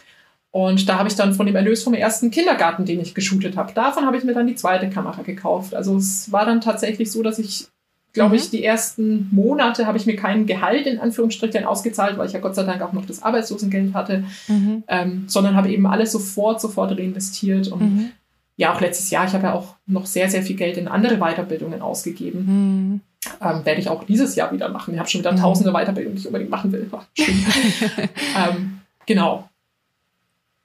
Und 0.52 0.88
da 0.88 0.98
habe 0.98 1.08
ich 1.08 1.16
dann 1.16 1.34
von 1.34 1.46
dem 1.46 1.56
Erlös 1.56 1.82
vom 1.82 1.92
ersten 1.92 2.30
Kindergarten, 2.30 2.86
den 2.86 3.00
ich 3.00 3.14
geshootet 3.14 3.56
habe, 3.56 3.74
davon 3.74 4.06
habe 4.06 4.16
ich 4.16 4.24
mir 4.24 4.32
dann 4.32 4.46
die 4.46 4.54
zweite 4.54 4.88
Kamera 4.88 5.22
gekauft. 5.22 5.74
Also 5.74 5.96
es 5.96 6.32
war 6.32 6.46
dann 6.46 6.60
tatsächlich 6.60 7.10
so, 7.10 7.22
dass 7.22 7.38
ich 7.38 7.66
glaube 8.16 8.30
mhm. 8.30 8.36
ich, 8.36 8.50
die 8.50 8.64
ersten 8.64 9.28
Monate 9.30 9.86
habe 9.86 9.98
ich 9.98 10.06
mir 10.06 10.16
kein 10.16 10.46
Gehalt 10.46 10.86
in 10.86 10.98
Anführungsstrichen 10.98 11.64
ausgezahlt, 11.64 12.16
weil 12.16 12.26
ich 12.26 12.32
ja 12.32 12.40
Gott 12.40 12.54
sei 12.54 12.64
Dank 12.64 12.80
auch 12.80 12.92
noch 12.92 13.04
das 13.04 13.22
Arbeitslosengeld 13.22 13.92
hatte, 13.92 14.24
mhm. 14.48 14.84
ähm, 14.88 15.24
sondern 15.28 15.54
habe 15.54 15.70
eben 15.70 15.86
alles 15.86 16.12
sofort, 16.12 16.60
sofort 16.60 16.98
reinvestiert. 16.98 17.68
Und 17.68 17.82
mhm. 17.82 18.10
ja, 18.56 18.74
auch 18.74 18.80
letztes 18.80 19.10
Jahr, 19.10 19.26
ich 19.26 19.34
habe 19.34 19.44
ja 19.44 19.52
auch 19.52 19.76
noch 19.86 20.06
sehr, 20.06 20.30
sehr 20.30 20.42
viel 20.42 20.56
Geld 20.56 20.78
in 20.78 20.88
andere 20.88 21.18
Weiterbildungen 21.18 21.82
ausgegeben. 21.82 22.46
Mhm. 22.46 23.00
Ähm, 23.40 23.64
werde 23.64 23.80
ich 23.80 23.90
auch 23.90 24.04
dieses 24.04 24.34
Jahr 24.34 24.50
wieder 24.50 24.70
machen. 24.70 24.94
Ich 24.94 24.98
habe 24.98 25.10
schon 25.10 25.20
wieder 25.20 25.32
mhm. 25.32 25.40
tausende 25.40 25.72
Weiterbildungen, 25.72 26.16
die 26.16 26.22
ich 26.22 26.26
unbedingt 26.26 26.50
machen 26.50 26.72
will. 26.72 26.90
ähm, 27.18 28.80
genau. 29.04 29.48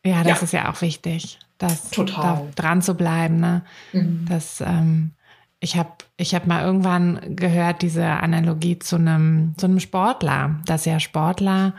Ja, 0.06 0.24
das 0.24 0.40
ja. 0.40 0.44
ist 0.44 0.54
ja 0.54 0.72
auch 0.72 0.82
wichtig, 0.82 1.38
das 1.58 1.90
Total. 1.90 2.48
Da 2.56 2.62
dran 2.62 2.82
zu 2.82 2.96
bleiben. 2.96 3.42
Ne? 3.42 3.62
Mhm. 3.92 4.26
Das, 4.30 4.62
ähm, 4.62 5.12
ich 5.62 5.78
habe 5.78 5.92
ich 6.18 6.36
hab 6.36 6.48
mal 6.48 6.66
irgendwann 6.66 7.36
gehört, 7.36 7.84
diese 7.84 8.04
Analogie 8.04 8.80
zu 8.80 8.96
einem, 8.98 9.54
zu 9.58 9.68
einem 9.68 9.80
Sportler, 9.80 10.60
dass 10.66 10.86
ja 10.86 11.00
Sportler 11.00 11.76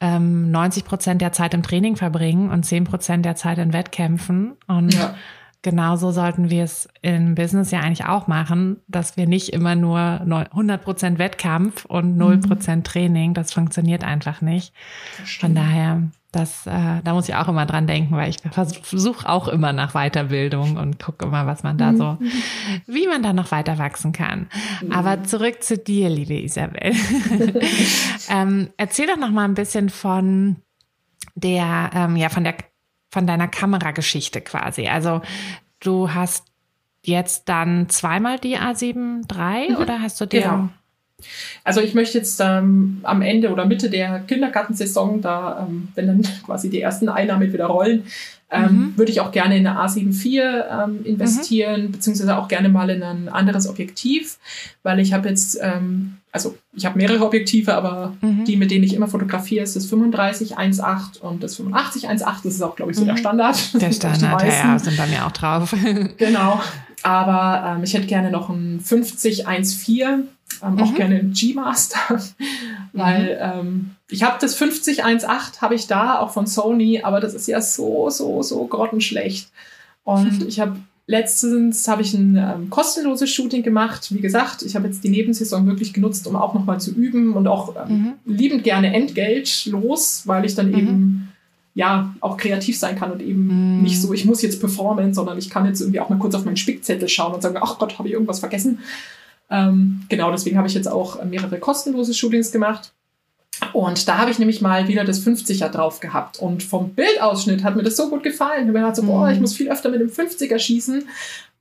ähm, 0.00 0.50
90 0.50 0.84
Prozent 0.84 1.22
der 1.22 1.32
Zeit 1.32 1.54
im 1.54 1.62
Training 1.62 1.96
verbringen 1.96 2.50
und 2.50 2.64
10 2.64 2.84
Prozent 2.84 3.24
der 3.24 3.34
Zeit 3.34 3.56
in 3.56 3.72
Wettkämpfen. 3.72 4.56
Und 4.66 4.92
ja. 4.92 5.14
genauso 5.62 6.10
sollten 6.10 6.50
wir 6.50 6.64
es 6.64 6.86
im 7.00 7.34
Business 7.34 7.70
ja 7.70 7.80
eigentlich 7.80 8.04
auch 8.04 8.26
machen, 8.26 8.82
dass 8.88 9.16
wir 9.16 9.26
nicht 9.26 9.54
immer 9.54 9.74
nur 9.74 10.20
100 10.20 10.84
Prozent 10.84 11.18
Wettkampf 11.18 11.86
und 11.86 12.18
0 12.18 12.40
Prozent 12.40 12.86
mhm. 12.86 12.90
Training. 12.90 13.34
Das 13.34 13.54
funktioniert 13.54 14.04
einfach 14.04 14.42
nicht. 14.42 14.74
Von 15.40 15.54
daher 15.54 16.02
das, 16.34 16.66
äh, 16.66 17.00
da 17.04 17.14
muss 17.14 17.28
ich 17.28 17.34
auch 17.34 17.48
immer 17.48 17.66
dran 17.66 17.86
denken, 17.86 18.16
weil 18.16 18.30
ich 18.30 18.38
versuche 18.82 19.28
auch 19.28 19.48
immer 19.48 19.72
nach 19.72 19.92
Weiterbildung 19.92 20.76
und 20.76 20.98
gucke 20.98 21.26
immer, 21.26 21.46
was 21.46 21.62
man 21.62 21.78
da 21.78 21.94
so, 21.94 22.18
wie 22.86 23.06
man 23.06 23.22
da 23.22 23.32
noch 23.32 23.50
weiter 23.50 23.78
wachsen 23.78 24.12
kann. 24.12 24.48
Aber 24.90 25.22
zurück 25.24 25.62
zu 25.62 25.78
dir, 25.78 26.08
liebe 26.08 26.34
Isabel. 26.34 26.92
ähm, 28.30 28.70
erzähl 28.76 29.06
doch 29.06 29.16
noch 29.16 29.30
mal 29.30 29.44
ein 29.44 29.54
bisschen 29.54 29.90
von 29.90 30.56
der, 31.34 31.90
ähm, 31.94 32.16
ja, 32.16 32.28
von 32.28 32.44
der, 32.44 32.56
von 33.10 33.26
deiner 33.26 33.48
Kamerageschichte 33.48 34.40
quasi. 34.40 34.88
Also 34.88 35.22
du 35.80 36.12
hast 36.12 36.46
jetzt 37.02 37.48
dann 37.48 37.88
zweimal 37.88 38.38
die 38.38 38.58
A7 38.58 39.30
III 39.32 39.70
mhm. 39.70 39.76
oder 39.76 40.00
hast 40.00 40.20
du 40.20 40.26
dir? 40.26 40.42
Genau. 40.42 40.68
Also 41.64 41.80
ich 41.80 41.94
möchte 41.94 42.18
jetzt 42.18 42.40
ähm, 42.42 43.00
am 43.02 43.22
Ende 43.22 43.50
oder 43.50 43.66
Mitte 43.66 43.90
der 43.90 44.20
Kindergartensaison, 44.20 45.20
da, 45.20 45.66
ähm, 45.66 45.88
wenn 45.94 46.06
dann 46.06 46.22
quasi 46.46 46.70
die 46.70 46.80
ersten 46.80 47.08
Einnahmen 47.08 47.52
wieder 47.52 47.66
rollen, 47.66 48.04
ähm, 48.50 48.62
mhm. 48.62 48.98
würde 48.98 49.10
ich 49.10 49.20
auch 49.20 49.32
gerne 49.32 49.56
in 49.56 49.66
eine 49.66 49.78
A7 49.80 50.10
IV 50.10 50.64
ähm, 50.70 51.04
investieren, 51.04 51.86
mhm. 51.86 51.92
beziehungsweise 51.92 52.36
auch 52.36 52.48
gerne 52.48 52.68
mal 52.68 52.90
in 52.90 53.02
ein 53.02 53.28
anderes 53.28 53.68
Objektiv, 53.68 54.38
weil 54.82 55.00
ich 55.00 55.12
habe 55.12 55.28
jetzt, 55.28 55.58
ähm, 55.60 56.18
also 56.34 56.56
ich 56.72 56.84
habe 56.84 56.98
mehrere 56.98 57.24
Objektive, 57.24 57.74
aber 57.74 58.12
mhm. 58.20 58.44
die, 58.44 58.56
mit 58.56 58.72
denen 58.72 58.82
ich 58.82 58.92
immer 58.92 59.06
fotografiere, 59.06 59.62
ist 59.62 59.76
das 59.76 59.86
35 59.86 60.58
1.8 60.58 61.20
und 61.20 61.44
das 61.44 61.54
85 61.54 62.08
1.8. 62.10 62.24
Das 62.42 62.46
ist 62.46 62.60
auch, 62.60 62.74
glaube 62.74 62.90
ich, 62.90 62.98
so 62.98 63.04
der 63.04 63.14
mhm. 63.14 63.18
Standard. 63.18 63.80
Der 63.80 63.92
Standard, 63.92 64.42
ja, 64.42 64.76
sind 64.76 64.96
bei 64.96 65.06
mir 65.06 65.24
auch 65.24 65.30
drauf. 65.30 65.72
genau. 66.16 66.60
Aber 67.04 67.76
ähm, 67.76 67.84
ich 67.84 67.94
hätte 67.94 68.06
gerne 68.06 68.32
noch 68.32 68.50
ein 68.50 68.80
50 68.80 69.46
1.4 69.46 70.24
ähm, 70.62 70.74
mhm. 70.74 70.82
auch 70.82 70.94
gerne 70.94 71.20
einen 71.20 71.32
G-Master, 71.32 72.20
weil 72.92 73.22
mhm. 73.22 73.60
ähm, 73.60 73.90
ich 74.10 74.24
habe 74.24 74.38
das 74.40 74.56
5018 74.56 75.60
habe 75.60 75.76
ich 75.76 75.86
da, 75.86 76.18
auch 76.18 76.32
von 76.32 76.48
Sony, 76.48 77.00
aber 77.02 77.20
das 77.20 77.34
ist 77.34 77.46
ja 77.46 77.60
so, 77.60 78.10
so, 78.10 78.42
so 78.42 78.66
grottenschlecht. 78.66 79.50
Und 80.02 80.42
ich 80.48 80.58
habe 80.58 80.80
letztens 81.06 81.86
habe 81.86 82.02
ich 82.02 82.14
ein 82.14 82.36
ähm, 82.36 82.70
kostenloses 82.70 83.30
Shooting 83.30 83.62
gemacht. 83.62 84.12
Wie 84.14 84.20
gesagt, 84.20 84.62
ich 84.62 84.74
habe 84.74 84.86
jetzt 84.86 85.04
die 85.04 85.10
Nebensaison 85.10 85.66
wirklich 85.66 85.92
genutzt, 85.92 86.26
um 86.26 86.36
auch 86.36 86.54
nochmal 86.54 86.80
zu 86.80 86.92
üben 86.92 87.34
und 87.34 87.46
auch 87.46 87.74
ähm, 87.88 88.16
mhm. 88.24 88.34
liebend 88.36 88.64
gerne 88.64 88.94
entgeltlos, 88.94 90.22
weil 90.26 90.44
ich 90.44 90.54
dann 90.54 90.68
mhm. 90.68 90.78
eben 90.78 91.28
ja 91.74 92.14
auch 92.20 92.36
kreativ 92.36 92.78
sein 92.78 92.96
kann 92.96 93.10
und 93.10 93.20
eben 93.20 93.76
mhm. 93.76 93.82
nicht 93.82 94.00
so, 94.00 94.12
ich 94.12 94.24
muss 94.24 94.42
jetzt 94.42 94.60
performen, 94.60 95.12
sondern 95.12 95.36
ich 95.38 95.50
kann 95.50 95.66
jetzt 95.66 95.80
irgendwie 95.80 96.00
auch 96.00 96.08
mal 96.08 96.18
kurz 96.18 96.34
auf 96.34 96.44
meinen 96.44 96.56
Spickzettel 96.56 97.08
schauen 97.08 97.34
und 97.34 97.42
sagen, 97.42 97.58
ach 97.60 97.78
Gott, 97.78 97.98
habe 97.98 98.08
ich 98.08 98.14
irgendwas 98.14 98.38
vergessen. 98.38 98.78
Ähm, 99.50 100.02
genau, 100.08 100.30
deswegen 100.30 100.56
habe 100.56 100.68
ich 100.68 100.74
jetzt 100.74 100.88
auch 100.88 101.22
mehrere 101.24 101.58
kostenlose 101.58 102.14
Shootings 102.14 102.50
gemacht. 102.50 102.92
Und 103.72 104.06
da 104.08 104.18
habe 104.18 104.30
ich 104.30 104.38
nämlich 104.38 104.60
mal 104.60 104.88
wieder 104.88 105.04
das 105.04 105.24
50er 105.24 105.68
drauf 105.68 106.00
gehabt. 106.00 106.38
Und 106.38 106.62
vom 106.62 106.90
Bildausschnitt 106.90 107.64
hat 107.64 107.76
mir 107.76 107.82
das 107.82 107.96
so 107.96 108.10
gut 108.10 108.22
gefallen. 108.22 108.62
Ich 108.62 108.68
habe 108.68 108.72
mir 108.72 108.80
gedacht, 108.80 108.96
so, 108.96 109.02
boah, 109.02 109.28
ich 109.30 109.36
mhm. 109.36 109.42
muss 109.42 109.54
viel 109.54 109.70
öfter 109.70 109.90
mit 109.90 110.00
dem 110.00 110.10
50er 110.10 110.58
schießen. 110.58 111.04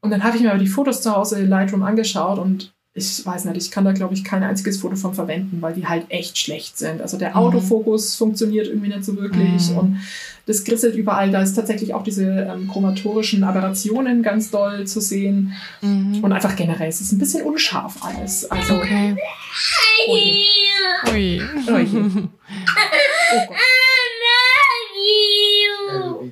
Und 0.01 0.09
dann 0.11 0.23
habe 0.23 0.35
ich 0.35 0.43
mir 0.43 0.49
aber 0.49 0.59
die 0.59 0.67
Fotos 0.67 1.01
zu 1.01 1.15
Hause 1.15 1.39
in 1.39 1.49
Lightroom 1.49 1.83
angeschaut 1.83 2.37
und 2.37 2.73
ich 2.95 3.25
weiß 3.25 3.45
nicht, 3.45 3.57
ich 3.57 3.71
kann 3.71 3.85
da, 3.85 3.91
glaube 3.91 4.13
ich, 4.13 4.23
kein 4.23 4.43
einziges 4.43 4.77
Foto 4.77 4.95
von 4.95 5.15
verwenden, 5.15 5.61
weil 5.61 5.73
die 5.73 5.87
halt 5.87 6.05
echt 6.09 6.37
schlecht 6.37 6.77
sind. 6.77 7.01
Also 7.01 7.17
der 7.17 7.31
mhm. 7.31 7.37
Autofokus 7.37 8.15
funktioniert 8.15 8.67
irgendwie 8.67 8.89
nicht 8.89 9.03
so 9.03 9.15
wirklich 9.15 9.69
mhm. 9.69 9.77
und 9.77 9.97
das 10.45 10.63
grisselt 10.63 10.95
überall. 10.95 11.31
Da 11.31 11.41
ist 11.41 11.53
tatsächlich 11.53 11.93
auch 11.93 12.03
diese 12.03 12.25
ähm, 12.25 12.67
chromatorischen 12.67 13.43
Aberrationen 13.43 14.23
ganz 14.23 14.51
doll 14.51 14.85
zu 14.85 14.99
sehen. 14.99 15.53
Mhm. 15.81 16.23
Und 16.23 16.31
einfach 16.31 16.55
generell, 16.55 16.89
es 16.89 17.01
ist 17.01 17.11
ein 17.11 17.19
bisschen 17.19 17.43
unscharf 17.43 18.03
alles. 18.03 18.49
Also, 18.49 18.75
okay. 18.75 19.15
Ui. 20.09 20.45
Ui. 21.11 21.41
Ui. 21.69 21.87
Oh 21.91 23.45
Gott. 23.47 23.57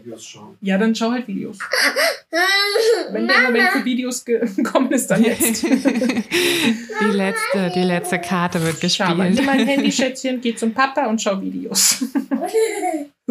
Videos 0.03 0.25
schauen. 0.25 0.57
Ja, 0.61 0.77
dann 0.77 0.95
schau 0.95 1.11
halt 1.11 1.27
Videos. 1.27 1.57
Wenn 3.11 3.27
der 3.27 3.41
Moment 3.41 3.69
für 3.69 3.85
Videos 3.85 4.25
gekommen 4.25 4.91
ist, 4.91 5.07
dann 5.07 5.23
jetzt. 5.23 5.63
die, 5.63 7.11
letzte, 7.11 7.71
die 7.75 7.83
letzte 7.83 8.19
Karte 8.19 8.61
wird 8.61 8.81
gespielt. 8.81 9.09
Schau, 9.09 9.23
nimm 9.23 9.45
mein 9.45 9.67
Handy, 9.67 9.91
Schätzchen, 9.91 10.41
geh 10.41 10.55
zum 10.55 10.73
Papa 10.73 11.07
und 11.07 11.21
schau 11.21 11.41
Videos. 11.41 12.03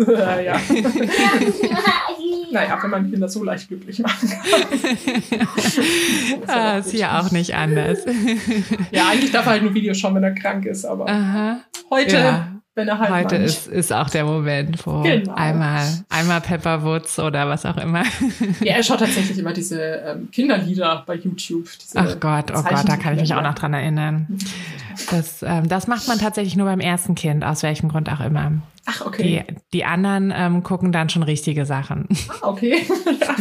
Ja. 0.07 0.61
naja, 2.53 2.79
wenn 2.83 2.91
man 2.91 3.11
Kinder 3.11 3.29
so 3.29 3.45
leicht 3.45 3.69
glücklich 3.69 3.99
machen 4.01 4.29
kann. 4.29 5.49
ah, 6.47 6.79
ist 6.79 6.93
ja 6.93 7.21
auch 7.21 7.31
nicht 7.31 7.55
anders. 7.55 7.99
ja, 8.91 9.09
eigentlich 9.09 9.33
darf 9.33 9.47
er 9.47 9.53
halt 9.53 9.63
nur 9.63 9.75
Videos 9.75 9.99
schauen, 9.99 10.15
wenn 10.15 10.25
er 10.25 10.35
krank 10.35 10.67
ist, 10.67 10.85
aber 10.85 11.09
Aha. 11.09 11.61
heute 11.91 12.17
ja 12.17 12.49
wenn 12.77 12.89
er 12.89 12.99
halt 12.99 13.11
Heute 13.11 13.37
ist, 13.37 13.67
ist 13.67 13.93
auch 13.93 14.09
der 14.09 14.25
Moment, 14.25 14.87
wo 14.87 15.03
genau. 15.03 15.35
einmal, 15.35 15.85
einmal 16.09 16.41
Pepperwoods 16.41 17.19
oder 17.19 17.49
was 17.49 17.67
auch 17.67 17.77
immer. 17.77 18.05
Ja, 18.61 18.77
er 18.77 18.83
schaut 18.83 19.01
tatsächlich 19.01 19.39
immer 19.39 19.53
diese 19.53 19.81
ähm, 19.81 20.31
Kinderlieder 20.31 21.03
bei 21.05 21.17
YouTube. 21.17 21.69
Ach 21.95 22.21
Gott, 22.21 22.53
oh 22.53 22.63
Gott, 22.63 22.89
da 22.89 22.97
kann 22.97 23.15
ich 23.15 23.23
mich 23.23 23.35
auch 23.35 23.43
noch 23.43 23.55
dran 23.55 23.75
erinnern. 23.75 24.39
Das, 25.11 25.43
ähm, 25.43 25.69
das 25.69 25.89
macht 25.89 26.07
man 26.09 26.19
tatsächlich 26.19 26.57
nur 26.57 26.67
beim 26.67 26.81
ersten 26.81 27.15
Kind, 27.15 27.45
aus 27.45 27.63
welchem 27.63 27.89
Grund 27.89 28.11
auch 28.11 28.21
immer. 28.21 28.53
Ach, 28.87 29.07
okay. 29.07 29.45
Die, 29.49 29.55
die 29.73 29.85
anderen 29.85 30.33
ähm, 30.35 30.63
gucken 30.63 30.93
dann 30.93 31.09
schon 31.09 31.23
richtige 31.23 31.67
Sachen. 31.67 32.09
Ah, 32.29 32.49
okay. 32.49 32.87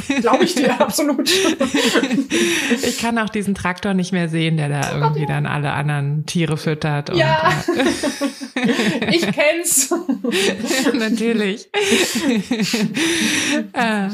Ja, 0.09 0.21
Glaube 0.21 0.43
ich 0.43 0.55
dir, 0.55 0.79
absolut. 0.81 1.29
ich 1.29 2.97
kann 2.99 3.17
auch 3.17 3.29
diesen 3.29 3.55
Traktor 3.55 3.93
nicht 3.93 4.11
mehr 4.11 4.27
sehen, 4.27 4.57
der 4.57 4.69
da 4.69 4.97
irgendwie 4.97 5.25
dann 5.25 5.45
alle 5.45 5.71
anderen 5.71 6.25
Tiere 6.25 6.57
füttert. 6.57 7.15
ja. 7.15 7.63
Und, 7.67 9.09
ich 9.09 9.21
kenn's. 9.31 9.93
Natürlich. 10.93 11.69
äh, 13.73 14.09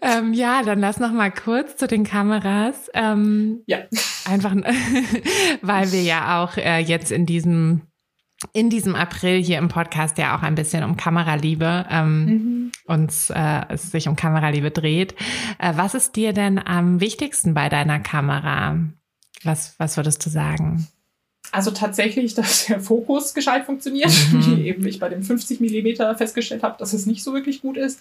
ähm, 0.00 0.32
ja, 0.34 0.62
dann 0.62 0.80
lass 0.80 1.00
noch 1.00 1.12
mal 1.12 1.30
kurz 1.30 1.76
zu 1.76 1.86
den 1.86 2.04
Kameras. 2.04 2.90
Ähm, 2.94 3.62
ja. 3.66 3.78
Einfach, 4.28 4.54
weil 5.62 5.92
wir 5.92 6.02
ja 6.02 6.42
auch 6.42 6.56
äh, 6.56 6.78
jetzt 6.80 7.10
in 7.10 7.26
diesem 7.26 7.82
in 8.52 8.70
diesem 8.70 8.94
April 8.94 9.42
hier 9.42 9.58
im 9.58 9.68
Podcast 9.68 10.18
ja 10.18 10.36
auch 10.36 10.42
ein 10.42 10.54
bisschen 10.54 10.84
um 10.84 10.96
Kameraliebe 10.96 11.86
ähm, 11.90 12.24
mhm. 12.24 12.72
uns 12.86 13.30
äh, 13.30 13.62
es 13.68 13.90
sich 13.90 14.08
um 14.08 14.16
Kameraliebe 14.16 14.70
dreht. 14.70 15.14
Äh, 15.58 15.72
was 15.76 15.94
ist 15.94 16.16
dir 16.16 16.32
denn 16.32 16.58
am 16.58 17.00
wichtigsten 17.00 17.54
bei 17.54 17.68
deiner 17.68 18.00
Kamera? 18.00 18.78
Was, 19.42 19.74
was 19.78 19.96
würdest 19.96 20.24
du 20.24 20.30
sagen? 20.30 20.86
Also 21.52 21.70
tatsächlich, 21.70 22.34
dass 22.36 22.66
der 22.66 22.80
Fokus 22.80 23.34
gescheit 23.34 23.64
funktioniert, 23.64 24.12
mhm. 24.32 24.46
wie 24.46 24.68
eben 24.68 24.86
ich 24.86 24.98
bei 24.98 25.08
dem 25.08 25.22
50 25.22 25.60
Millimeter 25.60 26.14
festgestellt 26.16 26.62
habe, 26.62 26.76
dass 26.78 26.92
es 26.92 27.06
nicht 27.06 27.22
so 27.22 27.32
wirklich 27.32 27.62
gut 27.62 27.76
ist. 27.76 28.00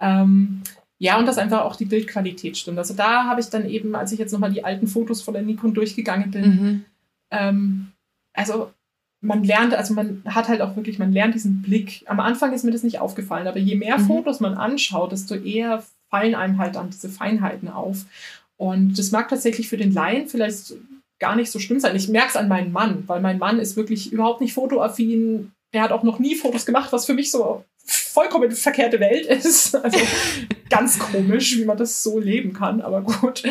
Ähm, 0.00 0.62
ja, 0.98 1.18
und 1.18 1.26
dass 1.26 1.38
einfach 1.38 1.62
auch 1.62 1.76
die 1.76 1.84
Bildqualität 1.84 2.56
stimmt. 2.56 2.78
Also 2.78 2.94
da 2.94 3.24
habe 3.24 3.40
ich 3.40 3.48
dann 3.48 3.68
eben, 3.68 3.94
als 3.94 4.12
ich 4.12 4.18
jetzt 4.18 4.32
nochmal 4.32 4.52
die 4.52 4.64
alten 4.64 4.86
Fotos 4.86 5.20
von 5.20 5.34
der 5.34 5.42
Nikon 5.42 5.74
durchgegangen 5.74 6.30
bin, 6.30 6.42
mhm. 6.42 6.84
ähm, 7.30 7.86
also 8.32 8.70
man 9.20 9.44
lernt, 9.44 9.74
also 9.74 9.94
man 9.94 10.22
hat 10.26 10.48
halt 10.48 10.60
auch 10.60 10.76
wirklich, 10.76 10.98
man 10.98 11.12
lernt 11.12 11.34
diesen 11.34 11.62
Blick. 11.62 12.04
Am 12.06 12.20
Anfang 12.20 12.52
ist 12.52 12.64
mir 12.64 12.70
das 12.70 12.82
nicht 12.82 13.00
aufgefallen, 13.00 13.46
aber 13.46 13.58
je 13.58 13.74
mehr 13.74 13.98
mhm. 13.98 14.06
Fotos 14.06 14.40
man 14.40 14.54
anschaut, 14.54 15.12
desto 15.12 15.34
eher 15.34 15.82
fallen 16.10 16.34
einem 16.34 16.58
halt 16.58 16.76
dann 16.76 16.90
diese 16.90 17.08
Feinheiten 17.08 17.68
auf. 17.68 18.04
Und 18.56 18.98
das 18.98 19.10
mag 19.10 19.28
tatsächlich 19.28 19.68
für 19.68 19.76
den 19.76 19.92
Laien 19.92 20.28
vielleicht 20.28 20.74
gar 21.18 21.36
nicht 21.36 21.50
so 21.50 21.58
schlimm 21.58 21.80
sein. 21.80 21.96
Ich 21.96 22.08
merke 22.08 22.30
es 22.30 22.36
an 22.36 22.48
meinem 22.48 22.72
Mann, 22.72 23.04
weil 23.06 23.20
mein 23.20 23.38
Mann 23.38 23.58
ist 23.58 23.76
wirklich 23.76 24.12
überhaupt 24.12 24.40
nicht 24.40 24.54
fotoaffin. 24.54 25.52
Der 25.72 25.82
hat 25.82 25.92
auch 25.92 26.02
noch 26.02 26.18
nie 26.18 26.34
Fotos 26.34 26.66
gemacht, 26.66 26.92
was 26.92 27.06
für 27.06 27.14
mich 27.14 27.30
so 27.30 27.64
vollkommen 27.84 28.50
verkehrte 28.50 29.00
Welt 29.00 29.26
ist. 29.26 29.74
Also 29.82 29.98
ganz 30.68 30.98
komisch, 30.98 31.56
wie 31.58 31.64
man 31.64 31.76
das 31.76 32.02
so 32.02 32.18
leben 32.18 32.52
kann, 32.52 32.80
aber 32.80 33.02
gut. 33.02 33.42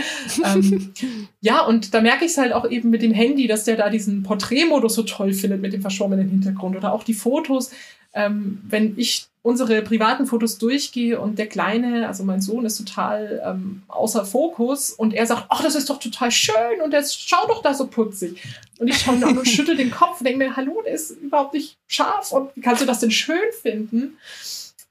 Ähm, 0.43 0.93
ja, 1.41 1.61
und 1.66 1.93
da 1.93 2.01
merke 2.01 2.26
ich 2.26 2.32
es 2.32 2.38
halt 2.38 2.53
auch 2.53 2.70
eben 2.70 2.89
mit 2.89 3.01
dem 3.01 3.13
Handy, 3.13 3.47
dass 3.47 3.63
der 3.63 3.78
da 3.78 3.89
diesen 3.89 4.24
Porträtmodus 4.24 4.95
so 4.95 5.03
toll 5.03 5.34
findet 5.34 5.61
mit 5.61 5.74
dem 5.74 5.82
verschwommenen 5.82 6.30
Hintergrund 6.30 6.76
oder 6.76 6.93
auch 6.93 7.03
die 7.03 7.13
Fotos. 7.13 7.72
Ähm, 8.13 8.61
wenn 8.68 8.97
ich 8.97 9.28
unsere 9.41 9.82
privaten 9.82 10.26
Fotos 10.26 10.57
durchgehe 10.57 11.20
und 11.20 11.38
der 11.38 11.47
Kleine, 11.47 12.07
also 12.07 12.24
mein 12.24 12.41
Sohn, 12.41 12.66
ist 12.66 12.78
total 12.78 13.43
ähm, 13.45 13.84
außer 13.89 14.26
Fokus 14.26 14.91
und 14.91 15.13
er 15.13 15.28
sagt, 15.28 15.45
ach, 15.49 15.61
das 15.61 15.76
ist 15.76 15.89
doch 15.89 15.99
total 15.99 16.32
schön 16.32 16.82
und 16.84 16.93
jetzt 16.93 17.30
schau 17.30 17.45
doch 17.47 17.61
da 17.61 17.74
so 17.74 17.88
putzig. 17.88 18.41
Und 18.80 18.88
ich 18.88 18.97
schaue 18.97 19.24
und 19.24 19.47
schüttel 19.47 19.76
den 19.76 19.91
Kopf 19.91 20.20
und 20.20 20.26
denke 20.26 20.39
mir, 20.39 20.55
hallo, 20.55 20.82
der 20.84 20.93
ist 20.93 21.11
überhaupt 21.11 21.53
nicht 21.53 21.78
scharf 21.88 22.32
und 22.32 22.55
wie 22.55 22.61
kannst 22.61 22.82
du 22.82 22.86
das 22.88 23.01
denn 23.01 23.11
schön 23.11 23.38
finden? 23.61 24.18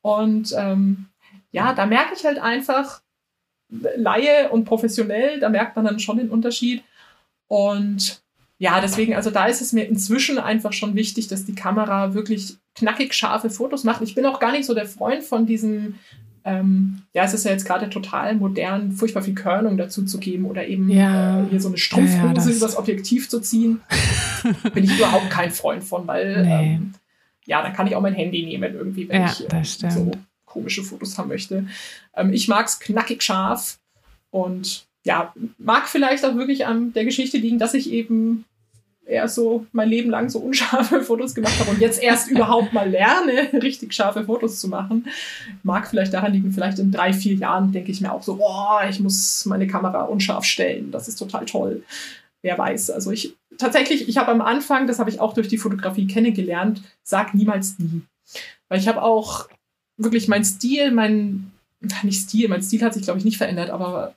Und 0.03 0.55
ähm, 0.57 1.07
ja, 1.55 1.73
da 1.73 1.87
merke 1.87 2.15
ich 2.17 2.25
halt 2.25 2.39
einfach, 2.39 3.01
Laie 3.97 4.51
und 4.51 4.65
professionell, 4.65 5.39
da 5.41 5.49
merkt 5.49 5.77
man 5.77 5.85
dann 5.85 6.01
schon 6.01 6.19
den 6.19 6.29
Unterschied. 6.29 6.83
Und 7.47 8.23
ja, 8.59 8.81
deswegen, 8.81 9.15
also 9.15 9.31
da 9.31 9.47
ist 9.47 9.61
es 9.61 9.73
mir 9.73 9.85
inzwischen 9.85 10.39
einfach 10.39 10.73
schon 10.73 10.95
wichtig, 10.97 11.29
dass 11.29 11.45
die 11.45 11.55
Kamera 11.55 12.13
wirklich 12.13 12.57
knackig 12.75 13.15
scharfe 13.15 13.51
Fotos 13.51 13.85
macht. 13.85 14.03
Ich 14.03 14.15
bin 14.15 14.27
auch 14.27 14.41
gar 14.41 14.51
nicht 14.53 14.67
so 14.67 14.75
der 14.75 14.87
Freund 14.87 15.23
von 15.23 15.47
diesem, 15.47 15.95
ähm, 16.45 17.03
ja, 17.15 17.23
es 17.23 17.35
ist 17.35 17.45
ja 17.45 17.53
jetzt 17.53 17.67
gerade 17.67 17.89
total 17.89 18.35
modern, 18.35 18.91
furchtbar 18.93 19.23
viel 19.23 19.35
Körnung 19.35 19.77
dazu 19.77 20.05
zu 20.05 20.19
geben 20.19 20.47
oder 20.47 20.67
eben 20.67 20.89
ja. 20.89 21.41
äh, 21.41 21.47
hier 21.51 21.61
so 21.61 21.69
eine 21.69 21.79
Strumpfhose 21.79 22.19
ja, 22.19 22.27
ja, 22.27 22.35
das 22.35 22.47
übers 22.49 22.77
Objektiv 22.77 23.29
zu 23.29 23.41
ziehen. 23.41 23.81
bin 24.75 24.85
ich 24.85 24.97
überhaupt 24.97 25.31
kein 25.31 25.53
Freund 25.53 25.85
von, 25.85 26.07
weil 26.07 26.45
nee. 26.45 26.75
ähm, 26.75 26.95
ja, 27.47 27.63
da 27.63 27.71
kann 27.71 27.87
ich 27.87 27.95
auch 27.95 28.03
mein 28.03 28.15
Handy 28.15 28.45
nehmen 28.45 28.75
irgendwie, 28.75 29.09
wenn 29.09 29.25
ich 29.25 29.53
äh, 29.53 29.91
so 29.91 30.11
komische 30.55 30.85
Fotos 30.85 31.19
haben 31.19 31.29
möchte. 31.29 31.67
Ähm, 32.17 32.33
ich 32.33 32.49
mag 32.49 32.67
es 32.67 32.81
knackig 32.81 33.23
scharf 33.23 33.79
und 34.31 34.87
ja, 35.05 35.35
mag 35.59 35.89
vielleicht 35.89 36.25
auch 36.25 36.37
wirklich 36.37 36.65
an 36.65 36.93
der 36.95 37.05
Geschichte 37.05 37.37
liegen, 37.37 37.59
dass 37.59 37.75
ich 37.75 37.93
eben 37.93 38.47
eher 39.07 39.29
so 39.29 39.67
mein 39.73 39.91
Leben 39.91 40.09
lang 40.09 40.31
so 40.31 40.39
unscharfe 40.39 41.01
Fotos 41.03 41.35
gemacht 41.35 41.59
habe 41.61 41.73
und 41.73 41.81
jetzt 41.81 42.03
erst 42.03 42.31
überhaupt 42.31 42.73
mal 42.73 42.89
lerne, 42.89 43.53
richtig 43.63 43.93
scharfe 43.93 44.25
Fotos 44.25 44.61
zu 44.61 44.69
machen. 44.69 45.07
Mag 45.63 45.87
vielleicht 45.89 46.15
daran 46.15 46.33
liegen, 46.33 46.53
vielleicht 46.53 46.79
in 46.79 46.91
drei, 46.91 47.13
vier 47.13 47.35
Jahren 47.35 47.73
denke 47.73 47.91
ich 47.91 48.01
mir 48.01 48.13
auch 48.13 48.23
so, 48.23 48.37
boah, 48.37 48.87
ich 48.89 49.01
muss 49.01 49.45
meine 49.45 49.67
Kamera 49.67 50.05
unscharf 50.05 50.45
stellen. 50.45 50.91
Das 50.91 51.09
ist 51.09 51.17
total 51.17 51.45
toll. 51.45 51.83
Wer 52.41 52.57
weiß. 52.57 52.91
Also 52.91 53.11
ich 53.11 53.37
tatsächlich, 53.59 54.09
ich 54.09 54.17
habe 54.17 54.31
am 54.31 54.41
Anfang, 54.41 54.87
das 54.87 54.99
habe 54.99 55.11
ich 55.11 55.21
auch 55.21 55.35
durch 55.35 55.49
die 55.49 55.59
Fotografie 55.59 56.07
kennengelernt, 56.07 56.83
sag 57.03 57.35
niemals 57.35 57.79
nie. 57.79 58.03
Weil 58.69 58.79
ich 58.79 58.89
habe 58.89 59.03
auch 59.03 59.49
wirklich 59.97 60.29
mein 60.29 60.45
Stil, 60.45 60.91
mein, 60.91 61.53
nicht 62.03 62.23
Stil, 62.23 62.49
mein 62.49 62.63
Stil 62.63 62.83
hat 62.83 62.95
sich, 62.95 63.05
glaube 63.05 63.19
ich, 63.19 63.25
nicht 63.25 63.39
verändert, 63.39 63.71
aber 63.71 64.15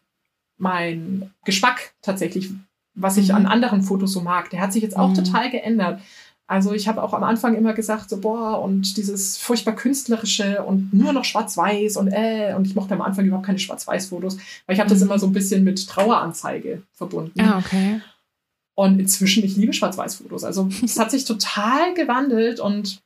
mein 0.58 1.32
Geschmack 1.46 1.94
tatsächlich, 2.02 2.50
was 2.96 3.18
ich 3.18 3.30
mhm. 3.30 3.36
an 3.36 3.46
anderen 3.46 3.84
Fotos 3.84 4.14
so 4.14 4.22
mag, 4.22 4.50
der 4.50 4.62
hat 4.62 4.74
sich 4.74 4.84
jetzt 4.84 4.98
auch 4.98 5.10
mhm. 5.10 5.16
total 5.16 5.50
geändert. 5.50 6.02
Also 6.50 6.72
ich 6.72 6.88
habe 6.88 7.04
auch 7.04 7.14
am 7.14 7.24
Anfang 7.24 7.56
immer 7.56 7.74
gesagt, 7.74 8.10
so 8.10 8.22
boah, 8.22 8.62
und 8.62 8.96
dieses 8.96 9.38
furchtbar 9.38 9.76
künstlerische 9.76 10.64
und 10.64 10.94
nur 10.94 11.12
noch 11.12 11.26
schwarz-weiß 11.26 11.98
und 11.98 12.08
äh, 12.08 12.54
und 12.56 12.66
ich 12.66 12.74
mochte 12.74 12.94
am 12.94 13.02
Anfang 13.02 13.26
überhaupt 13.26 13.46
keine 13.46 13.60
schwarz-weiß-Fotos, 13.60 14.38
weil 14.66 14.74
ich 14.74 14.80
habe 14.80 14.90
das 14.90 15.00
mhm. 15.00 15.08
immer 15.08 15.20
so 15.20 15.28
ein 15.28 15.34
bisschen 15.34 15.66
mit 15.66 15.88
Traueranzeige 15.88 16.84
verbunden. 16.94 17.40
Ah, 17.42 17.60
okay. 17.60 18.02
Und 18.76 19.00
inzwischen, 19.00 19.44
ich 19.44 19.58
liebe 19.58 19.74
Schwarz-Weiß-Fotos. 19.74 20.44
Also 20.44 20.70
es 20.84 20.98
hat 20.98 21.12
sich 21.12 21.26
total 21.26 21.94
gewandelt 21.96 22.60
und 22.60 23.02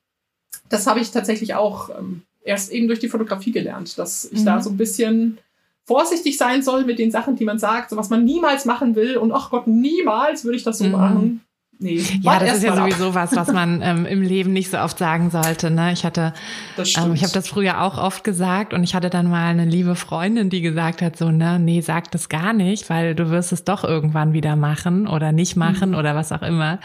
das 0.70 0.86
habe 0.86 1.00
ich 1.00 1.12
tatsächlich 1.12 1.56
auch 1.56 1.90
ähm, 1.98 2.24
erst 2.44 2.72
eben 2.72 2.88
durch 2.88 3.00
die 3.00 3.10
Fotografie 3.10 3.52
gelernt, 3.52 3.98
dass 3.98 4.26
ich 4.32 4.42
Mhm. 4.42 4.46
da 4.46 4.62
so 4.62 4.70
ein 4.70 4.78
bisschen 4.78 5.38
vorsichtig 5.86 6.38
sein 6.38 6.62
soll 6.64 6.86
mit 6.86 7.00
den 7.00 7.12
Sachen, 7.12 7.36
die 7.36 7.44
man 7.46 7.60
sagt, 7.60 7.90
so 7.90 7.98
was 7.98 8.10
man 8.10 8.24
niemals 8.24 8.66
machen 8.66 8.96
will 8.96 9.18
und 9.18 9.32
ach 9.32 9.50
Gott, 9.50 9.68
niemals 9.68 10.44
würde 10.44 10.58
ich 10.58 10.64
das 10.64 10.78
so 10.78 10.86
Mhm. 10.86 10.92
machen. 10.92 11.42
Nee, 11.84 12.00
Ja, 12.22 12.38
das 12.40 12.58
ist 12.58 12.64
ja 12.64 12.76
mal 12.76 12.82
ab. 12.84 12.92
sowieso 12.92 13.16
was, 13.16 13.36
was 13.36 13.52
man 13.52 13.82
ähm, 13.82 14.06
im 14.06 14.22
Leben 14.22 14.54
nicht 14.54 14.70
so 14.70 14.78
oft 14.78 14.98
sagen 15.00 15.32
sollte. 15.32 15.72
Ne? 15.72 15.92
Ich 15.94 16.06
hatte, 16.06 16.34
ähm, 16.78 17.14
ich 17.16 17.24
habe 17.24 17.34
das 17.34 17.48
früher 17.48 17.82
auch 17.82 17.98
oft 17.98 18.24
gesagt 18.24 18.74
und 18.74 18.84
ich 18.84 18.94
hatte 18.94 19.10
dann 19.10 19.28
mal 19.30 19.48
eine 19.50 19.66
liebe 19.66 19.96
Freundin, 19.96 20.50
die 20.52 20.62
gesagt 20.62 21.02
hat, 21.02 21.18
so, 21.18 21.32
ne, 21.32 21.58
nee, 21.60 21.82
sag 21.82 22.12
das 22.12 22.30
gar 22.30 22.54
nicht, 22.54 22.90
weil 22.92 23.16
du 23.16 23.30
wirst 23.32 23.52
es 23.52 23.64
doch 23.64 23.84
irgendwann 23.84 24.32
wieder 24.34 24.56
machen 24.56 25.08
oder 25.08 25.32
nicht 25.32 25.56
machen 25.56 25.90
Mhm. 25.90 25.96
oder 25.96 26.16
was 26.16 26.32
auch 26.32 26.44
immer. 26.44 26.80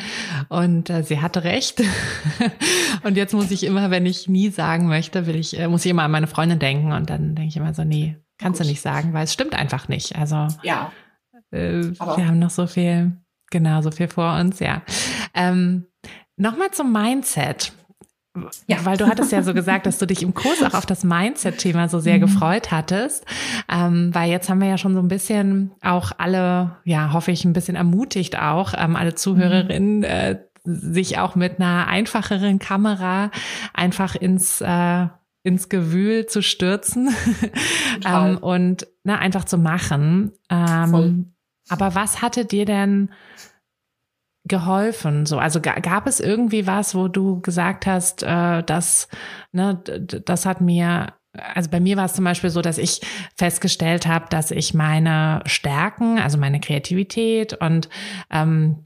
Und 0.49 0.89
äh, 0.89 1.03
sie 1.03 1.21
hatte 1.21 1.45
recht. 1.45 1.83
und 3.03 3.17
jetzt 3.17 3.35
muss 3.35 3.51
ich 3.51 3.65
immer, 3.65 3.91
wenn 3.91 4.07
ich 4.07 4.29
nie 4.29 4.49
sagen 4.51 4.89
möchte, 4.89 5.27
will 5.27 5.37
ich, 5.37 5.59
äh, 5.59 5.69
muss 5.69 5.85
ich 5.85 5.91
immer 5.91 6.03
an 6.05 6.11
meine 6.11 6.27
Freundin 6.27 6.59
denken 6.59 6.93
und 6.93 7.11
dann 7.11 7.35
denke 7.35 7.49
ich 7.49 7.57
immer 7.57 7.75
so, 7.75 7.85
nee, 7.85 8.17
kannst 8.39 8.61
du 8.61 8.65
Gut. 8.65 8.71
nicht 8.71 8.81
sagen, 8.81 9.13
weil 9.13 9.25
es 9.25 9.33
stimmt 9.33 9.55
einfach 9.55 9.89
nicht. 9.89 10.17
Also 10.17 10.49
ja, 10.63 10.91
äh, 11.51 11.83
wir 11.83 12.27
haben 12.27 12.39
noch 12.39 12.51
so 12.51 12.67
viel, 12.67 13.13
genau, 13.51 13.83
so 13.83 13.91
viel 13.91 14.09
vor 14.09 14.35
uns, 14.39 14.61
ja. 14.61 14.83
Ähm, 15.35 15.87
Nochmal 16.39 16.71
zum 16.71 16.93
Mindset. 16.93 17.73
Ja. 18.67 18.85
Weil 18.85 18.99
du 18.99 19.07
hattest 19.09 19.33
ja 19.33 19.43
so 19.43 19.55
gesagt, 19.55 19.87
dass 19.87 19.97
du 19.97 20.05
dich 20.07 20.23
im 20.23 20.35
Kurs 20.35 20.63
auch 20.63 20.75
auf 20.75 20.85
das 20.85 21.03
Mindset-Thema 21.05 21.89
so 21.89 21.99
sehr 21.99 22.17
Mhm. 22.17 22.21
gefreut 22.21 22.71
hattest. 22.71 23.25
Ähm, 23.73 24.15
weil 24.15 24.31
jetzt 24.31 24.51
haben 24.51 24.61
wir 24.61 24.69
ja 24.69 24.77
schon 24.77 24.93
so 24.93 25.01
ein 25.01 25.09
bisschen 25.09 25.73
auch 25.81 26.13
alle, 26.19 26.77
ja, 26.85 27.15
hoffe 27.15 27.31
ich, 27.33 27.47
ein 27.47 27.55
bisschen 27.55 27.77
ermutigt 27.77 28.39
auch, 28.39 28.75
ähm, 28.77 28.95
alle 28.97 29.15
Zuhörerinnen, 29.15 30.03
äh, 30.03 30.39
sich 30.65 31.19
auch 31.19 31.35
mit 31.37 31.59
einer 31.59 31.87
einfacheren 31.89 32.59
Kamera 32.59 33.31
einfach 33.73 34.15
ins, 34.17 34.61
äh, 34.61 35.07
ins 35.43 35.71
Gewühl 35.71 36.27
zu 36.27 36.43
stürzen 36.43 37.09
ähm, 38.05 38.37
und 38.37 38.87
na, 39.05 39.17
einfach 39.19 39.45
zu 39.45 39.57
machen. 39.57 40.33
Ähm. 40.51 41.33
Aber 41.69 41.95
was 41.95 42.23
hatte 42.23 42.45
dir 42.45 42.65
denn 42.65 43.11
geholfen? 44.45 45.27
So, 45.27 45.39
also 45.39 45.61
ga- 45.61 45.81
gab 45.81 46.07
es 46.07 46.21
irgendwie 46.21 46.67
was, 46.67 46.95
wo 46.95 47.09
du 47.09 47.41
gesagt 47.41 47.87
hast, 47.87 48.23
äh, 48.23 48.63
dass 48.63 49.09
ne, 49.53 49.77
das 50.25 50.47
hat 50.47 50.61
mir 50.61 51.15
also 51.39 51.69
bei 51.71 51.81
mir 51.81 51.99
war 51.99 52.07
es 52.07 52.15
zum 52.15 52.25
Beispiel 52.25 52.49
so, 52.49 52.63
dass 52.63 52.79
ich 52.79 53.01
festgestellt 53.37 54.07
habe, 54.07 54.27
dass 54.31 54.51
ich 54.51 54.73
meine 54.73 55.43
Stärken, 55.45 56.19
also 56.19 56.39
meine 56.39 56.61
Kreativität 56.61 57.53
und 57.53 57.91
ähm, 58.31 58.86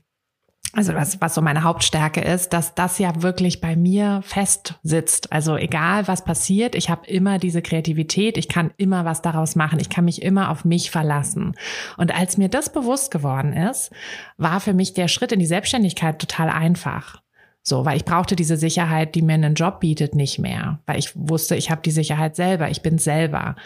also 0.73 0.95
was, 0.95 1.21
was 1.21 1.35
so 1.35 1.43
meine 1.43 1.65
Hauptstärke 1.65 2.21
ist, 2.21 2.53
dass 2.53 2.75
das 2.75 2.99
ja 2.99 3.23
wirklich 3.23 3.61
bei 3.61 3.75
mir 3.75 4.21
fest 4.23 4.79
sitzt. 4.83 5.33
Also 5.33 5.57
egal 5.57 6.07
was 6.07 6.25
passiert, 6.25 6.75
ich 6.75 6.91
habe 6.91 7.07
immer 7.07 7.39
diese 7.39 7.61
Kreativität, 7.61 8.39
ich 8.39 8.49
kann 8.49 8.71
immer 8.77 9.05
was 9.05 9.21
daraus 9.21 9.57
machen, 9.57 9.81
ich 9.81 9.91
kann 9.91 10.05
mich 10.05 10.23
immer 10.23 10.51
auf 10.51 10.65
mich 10.65 10.91
verlassen. 10.91 11.57
Und 11.97 12.15
als 12.15 12.39
mir 12.39 12.49
das 12.49 12.73
bewusst 12.73 13.11
geworden 13.11 13.53
ist, 13.53 13.91
war 14.37 14.61
für 14.61 14.75
mich 14.75 14.95
der 14.95 15.09
Schritt 15.09 15.33
in 15.33 15.41
die 15.41 15.47
Selbstständigkeit 15.47 16.19
total 16.19 16.49
einfach. 16.49 17.21
So, 17.63 17.85
weil 17.85 17.97
ich 17.97 18.05
brauchte 18.05 18.37
diese 18.37 18.57
Sicherheit, 18.57 19.15
die 19.15 19.23
mir 19.23 19.35
einen 19.35 19.55
Job 19.55 19.81
bietet, 19.81 20.15
nicht 20.15 20.39
mehr. 20.39 20.81
Weil 20.87 20.99
ich 20.99 21.13
wusste, 21.15 21.57
ich 21.57 21.71
habe 21.71 21.83
die 21.83 21.91
Sicherheit 21.91 22.35
selber, 22.35 22.71
ich 22.71 22.81
bin 22.81 22.97
selber. 22.97 23.57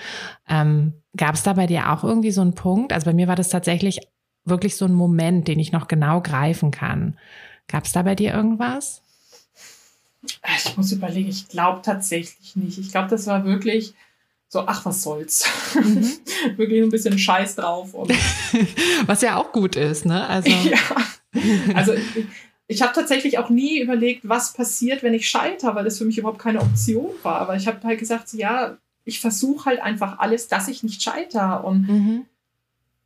Ähm, 0.48 0.94
Gab 1.16 1.36
es 1.36 1.44
da 1.44 1.52
bei 1.52 1.66
dir 1.68 1.92
auch 1.92 2.02
irgendwie 2.02 2.32
so 2.32 2.40
einen 2.40 2.54
Punkt? 2.54 2.92
Also 2.92 3.06
bei 3.06 3.14
mir 3.14 3.28
war 3.28 3.36
das 3.36 3.48
tatsächlich 3.48 4.00
wirklich 4.44 4.76
so 4.76 4.84
ein 4.84 4.94
Moment, 4.94 5.48
den 5.48 5.58
ich 5.58 5.72
noch 5.72 5.88
genau 5.88 6.20
greifen 6.20 6.70
kann. 6.70 7.18
Gab 7.68 7.84
es 7.84 7.92
da 7.92 8.02
bei 8.02 8.14
dir 8.14 8.34
irgendwas? 8.34 9.02
Ich 10.64 10.76
muss 10.76 10.92
überlegen, 10.92 11.28
ich 11.28 11.48
glaube 11.48 11.82
tatsächlich 11.82 12.56
nicht. 12.56 12.78
Ich 12.78 12.90
glaube, 12.90 13.08
das 13.08 13.26
war 13.26 13.44
wirklich 13.44 13.94
so, 14.48 14.64
ach, 14.66 14.84
was 14.84 15.02
soll's. 15.02 15.44
Mhm. 15.74 16.08
wirklich 16.56 16.82
ein 16.82 16.90
bisschen 16.90 17.18
Scheiß 17.18 17.56
drauf. 17.56 17.92
Und, 17.92 18.12
Was 19.06 19.20
ja 19.20 19.36
auch 19.36 19.52
gut 19.52 19.74
ist, 19.76 20.06
ne? 20.06 20.26
Also 20.28 20.48
ja. 20.64 20.78
Also 21.74 21.92
ich, 21.92 22.26
ich 22.68 22.82
habe 22.82 22.92
tatsächlich 22.92 23.38
auch 23.38 23.50
nie 23.50 23.80
überlegt, 23.80 24.28
was 24.28 24.52
passiert, 24.52 25.02
wenn 25.02 25.12
ich 25.12 25.28
scheitere, 25.28 25.74
weil 25.74 25.84
das 25.84 25.98
für 25.98 26.04
mich 26.04 26.18
überhaupt 26.18 26.38
keine 26.38 26.60
Option 26.60 27.10
war. 27.22 27.40
Aber 27.40 27.56
ich 27.56 27.66
habe 27.66 27.82
halt 27.82 27.98
gesagt, 27.98 28.32
ja, 28.32 28.76
ich 29.04 29.20
versuche 29.20 29.66
halt 29.66 29.80
einfach 29.80 30.20
alles, 30.20 30.46
dass 30.46 30.68
ich 30.68 30.82
nicht 30.82 31.02
scheitere. 31.02 31.62
Und 31.62 31.88
mhm. 31.88 32.26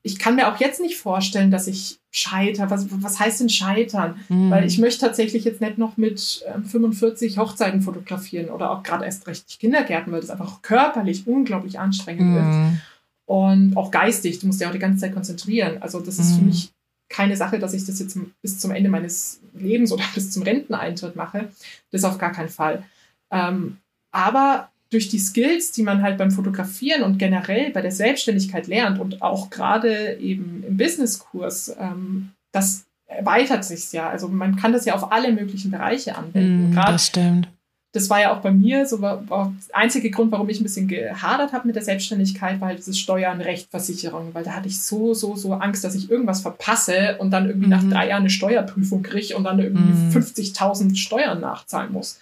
Ich 0.09 0.19
kann 0.19 0.37
mir 0.37 0.49
auch 0.53 0.59
jetzt 0.59 0.81
nicht 0.81 0.97
vorstellen, 0.97 1.51
dass 1.51 1.67
ich 1.67 1.99
scheitere. 2.11 2.71
Was, 2.71 2.87
was 3.03 3.21
heißt 3.21 3.41
denn 3.41 3.51
scheitern? 3.51 4.19
Mhm. 4.29 4.51
Weil 4.51 4.65
ich 4.67 4.79
möchte 4.79 5.05
tatsächlich 5.05 5.45
jetzt 5.45 5.61
nicht 5.61 5.77
noch 5.77 5.97
mit 5.99 6.43
ähm, 6.53 6.65
45 6.65 7.37
Hochzeiten 7.37 7.83
fotografieren 7.83 8.49
oder 8.49 8.71
auch 8.71 8.83
gerade 8.83 9.05
erst 9.05 9.27
recht 9.27 9.61
Kindergärten, 9.61 10.11
weil 10.13 10.21
das 10.23 10.31
einfach 10.31 10.63
körperlich 10.63 11.27
unglaublich 11.27 11.79
anstrengend 11.79 12.37
ist. 12.39 12.45
Mhm. 12.57 12.81
Und 13.27 13.77
auch 13.77 13.91
geistig, 13.91 14.39
du 14.39 14.47
musst 14.47 14.61
ja 14.61 14.69
auch 14.69 14.73
die 14.73 14.79
ganze 14.79 15.01
Zeit 15.03 15.13
konzentrieren. 15.13 15.83
Also 15.83 16.01
das 16.01 16.19
ist 16.19 16.33
für 16.35 16.41
Mhm. 16.41 16.47
mich 16.47 16.73
keine 17.11 17.37
Sache, 17.37 17.59
dass 17.59 17.75
ich 17.75 17.85
das 17.85 17.99
jetzt 17.99 18.19
bis 18.43 18.59
zum 18.59 18.71
Ende 18.71 18.89
meines 18.89 19.41
Lebens 19.55 19.93
oder 19.93 20.05
bis 20.15 20.31
zum 20.31 20.43
Renteneintritt 20.43 21.17
mache. 21.17 21.51
Das 21.91 22.05
auf 22.05 22.17
gar 22.19 22.33
keinen 22.33 22.49
Fall. 22.49 22.85
Ähm, 23.31 23.77
aber 24.13 24.71
durch 24.91 25.09
die 25.09 25.19
Skills, 25.19 25.73
die 25.73 25.83
man 25.83 26.03
halt 26.03 26.17
beim 26.17 26.31
Fotografieren 26.31 27.03
und 27.03 27.19
generell 27.19 27.71
bei 27.71 27.83
der 27.83 27.93
Selbstständigkeit 27.93 28.67
lernt 28.67 28.99
und 28.99 29.23
auch 29.23 29.51
gerade 29.51 30.17
eben 30.19 30.65
im 30.67 30.77
Businesskurs, 30.77 31.77
ähm, 31.79 32.31
das 32.53 32.87
erweitert 33.07 33.65
sich 33.65 33.93
ja. 33.93 34.09
Also 34.09 34.29
man 34.29 34.57
kann 34.57 34.73
das 34.73 34.85
ja 34.85 34.95
auf 34.95 35.13
alle 35.13 35.33
möglichen 35.33 35.71
Bereiche 35.71 36.17
anwenden. 36.17 36.73
Gerade 36.73 36.93
das 36.93 37.07
stimmt. 37.07 37.49
Das 37.93 38.11
war 38.11 38.21
ja 38.21 38.37
auch 38.37 38.43
bei 38.43 38.51
mir 38.51 38.87
so 38.87 39.01
war, 39.01 39.29
war 39.31 39.53
der 39.69 39.77
einzige 39.77 40.11
Grund, 40.11 40.31
warum 40.31 40.49
ich 40.51 40.61
ein 40.61 40.63
bisschen 40.63 40.89
gehadert 40.89 41.53
habe 41.53 41.67
mit 41.67 41.75
der 41.75 41.83
Selbstständigkeit, 41.83 42.61
war 42.61 42.69
halt 42.69 42.79
dieses 42.79 42.99
Steuern, 42.99 43.41
Recht, 43.41 43.71
Versicherung, 43.71 44.35
weil 44.35 44.45
da 44.45 44.53
hatte 44.53 44.69
ich 44.69 44.81
so, 44.83 45.15
so, 45.15 45.37
so 45.37 45.55
Angst, 45.55 45.85
dass 45.85 45.95
ich 45.95 46.11
irgendwas 46.11 46.43
verpasse 46.43 47.17
und 47.19 47.31
dann 47.31 47.47
irgendwie 47.47 47.69
nach 47.69 47.83
Mhm. 47.83 47.91
drei 47.91 48.09
Jahren 48.09 48.21
eine 48.21 48.31
Steuerprüfung 48.31 49.03
kriege 49.03 49.37
und 49.37 49.45
dann 49.45 49.59
irgendwie 49.59 49.93
Mhm. 49.93 50.11
50.000 50.11 50.97
Steuern 50.99 51.41
nachzahlen 51.41 51.93
muss. 51.93 52.21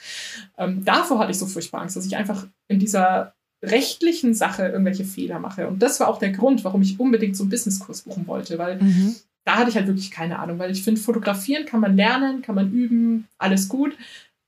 Ähm, 0.57 0.85
davor 0.85 1.19
hatte 1.19 1.33
ich 1.33 1.39
so 1.39 1.47
furchtbar 1.47 1.83
Angst, 1.83 1.97
dass 1.97 2.07
ich 2.07 2.17
einfach 2.17 2.47
in 2.69 2.79
dieser 2.79 3.35
rechtlichen 3.63 4.35
Sache 4.35 4.69
irgendwelche 4.69 5.05
Fehler 5.05 5.41
mache. 5.41 5.67
Und 5.67 5.83
das 5.83 5.99
war 5.99 6.07
auch 6.09 6.19
der 6.19 6.31
Grund, 6.31 6.63
warum 6.63 6.83
ich 6.83 7.01
unbedingt 7.01 7.37
so 7.37 7.43
einen 7.43 7.51
Businesskurs 7.51 8.03
buchen 8.03 8.27
wollte, 8.29 8.59
weil 8.59 8.81
Mhm. 8.81 9.17
da 9.45 9.57
hatte 9.57 9.71
ich 9.71 9.77
halt 9.77 9.89
wirklich 9.89 10.11
keine 10.13 10.39
Ahnung, 10.39 10.59
weil 10.61 10.71
ich 10.71 10.85
finde, 10.85 11.01
fotografieren 11.01 11.65
kann 11.67 11.81
man 11.81 11.97
lernen, 11.97 12.43
kann 12.43 12.55
man 12.55 12.71
üben, 12.73 13.27
alles 13.39 13.69
gut, 13.69 13.97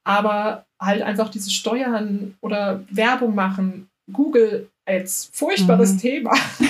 aber 0.05 0.67
halt 0.81 1.03
einfach 1.03 1.29
dieses 1.31 1.53
Steuern 1.53 2.35
oder 2.41 2.83
Werbung 2.91 3.35
machen, 3.35 3.89
Google 4.13 4.69
Ads, 4.87 5.31
furchtbares 5.33 5.95
Mhm. 5.95 5.99
Thema. 5.99 6.33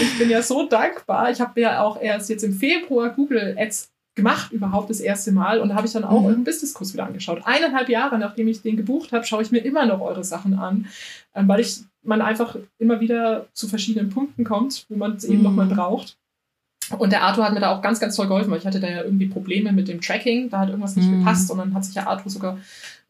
ich 0.00 0.18
bin 0.18 0.30
ja 0.30 0.42
so 0.42 0.66
dankbar. 0.66 1.30
Ich 1.30 1.40
habe 1.40 1.60
ja 1.60 1.82
auch 1.82 2.00
erst 2.00 2.28
jetzt 2.30 2.42
im 2.42 2.52
Februar 2.52 3.10
Google 3.10 3.54
Ads 3.58 3.90
gemacht, 4.14 4.52
überhaupt 4.52 4.90
das 4.90 5.00
erste 5.00 5.32
Mal 5.32 5.60
und 5.60 5.70
da 5.70 5.74
habe 5.76 5.86
ich 5.86 5.92
dann 5.92 6.04
auch 6.04 6.20
Mhm. 6.20 6.26
euren 6.26 6.44
Businesskurs 6.44 6.92
wieder 6.92 7.06
angeschaut. 7.06 7.42
Eineinhalb 7.44 7.88
Jahre, 7.88 8.18
nachdem 8.18 8.48
ich 8.48 8.60
den 8.60 8.76
gebucht 8.76 9.12
habe, 9.12 9.24
schaue 9.24 9.42
ich 9.42 9.50
mir 9.52 9.60
immer 9.60 9.86
noch 9.86 10.00
eure 10.00 10.24
Sachen 10.24 10.54
an, 10.58 10.86
ähm, 11.34 11.48
weil 11.48 11.60
ich 11.60 11.80
man 12.04 12.20
einfach 12.20 12.56
immer 12.78 13.00
wieder 13.00 13.46
zu 13.52 13.68
verschiedenen 13.68 14.10
Punkten 14.10 14.42
kommt, 14.44 14.86
wo 14.88 14.96
man 14.96 15.12
es 15.14 15.24
eben 15.24 15.38
Mhm. 15.38 15.42
nochmal 15.44 15.66
braucht. 15.66 16.16
Und 16.98 17.12
der 17.12 17.22
Arthur 17.22 17.44
hat 17.44 17.54
mir 17.54 17.60
da 17.60 17.70
auch 17.74 17.80
ganz, 17.80 18.00
ganz 18.00 18.16
toll 18.16 18.26
geholfen, 18.26 18.50
weil 18.50 18.58
ich 18.58 18.66
hatte 18.66 18.80
da 18.80 18.88
ja 18.90 19.02
irgendwie 19.04 19.26
Probleme 19.28 19.72
mit 19.72 19.86
dem 19.88 20.00
Tracking, 20.00 20.50
da 20.50 20.58
hat 20.58 20.68
irgendwas 20.68 20.96
nicht 20.96 21.08
Mhm. 21.08 21.20
gepasst 21.20 21.50
und 21.50 21.58
dann 21.58 21.72
hat 21.74 21.84
sich 21.84 21.94
ja 21.94 22.06
Arthur 22.08 22.30
sogar 22.30 22.58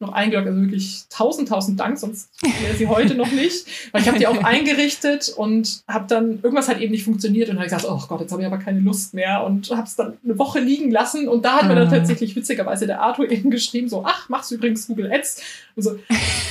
noch 0.03 0.13
eingeloggt. 0.13 0.47
Also 0.47 0.61
wirklich 0.61 1.03
tausend, 1.09 1.49
tausend 1.49 1.79
Dank, 1.79 1.97
sonst 1.97 2.29
wäre 2.41 2.75
sie 2.77 2.87
heute 2.87 3.15
noch 3.15 3.31
nicht. 3.31 3.65
Weil 3.91 4.01
ich 4.01 4.07
habe 4.07 4.19
die 4.19 4.27
auch 4.27 4.37
eingerichtet 4.43 5.33
und 5.35 5.81
habe 5.87 6.05
dann, 6.07 6.39
irgendwas 6.43 6.67
hat 6.67 6.79
eben 6.79 6.91
nicht 6.91 7.03
funktioniert 7.03 7.49
und 7.49 7.55
habe 7.55 7.65
gesagt, 7.65 7.85
oh 7.87 8.01
Gott, 8.07 8.21
jetzt 8.21 8.31
habe 8.31 8.41
ich 8.41 8.45
aber 8.47 8.57
keine 8.59 8.79
Lust 8.79 9.13
mehr 9.13 9.43
und 9.43 9.69
habe 9.71 9.87
es 9.87 9.95
dann 9.95 10.17
eine 10.23 10.37
Woche 10.37 10.59
liegen 10.59 10.91
lassen 10.91 11.27
und 11.27 11.43
da 11.45 11.57
hat 11.61 11.67
mir 11.67 11.75
dann 11.75 11.87
Ah. 11.87 11.91
tatsächlich 11.97 12.35
witzigerweise 12.35 12.85
der 12.87 13.01
Arthur 13.01 13.29
eben 13.31 13.49
geschrieben, 13.49 13.89
so, 13.89 14.03
ach, 14.05 14.29
machst 14.29 14.51
du 14.51 14.55
übrigens 14.55 14.87
Google 14.87 15.11
Ads? 15.11 15.41
Und 15.75 15.83
so, 15.83 15.99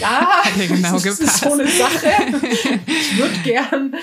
ja, 0.00 0.42
genau 0.68 0.92
das 0.92 1.04
ist 1.06 1.18
gepasst. 1.20 1.40
so 1.44 1.52
eine 1.52 1.66
Sache. 1.68 2.08
ich 2.86 3.18
würde 3.18 3.34
gern. 3.44 3.94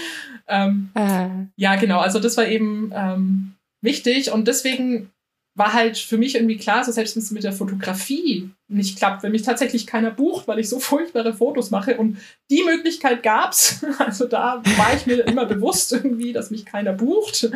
Ähm, 0.47 0.89
Äh, 0.95 1.27
ja, 1.57 1.75
genau. 1.75 1.99
Also 1.99 2.19
das 2.19 2.35
war 2.37 2.47
eben 2.47 2.91
ähm, 2.95 3.53
wichtig 3.81 4.31
und 4.31 4.47
deswegen 4.47 5.09
war 5.55 5.73
halt 5.73 5.97
für 5.97 6.17
mich 6.17 6.35
irgendwie 6.35 6.57
klar, 6.57 6.83
so 6.83 6.91
selbst 6.91 7.15
wenn 7.15 7.23
es 7.23 7.31
mit 7.31 7.43
der 7.43 7.51
Fotografie 7.51 8.49
nicht 8.67 8.97
klappt, 8.97 9.23
wenn 9.23 9.31
mich 9.31 9.41
tatsächlich 9.41 9.87
keiner 9.87 10.11
bucht, 10.11 10.47
weil 10.47 10.59
ich 10.59 10.69
so 10.69 10.79
furchtbare 10.79 11.33
Fotos 11.33 11.71
mache 11.71 11.97
und 11.97 12.17
die 12.49 12.63
Möglichkeit 12.63 13.23
gab's. 13.23 13.85
Also 13.99 14.25
da 14.25 14.61
war 14.77 14.93
ich 14.95 15.05
mir 15.05 15.27
immer 15.27 15.45
bewusst 15.45 15.91
irgendwie, 15.91 16.31
dass 16.31 16.51
mich 16.51 16.65
keiner 16.65 16.93
bucht. 16.93 17.51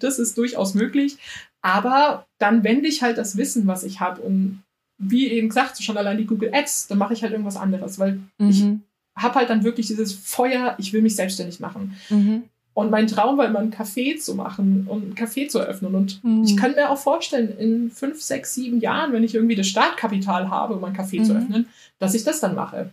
Das 0.00 0.18
ist 0.18 0.36
durchaus 0.36 0.74
möglich. 0.74 1.16
Aber 1.62 2.26
dann 2.38 2.62
wende 2.62 2.88
ich 2.88 3.02
halt 3.02 3.18
das 3.18 3.36
Wissen, 3.36 3.66
was 3.66 3.84
ich 3.84 4.00
habe 4.00 4.20
und 4.20 4.62
wie 4.98 5.28
eben 5.28 5.48
gesagt, 5.48 5.82
schon 5.82 5.96
allein 5.96 6.18
die 6.18 6.26
Google 6.26 6.52
Ads, 6.52 6.88
dann 6.88 6.98
mache 6.98 7.14
ich 7.14 7.22
halt 7.22 7.32
irgendwas 7.32 7.56
anderes, 7.56 7.98
weil 7.98 8.20
ich 8.38 8.64
mhm. 8.64 8.82
habe 9.16 9.36
halt 9.36 9.50
dann 9.50 9.64
wirklich 9.64 9.86
dieses 9.86 10.12
Feuer, 10.12 10.74
ich 10.78 10.92
will 10.92 11.02
mich 11.02 11.16
selbstständig 11.16 11.60
machen. 11.60 11.96
Mhm. 12.10 12.44
Und 12.78 12.90
mein 12.92 13.08
Traum 13.08 13.36
war 13.38 13.46
immer, 13.46 13.58
ein 13.58 13.72
Café 13.72 14.18
zu 14.20 14.36
machen 14.36 14.86
und 14.88 15.10
ein 15.10 15.14
Café 15.16 15.48
zu 15.48 15.58
eröffnen. 15.58 15.94
Und 15.96 16.22
Mhm. 16.22 16.44
ich 16.44 16.56
kann 16.56 16.76
mir 16.76 16.90
auch 16.90 16.96
vorstellen, 16.98 17.58
in 17.58 17.90
fünf, 17.90 18.22
sechs, 18.22 18.54
sieben 18.54 18.78
Jahren, 18.80 19.12
wenn 19.12 19.24
ich 19.24 19.34
irgendwie 19.34 19.56
das 19.56 19.66
Startkapital 19.66 20.48
habe, 20.48 20.74
um 20.74 20.84
ein 20.84 20.94
Café 20.96 21.24
zu 21.24 21.34
Mhm. 21.34 21.38
öffnen, 21.40 21.66
dass 21.98 22.14
ich 22.14 22.22
das 22.22 22.38
dann 22.38 22.54
mache. 22.54 22.90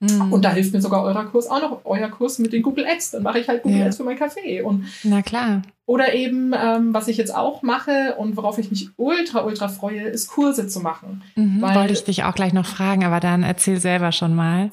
Mhm. 0.00 0.32
Und 0.32 0.44
da 0.44 0.50
hilft 0.52 0.72
mir 0.72 0.80
sogar 0.80 1.04
euer 1.04 1.24
Kurs 1.26 1.46
auch 1.48 1.60
noch, 1.60 1.80
euer 1.84 2.08
Kurs 2.08 2.40
mit 2.40 2.52
den 2.52 2.62
Google 2.62 2.84
Ads. 2.86 3.12
Dann 3.12 3.22
mache 3.22 3.38
ich 3.38 3.48
halt 3.48 3.62
Google 3.62 3.78
Ja. 3.78 3.86
Ads 3.86 3.96
für 3.98 4.04
mein 4.04 4.18
Café. 4.18 4.62
Und 4.62 4.86
Na 5.04 5.22
klar. 5.22 5.62
oder 5.86 6.14
eben, 6.14 6.52
ähm, 6.60 6.92
was 6.92 7.06
ich 7.06 7.16
jetzt 7.16 7.32
auch 7.34 7.62
mache 7.62 8.16
und 8.18 8.36
worauf 8.36 8.58
ich 8.58 8.70
mich 8.72 8.88
ultra, 8.96 9.44
ultra 9.44 9.68
freue, 9.68 10.02
ist 10.02 10.26
Kurse 10.28 10.66
zu 10.66 10.80
machen. 10.80 11.22
Mhm. 11.36 11.62
Weil- 11.62 11.76
Wollte 11.76 11.92
ich 11.92 12.02
dich 12.04 12.24
auch 12.24 12.34
gleich 12.34 12.52
noch 12.52 12.66
fragen, 12.66 13.04
aber 13.04 13.20
dann 13.20 13.44
erzähl 13.44 13.78
selber 13.80 14.10
schon 14.10 14.34
mal. 14.34 14.70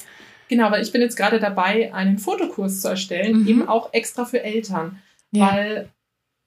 Genau, 0.48 0.72
weil 0.72 0.84
ich 0.84 0.92
bin 0.92 1.02
jetzt 1.02 1.18
gerade 1.18 1.40
dabei, 1.40 1.94
einen 1.94 2.18
Fotokurs 2.20 2.82
zu 2.82 2.90
erstellen, 2.90 3.42
Mhm. 3.42 3.48
eben 3.48 3.68
auch 3.68 3.94
extra 3.94 4.26
für 4.26 4.44
Eltern. 4.44 5.00
Ja. 5.32 5.52
Weil 5.52 5.90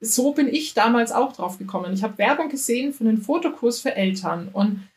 so 0.00 0.32
bin 0.32 0.46
ich 0.48 0.74
damals 0.74 1.10
auch 1.10 1.32
drauf 1.32 1.58
gekommen. 1.58 1.92
Ich 1.92 2.02
habe 2.02 2.18
Werbung 2.18 2.48
gesehen 2.48 2.92
für 2.92 3.04
einen 3.04 3.20
Fotokurs 3.20 3.80
für 3.80 3.96
Eltern. 3.96 4.48
Und 4.52 4.88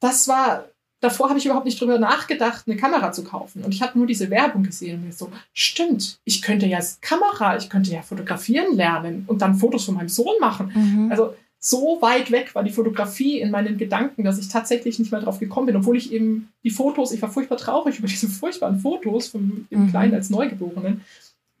das 0.00 0.26
war, 0.26 0.64
davor 1.00 1.28
habe 1.28 1.38
ich 1.38 1.46
überhaupt 1.46 1.66
nicht 1.66 1.80
drüber 1.80 1.98
nachgedacht, 1.98 2.64
eine 2.66 2.76
Kamera 2.76 3.12
zu 3.12 3.22
kaufen. 3.22 3.62
Und 3.62 3.72
ich 3.72 3.80
habe 3.80 3.96
nur 3.96 4.08
diese 4.08 4.30
Werbung 4.30 4.64
gesehen 4.64 4.96
und 4.98 5.04
mir 5.06 5.12
so, 5.12 5.30
stimmt, 5.52 6.18
ich 6.24 6.42
könnte 6.42 6.66
ja 6.66 6.80
Kamera, 7.00 7.56
ich 7.56 7.70
könnte 7.70 7.92
ja 7.92 8.02
fotografieren 8.02 8.74
lernen 8.76 9.24
und 9.28 9.40
dann 9.40 9.54
Fotos 9.54 9.84
von 9.84 9.94
meinem 9.94 10.08
Sohn 10.08 10.34
machen. 10.40 10.72
Mhm. 10.74 11.10
Also 11.12 11.34
so 11.66 11.96
weit 12.02 12.30
weg 12.30 12.54
war 12.54 12.62
die 12.62 12.70
Fotografie 12.72 13.40
in 13.40 13.50
meinen 13.50 13.78
Gedanken, 13.78 14.22
dass 14.22 14.38
ich 14.38 14.48
tatsächlich 14.48 14.98
nicht 14.98 15.10
mehr 15.12 15.22
drauf 15.22 15.38
gekommen 15.40 15.68
bin, 15.68 15.76
obwohl 15.76 15.96
ich 15.96 16.12
eben 16.12 16.50
die 16.62 16.68
Fotos, 16.68 17.10
ich 17.10 17.22
war 17.22 17.30
furchtbar 17.30 17.56
traurig 17.56 17.98
über 18.00 18.06
diese 18.08 18.28
furchtbaren 18.28 18.80
Fotos 18.80 19.28
von 19.28 19.66
dem 19.70 19.84
Mhm. 19.84 19.90
Kleinen 19.90 20.14
als 20.14 20.28
Neugeborenen. 20.28 21.00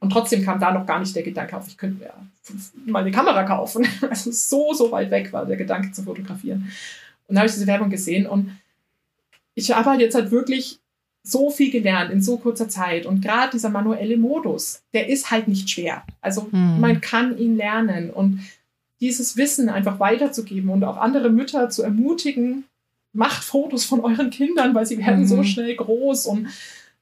Und 0.00 0.10
trotzdem 0.10 0.44
kam 0.44 0.60
da 0.60 0.72
noch 0.74 0.84
gar 0.84 1.00
nicht 1.00 1.16
der 1.16 1.22
Gedanke 1.22 1.56
auf, 1.56 1.66
ich 1.68 1.78
könnte 1.78 2.02
mir 2.04 2.12
mal 2.84 2.98
eine 3.00 3.12
Kamera 3.12 3.44
kaufen. 3.44 3.86
Also 4.10 4.30
so, 4.30 4.74
so 4.74 4.92
weit 4.92 5.10
weg 5.10 5.32
war 5.32 5.46
der 5.46 5.56
Gedanke 5.56 5.90
zu 5.92 6.02
fotografieren. 6.02 6.70
Und 7.26 7.36
da 7.36 7.40
habe 7.40 7.46
ich 7.48 7.54
diese 7.54 7.66
Werbung 7.66 7.88
gesehen 7.88 8.26
und 8.26 8.50
ich 9.54 9.70
habe 9.74 9.88
halt 9.88 10.00
jetzt 10.00 10.14
halt 10.14 10.30
wirklich 10.30 10.80
so 11.22 11.48
viel 11.48 11.70
gelernt 11.70 12.10
in 12.10 12.20
so 12.20 12.36
kurzer 12.36 12.68
Zeit. 12.68 13.06
Und 13.06 13.22
gerade 13.22 13.52
dieser 13.52 13.70
manuelle 13.70 14.18
Modus, 14.18 14.82
der 14.92 15.08
ist 15.08 15.30
halt 15.30 15.48
nicht 15.48 15.70
schwer. 15.70 16.02
Also 16.20 16.48
Mhm. 16.52 16.80
man 16.80 17.00
kann 17.00 17.38
ihn 17.38 17.56
lernen 17.56 18.10
und 18.10 18.40
dieses 19.00 19.36
Wissen 19.36 19.68
einfach 19.68 20.00
weiterzugeben 20.00 20.70
und 20.70 20.84
auch 20.84 20.96
andere 20.96 21.30
Mütter 21.30 21.68
zu 21.70 21.82
ermutigen, 21.82 22.64
macht 23.12 23.44
Fotos 23.44 23.84
von 23.84 24.00
euren 24.00 24.30
Kindern, 24.30 24.74
weil 24.74 24.86
sie 24.86 24.98
werden 24.98 25.20
Mhm. 25.20 25.26
so 25.26 25.42
schnell 25.42 25.74
groß. 25.76 26.26
Und 26.26 26.48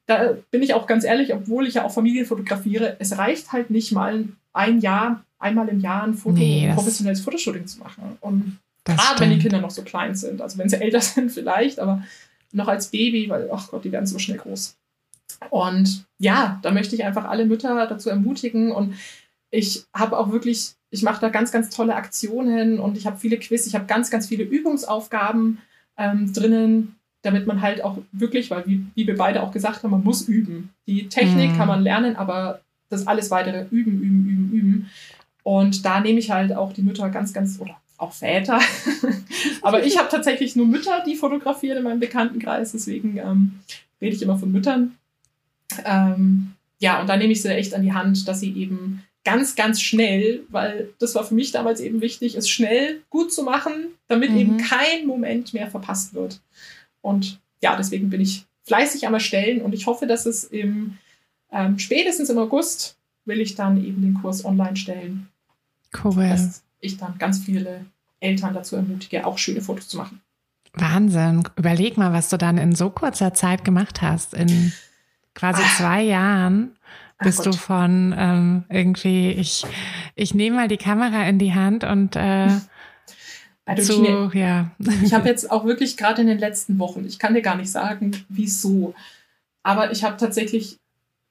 da 0.05 0.33
bin 0.51 0.61
ich 0.61 0.73
auch 0.73 0.85
ganz 0.85 1.03
ehrlich, 1.03 1.33
obwohl 1.33 1.65
ich 1.67 1.75
ja 1.75 1.85
auch 1.85 1.91
Familien 1.93 2.25
fotografiere, 2.25 2.97
es 2.99 3.17
reicht 3.17 3.51
halt 3.51 3.69
nicht 3.69 3.91
mal 3.91 4.25
ein 4.53 4.79
Jahr, 4.79 5.23
einmal 5.39 5.69
im 5.69 5.79
Jahr 5.79 6.03
ein 6.03 6.13
Foto, 6.13 6.35
Nee, 6.37 6.71
professionelles 6.73 7.21
Fotoshooting 7.21 7.65
zu 7.67 7.79
machen. 7.79 8.17
Und 8.21 8.57
gerade 8.83 9.19
wenn 9.19 9.31
die. 9.31 9.39
Kinder 9.39 9.59
noch 9.61 9.71
so 9.71 9.81
klein 9.81 10.13
sind, 10.15 10.41
also 10.41 10.57
wenn 10.57 10.69
sie 10.69 10.75
älter 10.81 11.01
sind 11.01 11.31
vielleicht, 11.31 11.79
aber 11.79 12.03
noch 12.51 12.67
als 12.67 12.87
Baby, 12.87 13.29
weil, 13.29 13.49
ach 13.51 13.69
Gott, 13.69 13.83
die 13.85 13.91
werden 13.91 14.05
so 14.05 14.19
schnell 14.19 14.37
groß. 14.37 14.75
Und 15.49 16.05
ja, 16.19 16.59
da 16.61 16.71
möchte 16.71 16.95
ich 16.95 17.03
einfach 17.03 17.25
alle 17.25 17.45
Mütter 17.45 17.87
dazu 17.87 18.09
ermutigen 18.09 18.71
und 18.71 18.93
ich 19.53 19.85
habe 19.93 20.17
auch 20.17 20.31
wirklich, 20.31 20.73
ich 20.89 21.03
mache 21.03 21.21
da 21.21 21.29
ganz, 21.29 21.51
ganz 21.51 21.69
tolle 21.69 21.95
Aktionen 21.95 22.79
und 22.79 22.97
ich 22.97 23.05
habe 23.05 23.17
viele 23.17 23.37
Quiz, 23.37 23.67
ich 23.67 23.75
habe 23.75 23.85
ganz, 23.85 24.09
ganz 24.09 24.27
viele 24.27 24.43
Übungsaufgaben 24.43 25.59
ähm, 25.95 26.33
drinnen, 26.33 26.95
damit 27.21 27.45
man 27.45 27.61
halt 27.61 27.83
auch 27.83 27.99
wirklich, 28.11 28.49
weil 28.49 28.65
wie, 28.65 28.83
wie 28.95 29.05
wir 29.05 29.15
beide 29.15 29.43
auch 29.43 29.51
gesagt 29.51 29.83
haben, 29.83 29.91
man 29.91 30.03
muss 30.03 30.27
üben. 30.27 30.69
Die 30.87 31.07
Technik 31.07 31.51
Mhm. 31.51 31.55
kann 31.55 31.67
man 31.67 31.83
lernen, 31.83 32.15
aber 32.15 32.61
das 32.89 33.05
alles 33.05 33.29
weitere 33.29 33.67
üben, 33.69 34.01
üben, 34.01 34.25
üben, 34.27 34.51
üben. 34.51 34.89
Und 35.43 35.85
da 35.85 35.99
nehme 35.99 36.17
ich 36.17 36.31
halt 36.31 36.55
auch 36.55 36.73
die 36.73 36.81
Mütter 36.81 37.09
ganz, 37.09 37.31
ganz, 37.31 37.59
oder 37.59 37.77
auch 37.97 38.11
Väter. 38.11 38.59
aber 39.61 39.85
ich 39.85 39.99
habe 39.99 40.09
tatsächlich 40.09 40.55
nur 40.55 40.65
Mütter, 40.65 41.03
die 41.05 41.15
fotografieren 41.15 41.77
in 41.77 41.83
meinem 41.83 41.99
Bekanntenkreis, 41.99 42.71
deswegen 42.71 43.17
ähm, 43.17 43.59
rede 44.01 44.15
ich 44.15 44.21
immer 44.23 44.39
von 44.39 44.51
Müttern. 44.51 44.95
Ähm, 45.85 46.53
ja, 46.79 46.99
und 46.99 47.07
da 47.07 47.17
nehme 47.17 47.33
ich 47.33 47.43
sie 47.43 47.49
echt 47.53 47.75
an 47.75 47.83
die 47.83 47.93
Hand, 47.93 48.27
dass 48.27 48.39
sie 48.39 48.51
eben 48.53 49.03
ganz, 49.25 49.55
ganz 49.55 49.81
schnell, 49.81 50.43
weil 50.49 50.89
das 50.99 51.15
war 51.15 51.23
für 51.23 51.33
mich 51.35 51.51
damals 51.51 51.79
eben 51.79 52.01
wichtig, 52.01 52.35
es 52.35 52.49
schnell 52.49 53.01
gut 53.09 53.31
zu 53.33 53.43
machen, 53.43 53.73
damit 54.07 54.31
Mhm. 54.31 54.37
eben 54.37 54.57
kein 54.57 55.07
Moment 55.07 55.53
mehr 55.53 55.69
verpasst 55.71 56.13
wird. 56.13 56.41
Und 57.01 57.39
ja, 57.61 57.75
deswegen 57.77 58.09
bin 58.09 58.19
ich 58.21 58.45
fleißig 58.65 59.07
am 59.07 59.13
Erstellen 59.13 59.61
und 59.61 59.73
ich 59.73 59.87
hoffe, 59.87 60.07
dass 60.07 60.25
es 60.25 60.43
im 60.43 60.97
ähm, 61.51 61.77
spätestens 61.77 62.29
im 62.29 62.37
August 62.39 62.97
will 63.25 63.39
ich 63.39 63.53
dann 63.55 63.77
eben 63.85 64.01
den 64.01 64.15
Kurs 64.15 64.43
online 64.43 64.75
stellen, 64.75 65.27
Cool. 66.03 66.27
dass 66.27 66.63
ich 66.79 66.97
dann 66.97 67.17
ganz 67.19 67.39
viele 67.39 67.85
Eltern 68.19 68.53
dazu 68.55 68.75
ermutige, 68.75 69.25
auch 69.27 69.37
schöne 69.37 69.61
Fotos 69.61 69.87
zu 69.87 69.97
machen. 69.97 70.19
Wahnsinn. 70.73 71.43
Überleg 71.55 71.97
mal, 71.97 72.11
was 72.11 72.29
du 72.29 72.37
dann 72.37 72.57
in 72.57 72.73
so 72.73 72.89
kurzer 72.89 73.33
Zeit 73.35 73.63
gemacht 73.63 74.01
hast. 74.01 74.33
In 74.33 74.73
quasi 75.35 75.61
Ah. 75.61 75.77
zwei 75.77 76.01
Jahren 76.01 76.75
Ach 77.23 77.25
bist 77.25 77.45
du 77.45 77.51
Gott. 77.51 77.59
von 77.59 78.15
ähm, 78.17 78.63
irgendwie, 78.69 79.31
ich, 79.31 79.65
ich 80.15 80.33
nehme 80.33 80.57
mal 80.57 80.67
die 80.67 80.77
Kamera 80.77 81.27
in 81.27 81.39
die 81.39 81.53
Hand 81.53 81.83
und 81.83 82.15
äh, 82.15 82.49
Also 83.65 84.03
zu, 84.03 84.31
ja. 84.37 84.71
Ich 85.03 85.13
habe 85.13 85.29
jetzt 85.29 85.49
auch 85.49 85.65
wirklich 85.65 85.95
gerade 85.97 86.21
in 86.21 86.27
den 86.27 86.39
letzten 86.39 86.79
Wochen, 86.79 87.05
ich 87.05 87.17
kann 87.19 87.33
dir 87.33 87.41
gar 87.41 87.55
nicht 87.55 87.71
sagen, 87.71 88.11
wieso, 88.29 88.93
aber 89.63 89.91
ich 89.91 90.03
habe 90.03 90.17
tatsächlich 90.17 90.77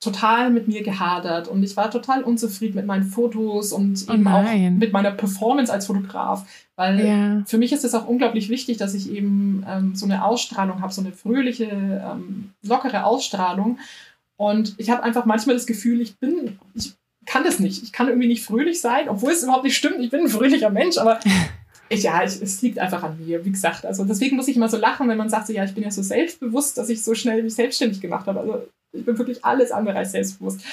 total 0.01 0.51
mit 0.51 0.67
mir 0.67 0.83
gehadert 0.83 1.47
und 1.47 1.63
ich 1.63 1.77
war 1.77 1.89
total 1.89 2.25
unzufrieden 2.25 2.75
mit 2.75 2.87
meinen 2.87 3.05
Fotos 3.05 3.73
und 3.73 4.05
Oh 4.09 4.15
eben 4.15 4.27
auch 4.27 4.53
mit 4.53 4.93
meiner 4.93 5.13
Performance 5.13 5.73
als 5.73 5.87
Fotograf, 5.87 6.45
weil 6.75 7.07
Ja. 7.07 7.43
für 7.47 7.57
mich 7.57 7.73
ist 7.73 7.85
es 7.85 7.95
auch 7.95 8.09
unglaublich 8.09 8.49
wichtig, 8.49 8.79
dass 8.79 8.95
ich 8.95 9.13
eben 9.13 9.65
ähm, 9.69 9.95
so 9.95 10.05
eine 10.07 10.25
Ausstrahlung 10.25 10.83
habe, 10.83 10.93
so 10.93 11.03
eine 11.03 11.13
fröhliche, 11.13 11.67
ähm, 11.67 12.51
lockere 12.65 13.05
Ausstrahlung. 13.05 13.79
Und 14.43 14.75
ich 14.77 14.91
habe 14.91 15.05
einfach 15.05 15.25
manchmal 15.25 15.55
das 15.55 15.67
Gefühl, 15.67 16.01
ich 16.01 16.19
bin, 16.19 16.59
ich 16.75 16.95
kann 17.27 17.45
das 17.45 17.61
nicht. 17.61 17.85
Ich 17.85 17.93
kann 17.93 18.09
irgendwie 18.09 18.27
nicht 18.27 18.45
fröhlich 18.45 18.81
sein, 18.81 19.09
obwohl 19.09 19.31
es 19.31 19.45
überhaupt 19.45 19.63
nicht 19.63 19.77
stimmt. 19.77 20.01
Ich 20.01 20.11
bin 20.11 20.23
ein 20.23 20.29
fröhlicher 20.29 20.71
Mensch, 20.71 20.99
aber 20.99 21.21
ich, 21.89 22.03
ja, 22.03 22.25
ich, 22.25 22.43
es 22.43 22.61
liegt 22.61 22.81
einfach 22.81 23.05
an 23.05 23.25
mir, 23.25 23.45
wie 23.45 23.53
gesagt. 23.53 23.87
Also 23.87 24.05
deswegen 24.05 24.35
muss 24.35 24.49
ich 24.49 24.57
immer 24.57 24.69
so 24.69 24.79
lachen, 24.79 25.09
wenn 25.09 25.17
man 25.17 25.29
sagt, 25.29 25.47
so, 25.47 25.53
ja, 25.53 25.63
ich 25.63 25.75
bin 25.75 25.85
ja 25.85 25.93
so 25.93 26.03
selbstbewusst, 26.03 26.77
dass 26.77 26.89
ich 26.89 27.05
so 27.05 27.15
schnell 27.15 27.41
mich 27.45 27.55
selbstständig 27.55 28.01
gemacht 28.01 28.27
habe. 28.27 28.41
Also 28.41 28.67
ich 28.93 29.05
bin 29.05 29.17
wirklich 29.17 29.45
alles 29.45 29.71
andere 29.71 29.97
als 29.97 30.11
selbstbewusst. 30.11 30.65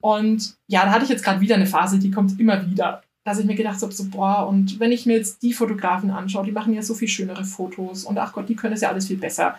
Und 0.00 0.54
ja, 0.70 0.84
da 0.84 0.92
hatte 0.92 1.02
ich 1.02 1.10
jetzt 1.10 1.24
gerade 1.24 1.40
wieder 1.40 1.56
eine 1.56 1.66
Phase, 1.66 1.98
die 1.98 2.12
kommt 2.12 2.38
immer 2.38 2.70
wieder 2.70 3.02
dass 3.24 3.40
ich 3.40 3.44
mir 3.44 3.56
gedacht 3.56 3.82
habe, 3.82 3.92
so, 3.92 4.06
boah, 4.08 4.48
und 4.48 4.80
wenn 4.80 4.90
ich 4.90 5.04
mir 5.04 5.18
jetzt 5.18 5.42
die 5.42 5.52
Fotografen 5.52 6.10
anschaue, 6.10 6.46
die 6.46 6.52
machen 6.52 6.72
ja 6.72 6.80
so 6.80 6.94
viel 6.94 7.08
schönere 7.08 7.44
Fotos 7.44 8.04
und 8.04 8.16
ach 8.16 8.32
Gott, 8.32 8.48
die 8.48 8.56
können 8.56 8.72
es 8.72 8.80
ja 8.80 8.88
alles 8.88 9.08
viel 9.08 9.18
besser. 9.18 9.58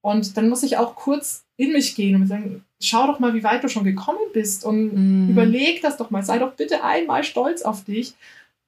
Und 0.00 0.36
dann 0.36 0.48
muss 0.48 0.62
ich 0.62 0.76
auch 0.76 0.94
kurz 0.94 1.44
in 1.60 1.72
mich 1.72 1.94
gehen 1.94 2.14
und 2.20 2.26
sagen, 2.26 2.64
schau 2.80 3.06
doch 3.06 3.18
mal, 3.18 3.34
wie 3.34 3.44
weit 3.44 3.62
du 3.62 3.68
schon 3.68 3.84
gekommen 3.84 4.18
bist 4.32 4.64
und 4.64 4.94
Mhm. 4.94 5.28
überleg 5.30 5.82
das 5.82 5.96
doch 5.96 6.10
mal, 6.10 6.22
sei 6.22 6.38
doch 6.38 6.52
bitte 6.54 6.82
einmal 6.82 7.22
stolz 7.24 7.62
auf 7.62 7.84
dich. 7.84 8.14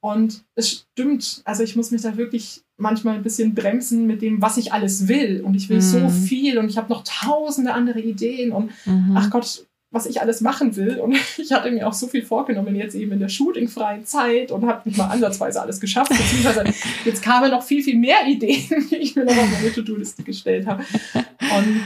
Und 0.01 0.43
es 0.57 0.71
stimmt, 0.93 1.43
also 1.45 1.63
ich 1.63 1.77
muss 1.77 1.93
mich 1.93 2.03
da 2.03 2.17
wirklich 2.17 2.63
manchmal 2.77 3.15
ein 3.15 3.23
bisschen 3.23 3.55
bremsen 3.55 4.07
mit 4.09 4.21
dem, 4.21 4.43
was 4.43 4.57
ich 4.57 4.73
alles 4.73 5.07
will. 5.07 5.43
Und 5.43 5.55
ich 5.55 5.69
will 5.69 5.81
so 5.81 6.01
Mhm. 6.01 6.11
viel 6.11 6.59
und 6.59 6.69
ich 6.69 6.77
habe 6.77 6.93
noch 6.93 7.05
tausende 7.05 7.73
andere 7.73 8.01
Ideen 8.01 8.51
und 8.53 8.73
Mhm. 8.85 9.13
ach 9.17 9.31
Gott, 9.31 9.65
was 9.93 10.07
ich 10.07 10.21
alles 10.21 10.41
machen 10.41 10.75
will. 10.75 10.99
Und 10.99 11.13
ich 11.39 11.53
hatte 11.53 11.71
mir 11.71 11.87
auch 11.87 11.93
so 11.93 12.09
viel 12.09 12.23
vorgenommen, 12.25 12.75
jetzt 12.75 12.97
eben 12.97 13.13
in 13.13 13.21
der 13.21 13.29
shootingfreien 13.29 14.05
Zeit 14.05 14.51
und 14.51 14.67
habe 14.67 14.89
nicht 14.89 14.99
mal 14.99 15.07
ansatzweise 15.07 15.63
alles 15.63 15.79
geschafft. 15.81 16.11
Beziehungsweise 16.11 16.65
jetzt 17.05 17.23
kamen 17.23 17.51
noch 17.53 17.63
viel, 17.63 17.83
viel 17.85 17.97
mehr 17.99 18.27
Ideen, 18.27 18.87
die 18.91 18.97
ich 18.97 19.15
mir 19.15 19.25
noch 19.25 19.37
auf 19.37 19.51
meine 19.53 19.73
To-Do-Liste 19.73 20.25
gestellt 20.25 20.67
habe. 20.67 20.83
Und 21.15 21.83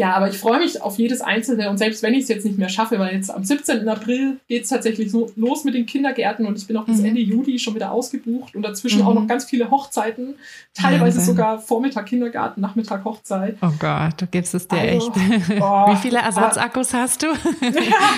ja, 0.00 0.14
aber 0.14 0.28
ich 0.30 0.38
freue 0.38 0.58
mich 0.60 0.80
auf 0.80 0.96
jedes 0.96 1.20
Einzelne 1.20 1.68
und 1.68 1.76
selbst 1.76 2.02
wenn 2.02 2.14
ich 2.14 2.22
es 2.22 2.28
jetzt 2.28 2.46
nicht 2.46 2.56
mehr 2.56 2.70
schaffe, 2.70 2.98
weil 2.98 3.14
jetzt 3.14 3.30
am 3.30 3.44
17. 3.44 3.86
April 3.86 4.38
geht 4.48 4.62
es 4.64 4.70
tatsächlich 4.70 5.10
so 5.10 5.30
los 5.36 5.64
mit 5.64 5.74
den 5.74 5.84
Kindergärten 5.84 6.46
und 6.46 6.56
ich 6.56 6.66
bin 6.66 6.76
auch 6.78 6.86
bis 6.86 6.98
Mhm. 7.00 7.04
Ende 7.04 7.20
Juli 7.20 7.58
schon 7.58 7.74
wieder 7.74 7.92
ausgebucht 7.92 8.54
und 8.56 8.62
dazwischen 8.62 9.00
Mhm. 9.02 9.06
auch 9.06 9.14
noch 9.14 9.26
ganz 9.26 9.44
viele 9.44 9.70
Hochzeiten, 9.70 10.36
teilweise 10.74 11.18
Wahnsinn. 11.18 11.24
sogar 11.36 11.58
Vormittag 11.58 12.06
Kindergarten, 12.06 12.62
Nachmittag 12.62 13.04
Hochzeit. 13.04 13.56
Oh 13.60 13.70
Gott, 13.78 14.14
du 14.16 14.26
gibst 14.26 14.54
es 14.54 14.66
dir 14.66 14.78
Also, 14.78 15.12
echt. 15.12 15.58
boah, 15.58 15.86
Wie 15.92 15.96
viele 15.96 16.18
Ersatzakkus 16.20 16.94
hast 16.94 17.22
du? 17.22 17.26
ja, 17.60 18.10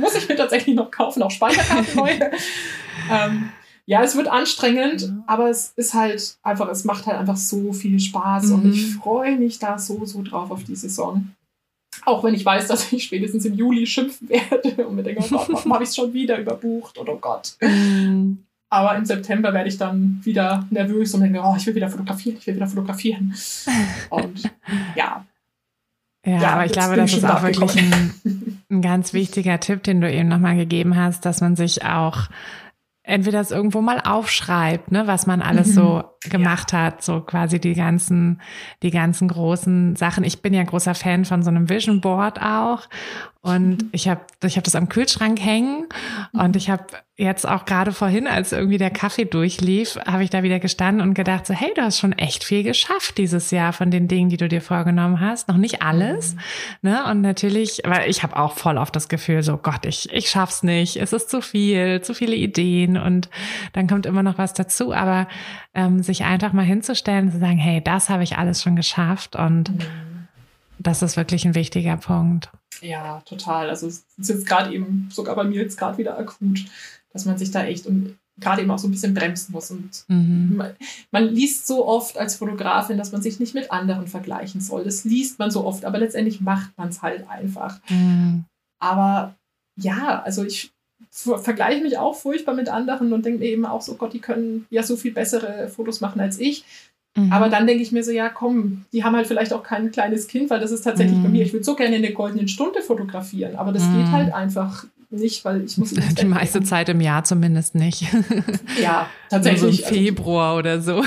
muss 0.00 0.14
ich 0.16 0.26
mir 0.28 0.36
tatsächlich 0.36 0.74
noch 0.74 0.90
kaufen, 0.90 1.22
auch 1.22 1.30
Speicherkarten 1.30 1.94
neue. 1.96 2.30
ähm, 3.12 3.50
ja, 3.86 4.02
es 4.02 4.16
wird 4.16 4.28
anstrengend, 4.28 5.08
Mhm. 5.08 5.22
aber 5.26 5.48
es 5.48 5.72
ist 5.76 5.94
halt 5.94 6.36
einfach, 6.42 6.68
es 6.68 6.84
macht 6.84 7.06
halt 7.06 7.18
einfach 7.18 7.36
so 7.36 7.72
viel 7.72 7.98
Spaß 8.00 8.50
und 8.50 8.64
Mhm. 8.64 8.72
ich 8.72 8.94
freue 8.96 9.36
mich 9.38 9.58
da 9.58 9.78
so, 9.78 10.04
so 10.04 10.22
drauf 10.22 10.50
auf 10.50 10.64
die 10.64 10.74
Saison. 10.76 11.30
Auch 12.04 12.22
wenn 12.24 12.34
ich 12.34 12.44
weiß, 12.44 12.66
dass 12.68 12.92
ich 12.92 13.04
spätestens 13.04 13.44
im 13.46 13.54
Juli 13.54 13.86
schimpfen 13.86 14.28
werde 14.28 14.86
und 14.86 14.96
mir 14.96 15.02
denke, 15.02 15.22
oh 15.24 15.28
Gott, 15.36 15.48
warum 15.50 15.72
habe 15.72 15.84
ich 15.84 15.90
es 15.90 15.96
schon 15.96 16.12
wieder 16.12 16.38
überbucht 16.38 16.98
und 16.98 17.08
oh 17.08 17.16
Gott. 17.18 17.56
Mhm. 17.60 18.42
Aber 18.68 18.96
im 18.96 19.04
September 19.04 19.54
werde 19.54 19.68
ich 19.68 19.78
dann 19.78 20.20
wieder 20.24 20.66
nervös 20.70 21.14
und 21.14 21.20
denke, 21.20 21.40
oh, 21.42 21.54
ich 21.56 21.64
will 21.66 21.76
wieder 21.76 21.88
fotografieren, 21.88 22.36
ich 22.38 22.46
will 22.48 22.56
wieder 22.56 22.66
fotografieren. 22.66 23.32
Und 24.10 24.42
ja, 24.96 25.24
Ja, 26.26 26.40
Ja, 26.42 26.48
aber 26.54 26.66
ich 26.66 26.72
glaube, 26.72 26.96
das 26.96 27.12
ist 27.12 27.24
auch 27.24 27.42
wirklich 27.44 27.76
ein, 27.78 28.12
ein 28.68 28.82
ganz 28.82 29.12
wichtiger 29.12 29.60
Tipp, 29.60 29.84
den 29.84 30.00
du 30.00 30.12
eben 30.12 30.28
nochmal 30.28 30.56
gegeben 30.56 30.96
hast, 30.96 31.24
dass 31.24 31.40
man 31.40 31.54
sich 31.54 31.84
auch 31.84 32.26
entweder 33.06 33.38
das 33.38 33.52
irgendwo 33.52 33.80
mal 33.80 34.00
aufschreibt, 34.00 34.90
ne, 34.90 35.06
was 35.06 35.26
man 35.26 35.40
alles 35.40 35.68
Mhm. 35.68 35.72
so 35.72 36.04
gemacht 36.28 36.72
hat, 36.72 37.02
so 37.02 37.20
quasi 37.20 37.60
die 37.60 37.74
ganzen, 37.74 38.40
die 38.82 38.90
ganzen 38.90 39.28
großen 39.28 39.94
Sachen. 39.96 40.24
Ich 40.24 40.42
bin 40.42 40.52
ja 40.52 40.64
großer 40.64 40.94
Fan 40.94 41.24
von 41.24 41.42
so 41.42 41.50
einem 41.50 41.68
Vision 41.70 42.00
Board 42.00 42.42
auch 42.42 42.82
und 43.46 43.82
Mhm. 43.82 43.88
ich 43.92 44.08
habe 44.08 44.20
ich 44.44 44.56
hab 44.56 44.64
das 44.64 44.74
am 44.74 44.88
Kühlschrank 44.88 45.40
hängen 45.40 45.86
und 46.32 46.56
ich 46.56 46.68
habe 46.70 46.84
jetzt 47.18 47.48
auch 47.48 47.64
gerade 47.64 47.92
vorhin, 47.92 48.26
als 48.26 48.52
irgendwie 48.52 48.76
der 48.76 48.90
Kaffee 48.90 49.24
durchlief, 49.24 49.98
habe 50.06 50.22
ich 50.22 50.28
da 50.30 50.42
wieder 50.42 50.58
gestanden 50.60 51.00
und 51.00 51.14
gedacht 51.14 51.46
so, 51.46 51.54
hey, 51.54 51.70
du 51.74 51.80
hast 51.82 51.98
schon 51.98 52.12
echt 52.12 52.44
viel 52.44 52.62
geschafft 52.62 53.16
dieses 53.16 53.50
Jahr 53.50 53.72
von 53.72 53.90
den 53.90 54.06
Dingen, 54.06 54.28
die 54.28 54.36
du 54.36 54.48
dir 54.48 54.60
vorgenommen 54.60 55.18
hast. 55.20 55.48
Noch 55.48 55.56
nicht 55.56 55.80
alles, 55.80 56.34
Mhm. 56.34 56.40
ne? 56.90 57.04
Und 57.10 57.22
natürlich, 57.22 57.80
weil 57.84 58.10
ich 58.10 58.22
habe 58.22 58.36
auch 58.36 58.52
voll 58.52 58.76
oft 58.76 58.94
das 58.94 59.08
Gefühl 59.08 59.42
so, 59.42 59.56
Gott, 59.56 59.86
ich 59.86 60.12
ich 60.12 60.28
schaff's 60.28 60.62
nicht, 60.62 60.96
es 60.96 61.12
ist 61.14 61.30
zu 61.30 61.40
viel, 61.40 62.02
zu 62.02 62.12
viele 62.12 62.36
Ideen 62.36 62.98
und 62.98 63.30
dann 63.72 63.86
kommt 63.86 64.04
immer 64.04 64.22
noch 64.22 64.36
was 64.36 64.52
dazu, 64.52 64.92
aber 64.92 65.26
ähm, 65.72 66.02
sich 66.02 66.24
einfach 66.24 66.52
mal 66.52 66.64
hinzustellen 66.66 67.26
und 67.26 67.32
zu 67.32 67.38
sagen, 67.38 67.58
hey, 67.58 67.80
das 67.82 68.10
habe 68.10 68.24
ich 68.24 68.36
alles 68.36 68.62
schon 68.62 68.76
geschafft 68.76 69.36
und 69.36 69.70
Mhm. 69.70 69.78
Das 70.78 71.02
ist 71.02 71.16
wirklich 71.16 71.44
ein 71.46 71.54
wichtiger 71.54 71.96
Punkt. 71.96 72.50
Ja, 72.80 73.20
total. 73.24 73.70
Also 73.70 73.86
es 73.86 74.04
ist 74.18 74.28
jetzt 74.28 74.46
gerade 74.46 74.72
eben, 74.74 75.08
sogar 75.10 75.34
bei 75.36 75.44
mir 75.44 75.62
jetzt 75.62 75.78
gerade 75.78 75.98
wieder 75.98 76.18
akut, 76.18 76.64
dass 77.12 77.24
man 77.24 77.38
sich 77.38 77.50
da 77.50 77.64
echt 77.64 77.86
und 77.86 78.18
gerade 78.38 78.60
eben 78.60 78.70
auch 78.70 78.78
so 78.78 78.86
ein 78.86 78.90
bisschen 78.90 79.14
bremsen 79.14 79.52
muss. 79.52 79.70
Und 79.70 80.04
Mhm. 80.08 80.56
man, 80.56 80.76
man 81.10 81.24
liest 81.28 81.66
so 81.66 81.86
oft 81.86 82.18
als 82.18 82.36
Fotografin, 82.36 82.98
dass 82.98 83.12
man 83.12 83.22
sich 83.22 83.40
nicht 83.40 83.54
mit 83.54 83.72
anderen 83.72 84.06
vergleichen 84.08 84.60
soll. 84.60 84.84
Das 84.84 85.04
liest 85.04 85.38
man 85.38 85.50
so 85.50 85.64
oft, 85.64 85.86
aber 85.86 85.98
letztendlich 85.98 86.42
macht 86.42 86.76
man 86.76 86.88
es 86.88 87.00
halt 87.00 87.28
einfach. 87.30 87.80
Mhm. 87.88 88.44
Aber 88.78 89.34
ja, 89.78 90.20
also 90.22 90.44
ich 90.44 90.70
ver- 91.10 91.38
vergleiche 91.38 91.82
mich 91.82 91.96
auch 91.96 92.14
furchtbar 92.14 92.54
mit 92.54 92.68
anderen 92.68 93.14
und 93.14 93.24
denke 93.24 93.38
mir 93.38 93.46
eben 93.48 93.64
auch 93.64 93.80
so, 93.80 93.94
Gott, 93.94 94.12
die 94.12 94.20
können 94.20 94.66
ja 94.68 94.82
so 94.82 94.96
viel 94.96 95.12
bessere 95.12 95.68
Fotos 95.68 96.02
machen 96.02 96.20
als 96.20 96.38
ich. 96.38 96.64
Mhm. 97.16 97.32
Aber 97.32 97.48
dann 97.48 97.66
denke 97.66 97.82
ich 97.82 97.92
mir 97.92 98.04
so, 98.04 98.12
ja, 98.12 98.28
komm, 98.28 98.84
die 98.92 99.02
haben 99.02 99.16
halt 99.16 99.26
vielleicht 99.26 99.52
auch 99.52 99.62
kein 99.62 99.90
kleines 99.90 100.28
Kind, 100.28 100.50
weil 100.50 100.60
das 100.60 100.70
ist 100.70 100.82
tatsächlich 100.82 101.18
Mhm. 101.18 101.22
bei 101.24 101.28
mir. 101.30 101.42
Ich 101.44 101.52
würde 101.52 101.64
so 101.64 101.74
gerne 101.74 101.96
in 101.96 102.02
der 102.02 102.12
goldenen 102.12 102.46
Stunde 102.48 102.80
fotografieren, 102.82 103.56
aber 103.56 103.72
das 103.72 103.88
Mhm. 103.88 103.92
geht 103.92 104.12
halt 104.12 104.32
einfach 104.34 104.84
nicht, 105.08 105.44
weil 105.44 105.62
ich 105.64 105.78
muss 105.78 105.92
ins 105.92 106.14
die 106.16 106.26
meiste 106.26 106.58
gehen. 106.58 106.66
Zeit 106.66 106.88
im 106.88 107.00
Jahr 107.00 107.24
zumindest 107.24 107.74
nicht. 107.74 108.02
Ja, 108.80 109.08
Nur 109.30 109.30
tatsächlich. 109.30 109.60
so 109.60 109.66
im 109.68 109.72
Also, 109.84 109.94
Februar 109.94 110.56
oder 110.58 110.80
so. 110.82 111.02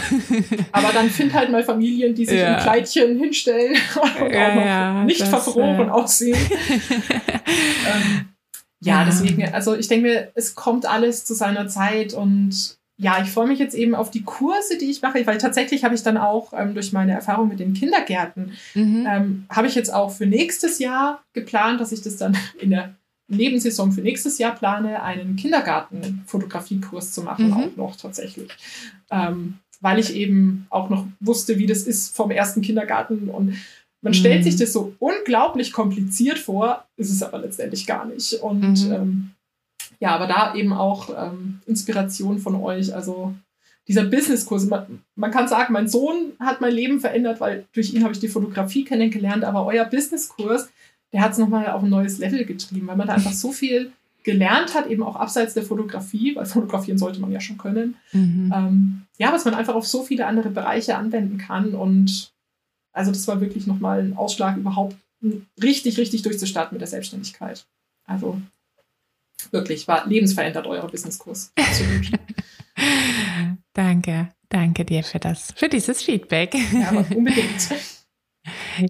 aber 0.71 0.91
dann 0.93 1.09
find 1.09 1.33
halt 1.33 1.51
mal 1.51 1.63
Familien, 1.63 2.15
die 2.15 2.25
sich 2.25 2.39
Ja. 2.39 2.55
in 2.55 2.59
Kleidchen 2.63 3.19
hinstellen 3.19 3.75
und 4.21 4.31
Ja, 4.31 4.49
auch 4.51 4.55
noch 4.55 4.65
ja, 4.65 5.03
nicht 5.03 5.21
das, 5.21 5.29
verfroren 5.29 5.89
äh, 5.89 5.91
aussehen. 5.91 6.37
ähm, 7.85 8.25
ja, 8.81 8.99
Ja. 8.99 9.05
deswegen, 9.05 9.53
also 9.53 9.75
ich 9.75 9.87
denke 9.87 10.07
mir, 10.07 10.31
es 10.35 10.55
kommt 10.55 10.85
alles 10.85 11.25
zu 11.25 11.33
seiner 11.33 11.67
Zeit 11.67 12.13
und 12.13 12.77
ja, 13.01 13.21
ich 13.23 13.29
freue 13.31 13.47
mich 13.47 13.59
jetzt 13.59 13.75
eben 13.75 13.95
auf 13.95 14.11
die 14.11 14.23
Kurse, 14.23 14.77
die 14.77 14.91
ich 14.91 15.01
mache, 15.01 15.25
weil 15.25 15.37
tatsächlich 15.37 15.85
habe 15.85 15.95
ich 15.95 16.03
dann 16.03 16.17
auch 16.17 16.51
ähm, 16.53 16.73
durch 16.73 16.91
meine 16.91 17.13
Erfahrung 17.13 17.47
mit 17.47 17.59
den 17.59 17.73
Kindergärten, 17.73 18.51
Mhm. 18.75 19.07
ähm, 19.09 19.45
habe 19.49 19.67
ich 19.67 19.75
jetzt 19.75 19.93
auch 19.93 20.11
für 20.11 20.25
nächstes 20.25 20.79
Jahr 20.79 21.23
geplant, 21.33 21.79
dass 21.79 21.93
ich 21.93 22.01
das 22.01 22.17
dann 22.17 22.35
in 22.59 22.71
der 22.71 22.95
Nebensaison 23.31 23.91
für 23.93 24.01
nächstes 24.01 24.37
Jahr 24.39 24.53
plane, 24.55 25.01
einen 25.03 25.35
Kindergarten-Fotografiekurs 25.35 27.11
zu 27.13 27.21
machen, 27.23 27.47
Mhm. 27.47 27.53
auch 27.53 27.75
noch 27.77 27.95
tatsächlich. 27.95 28.49
Ähm, 29.11 29.55
weil 29.81 29.99
ich 29.99 30.13
eben 30.13 30.67
auch 30.69 30.89
noch 30.89 31.05
wusste, 31.21 31.57
wie 31.57 31.65
das 31.67 31.83
ist 31.83 32.15
vom 32.15 32.31
ersten 32.31 32.61
Kindergarten 32.61 33.29
und 33.29 33.55
man 34.01 34.13
stellt 34.13 34.39
Mhm. 34.39 34.43
sich 34.43 34.55
das 34.57 34.73
so 34.73 34.93
unglaublich 34.99 35.71
kompliziert 35.71 36.37
vor, 36.39 36.85
ist 36.97 37.11
es 37.11 37.23
aber 37.23 37.39
letztendlich 37.39 37.85
gar 37.85 38.05
nicht. 38.05 38.33
Und 38.33 38.87
Mhm. 38.87 38.91
ähm, 38.93 39.31
ja, 39.99 40.15
aber 40.15 40.27
da 40.27 40.55
eben 40.55 40.73
auch 40.73 41.09
ähm, 41.09 41.59
Inspiration 41.65 42.39
von 42.39 42.55
euch. 42.55 42.95
Also 42.95 43.33
dieser 43.87 44.05
Businesskurs, 44.05 44.65
man, 44.65 45.01
man 45.15 45.31
kann 45.31 45.47
sagen, 45.47 45.73
mein 45.73 45.87
Sohn 45.87 46.33
hat 46.39 46.61
mein 46.61 46.73
Leben 46.73 46.99
verändert, 46.99 47.41
weil 47.41 47.65
durch 47.73 47.93
ihn 47.93 48.03
habe 48.03 48.13
ich 48.13 48.19
die 48.19 48.27
Fotografie 48.27 48.83
kennengelernt, 48.83 49.43
aber 49.43 49.65
euer 49.65 49.85
Businesskurs, 49.85 50.69
der 51.11 51.21
hat 51.21 51.33
es 51.33 51.37
nochmal 51.37 51.67
auf 51.71 51.83
ein 51.83 51.89
neues 51.89 52.17
Level 52.19 52.45
getrieben, 52.45 52.87
weil 52.87 52.95
man 52.95 53.07
da 53.07 53.15
einfach 53.15 53.33
so 53.33 53.51
viel 53.51 53.91
gelernt 54.23 54.75
hat, 54.75 54.87
eben 54.87 55.01
auch 55.01 55.15
abseits 55.15 55.53
der 55.53 55.63
Fotografie, 55.63 56.35
weil 56.35 56.45
fotografieren 56.45 56.97
sollte 56.97 57.19
man 57.19 57.31
ja 57.31 57.39
schon 57.39 57.57
können. 57.57 57.95
Mhm. 58.11 58.53
Ähm, 58.55 59.01
ja, 59.17 59.33
was 59.33 59.45
man 59.45 59.53
einfach 59.53 59.75
auf 59.75 59.87
so 59.87 60.03
viele 60.03 60.27
andere 60.27 60.49
Bereiche 60.49 60.97
anwenden 60.97 61.37
kann. 61.37 61.73
Und 61.73 62.31
also 62.93 63.11
das 63.11 63.27
war 63.27 63.41
wirklich 63.41 63.65
nochmal 63.65 64.01
ein 64.01 64.15
Ausschlag, 64.15 64.57
überhaupt 64.57 64.95
richtig, 65.61 65.97
richtig 65.97 66.21
durchzustarten 66.21 66.75
mit 66.75 66.81
der 66.81 66.87
Selbstständigkeit. 66.87 67.65
Also 68.05 68.39
wirklich, 69.51 69.87
war 69.87 70.07
lebensverändert 70.07 70.67
euer 70.67 70.87
Businesskurs. 70.87 71.51
Absolut. 71.57 72.11
Danke, 73.73 74.29
danke 74.49 74.83
dir 74.83 75.03
für 75.03 75.19
das, 75.19 75.53
für 75.55 75.69
dieses 75.69 76.01
Feedback. 76.01 76.53
Ja, 76.73 76.89
unbedingt. 77.15 77.69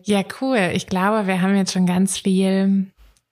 Ja, 0.04 0.24
cool. 0.42 0.72
Ich 0.74 0.88
glaube, 0.88 1.28
wir 1.28 1.42
haben 1.42 1.56
jetzt 1.56 1.74
schon 1.74 1.86
ganz 1.86 2.18
viel, 2.18 2.88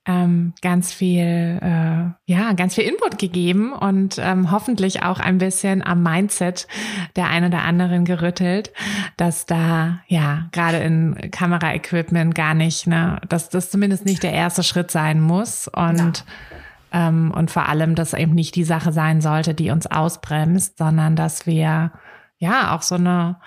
ähm, 0.05 0.53
ganz 0.61 0.93
viel, 0.93 1.59
äh, 1.61 2.32
ja, 2.32 2.53
ganz 2.53 2.76
viel 2.76 2.84
Input 2.84 3.18
gegeben 3.18 3.74
und 3.74 4.18
ähm, 4.20 4.51
hoffentlich 4.51 5.03
auch 5.03 5.20
ein 5.20 5.38
bisschen 5.38 5.86
am 5.86 6.03
Mindset 6.03 6.68
der 7.15 7.28
ein 7.28 7.45
oder 7.45 7.61
anderen 7.63 8.05
gerüttelt, 8.05 8.72
dass 9.15 9.45
da, 9.45 10.01
ja, 10.07 10.49
gerade 10.51 10.78
in 10.78 11.32
Kameraequipment 11.32 12.36
gar 12.36 12.53
nicht, 12.53 12.88
ne, 12.88 13.20
dass 13.30 13.49
das 13.49 13.72
zumindest 13.72 14.05
nicht 14.05 14.24
der 14.24 14.34
erste 14.34 14.63
Schritt 14.63 14.91
sein 14.91 15.22
muss 15.22 15.68
und 15.68 16.26
ähm, 16.91 17.31
und 17.31 17.51
vor 17.51 17.67
allem, 17.67 17.95
dass 17.95 18.13
eben 18.13 18.33
nicht 18.33 18.55
die 18.55 18.63
Sache 18.63 18.91
sein 18.91 19.21
sollte, 19.21 19.53
die 19.53 19.71
uns 19.71 19.88
ausbremst, 19.88 20.77
sondern 20.77 21.15
dass 21.15 21.45
wir 21.45 21.91
ja 22.38 22.75
auch 22.75 22.81
so 22.81 22.95
eine 22.95 23.38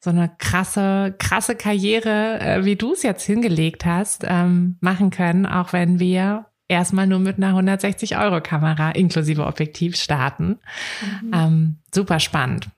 so 0.00 0.10
eine 0.10 0.30
krasse, 0.38 1.14
krasse 1.18 1.56
Karriere, 1.56 2.38
äh, 2.40 2.64
wie 2.64 2.76
du 2.76 2.92
es 2.92 3.02
jetzt 3.02 3.24
hingelegt 3.24 3.84
hast, 3.84 4.24
ähm, 4.26 4.76
machen 4.80 5.10
können, 5.10 5.44
auch 5.44 5.72
wenn 5.72 5.98
wir 5.98 6.46
erstmal 6.68 7.06
nur 7.06 7.18
mit 7.18 7.38
einer 7.38 7.58
160-Euro-Kamera 7.58 8.92
inklusive 8.92 9.46
Objektiv 9.46 9.96
starten. 9.96 10.60
Mhm. 11.22 11.30
Ähm, 11.34 11.76
super 11.92 12.20
spannend. 12.20 12.68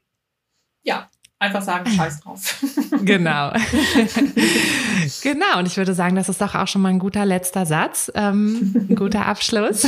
Ja, 0.82 1.08
einfach 1.40 1.62
sagen, 1.62 1.90
scheiß 1.96 2.20
drauf. 2.20 2.62
Genau. 3.02 3.50
genau. 5.22 5.58
Und 5.58 5.66
ich 5.66 5.76
würde 5.78 5.94
sagen, 5.94 6.14
das 6.14 6.28
ist 6.28 6.42
doch 6.42 6.54
auch 6.54 6.68
schon 6.68 6.82
mal 6.82 6.90
ein 6.90 6.98
guter 6.98 7.24
letzter 7.24 7.64
Satz, 7.64 8.12
ähm, 8.14 8.74
ein 8.90 8.94
guter 8.94 9.24
Abschluss. 9.24 9.86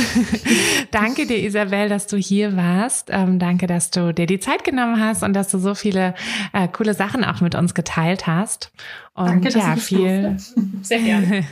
danke 0.89 1.27
dir, 1.27 1.37
Isabel, 1.37 1.89
dass 1.89 2.07
du 2.07 2.17
hier 2.17 2.57
warst. 2.57 3.09
Ähm, 3.11 3.37
danke, 3.37 3.67
dass 3.67 3.91
du 3.91 4.15
dir 4.15 4.25
die 4.25 4.39
Zeit 4.39 4.63
genommen 4.63 4.99
hast 4.99 5.21
und 5.21 5.33
dass 5.33 5.49
du 5.49 5.59
so 5.59 5.75
viele 5.75 6.15
äh, 6.53 6.67
coole 6.67 6.95
Sachen 6.95 7.23
auch 7.23 7.41
mit 7.41 7.53
uns 7.53 7.75
geteilt 7.75 8.25
hast. 8.25 8.71
Und 9.13 9.27
Danke, 9.27 9.49
dass 9.49 9.55
ja, 9.55 9.75
viel. 9.75 10.37
Sehr 10.81 10.99
gerne. 10.99 11.45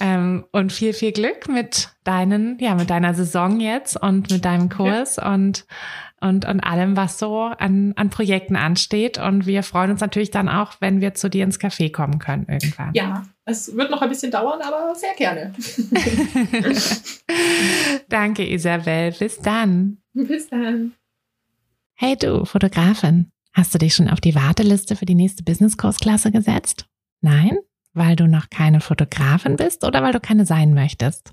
ähm, 0.00 0.44
und 0.52 0.72
viel, 0.72 0.92
viel 0.92 1.10
Glück 1.10 1.48
mit 1.48 1.88
deinen, 2.04 2.56
ja, 2.60 2.76
mit 2.76 2.88
deiner 2.88 3.14
Saison 3.14 3.58
jetzt 3.58 4.00
und 4.00 4.30
mit 4.30 4.44
deinem 4.44 4.68
Kurs 4.68 5.18
und 5.18 5.66
und, 6.20 6.44
und 6.44 6.60
allem, 6.60 6.96
was 6.96 7.18
so 7.18 7.42
an, 7.42 7.92
an 7.96 8.10
Projekten 8.10 8.56
ansteht. 8.56 9.18
Und 9.18 9.46
wir 9.46 9.62
freuen 9.62 9.90
uns 9.90 10.00
natürlich 10.00 10.30
dann 10.30 10.48
auch, 10.48 10.74
wenn 10.80 11.00
wir 11.00 11.14
zu 11.14 11.30
dir 11.30 11.44
ins 11.44 11.60
Café 11.60 11.92
kommen 11.92 12.18
können 12.18 12.46
irgendwann. 12.48 12.92
Ja, 12.94 13.24
es 13.44 13.76
wird 13.76 13.90
noch 13.90 14.02
ein 14.02 14.08
bisschen 14.08 14.30
dauern, 14.30 14.60
aber 14.62 14.94
sehr 14.94 15.14
gerne. 15.14 15.52
Danke, 18.08 18.50
Isabel. 18.50 19.12
Bis 19.12 19.40
dann. 19.40 19.98
Bis 20.12 20.48
dann. 20.48 20.92
Hey 21.94 22.16
du, 22.16 22.44
Fotografin. 22.44 23.30
Hast 23.52 23.74
du 23.74 23.78
dich 23.78 23.94
schon 23.94 24.08
auf 24.08 24.20
die 24.20 24.34
Warteliste 24.34 24.96
für 24.96 25.06
die 25.06 25.14
nächste 25.14 25.42
Business-Kursklasse 25.42 26.30
gesetzt? 26.30 26.86
Nein? 27.20 27.58
Weil 27.92 28.14
du 28.14 28.28
noch 28.28 28.50
keine 28.50 28.80
Fotografin 28.80 29.56
bist 29.56 29.84
oder 29.84 30.02
weil 30.02 30.12
du 30.12 30.20
keine 30.20 30.46
sein 30.46 30.74
möchtest? 30.74 31.32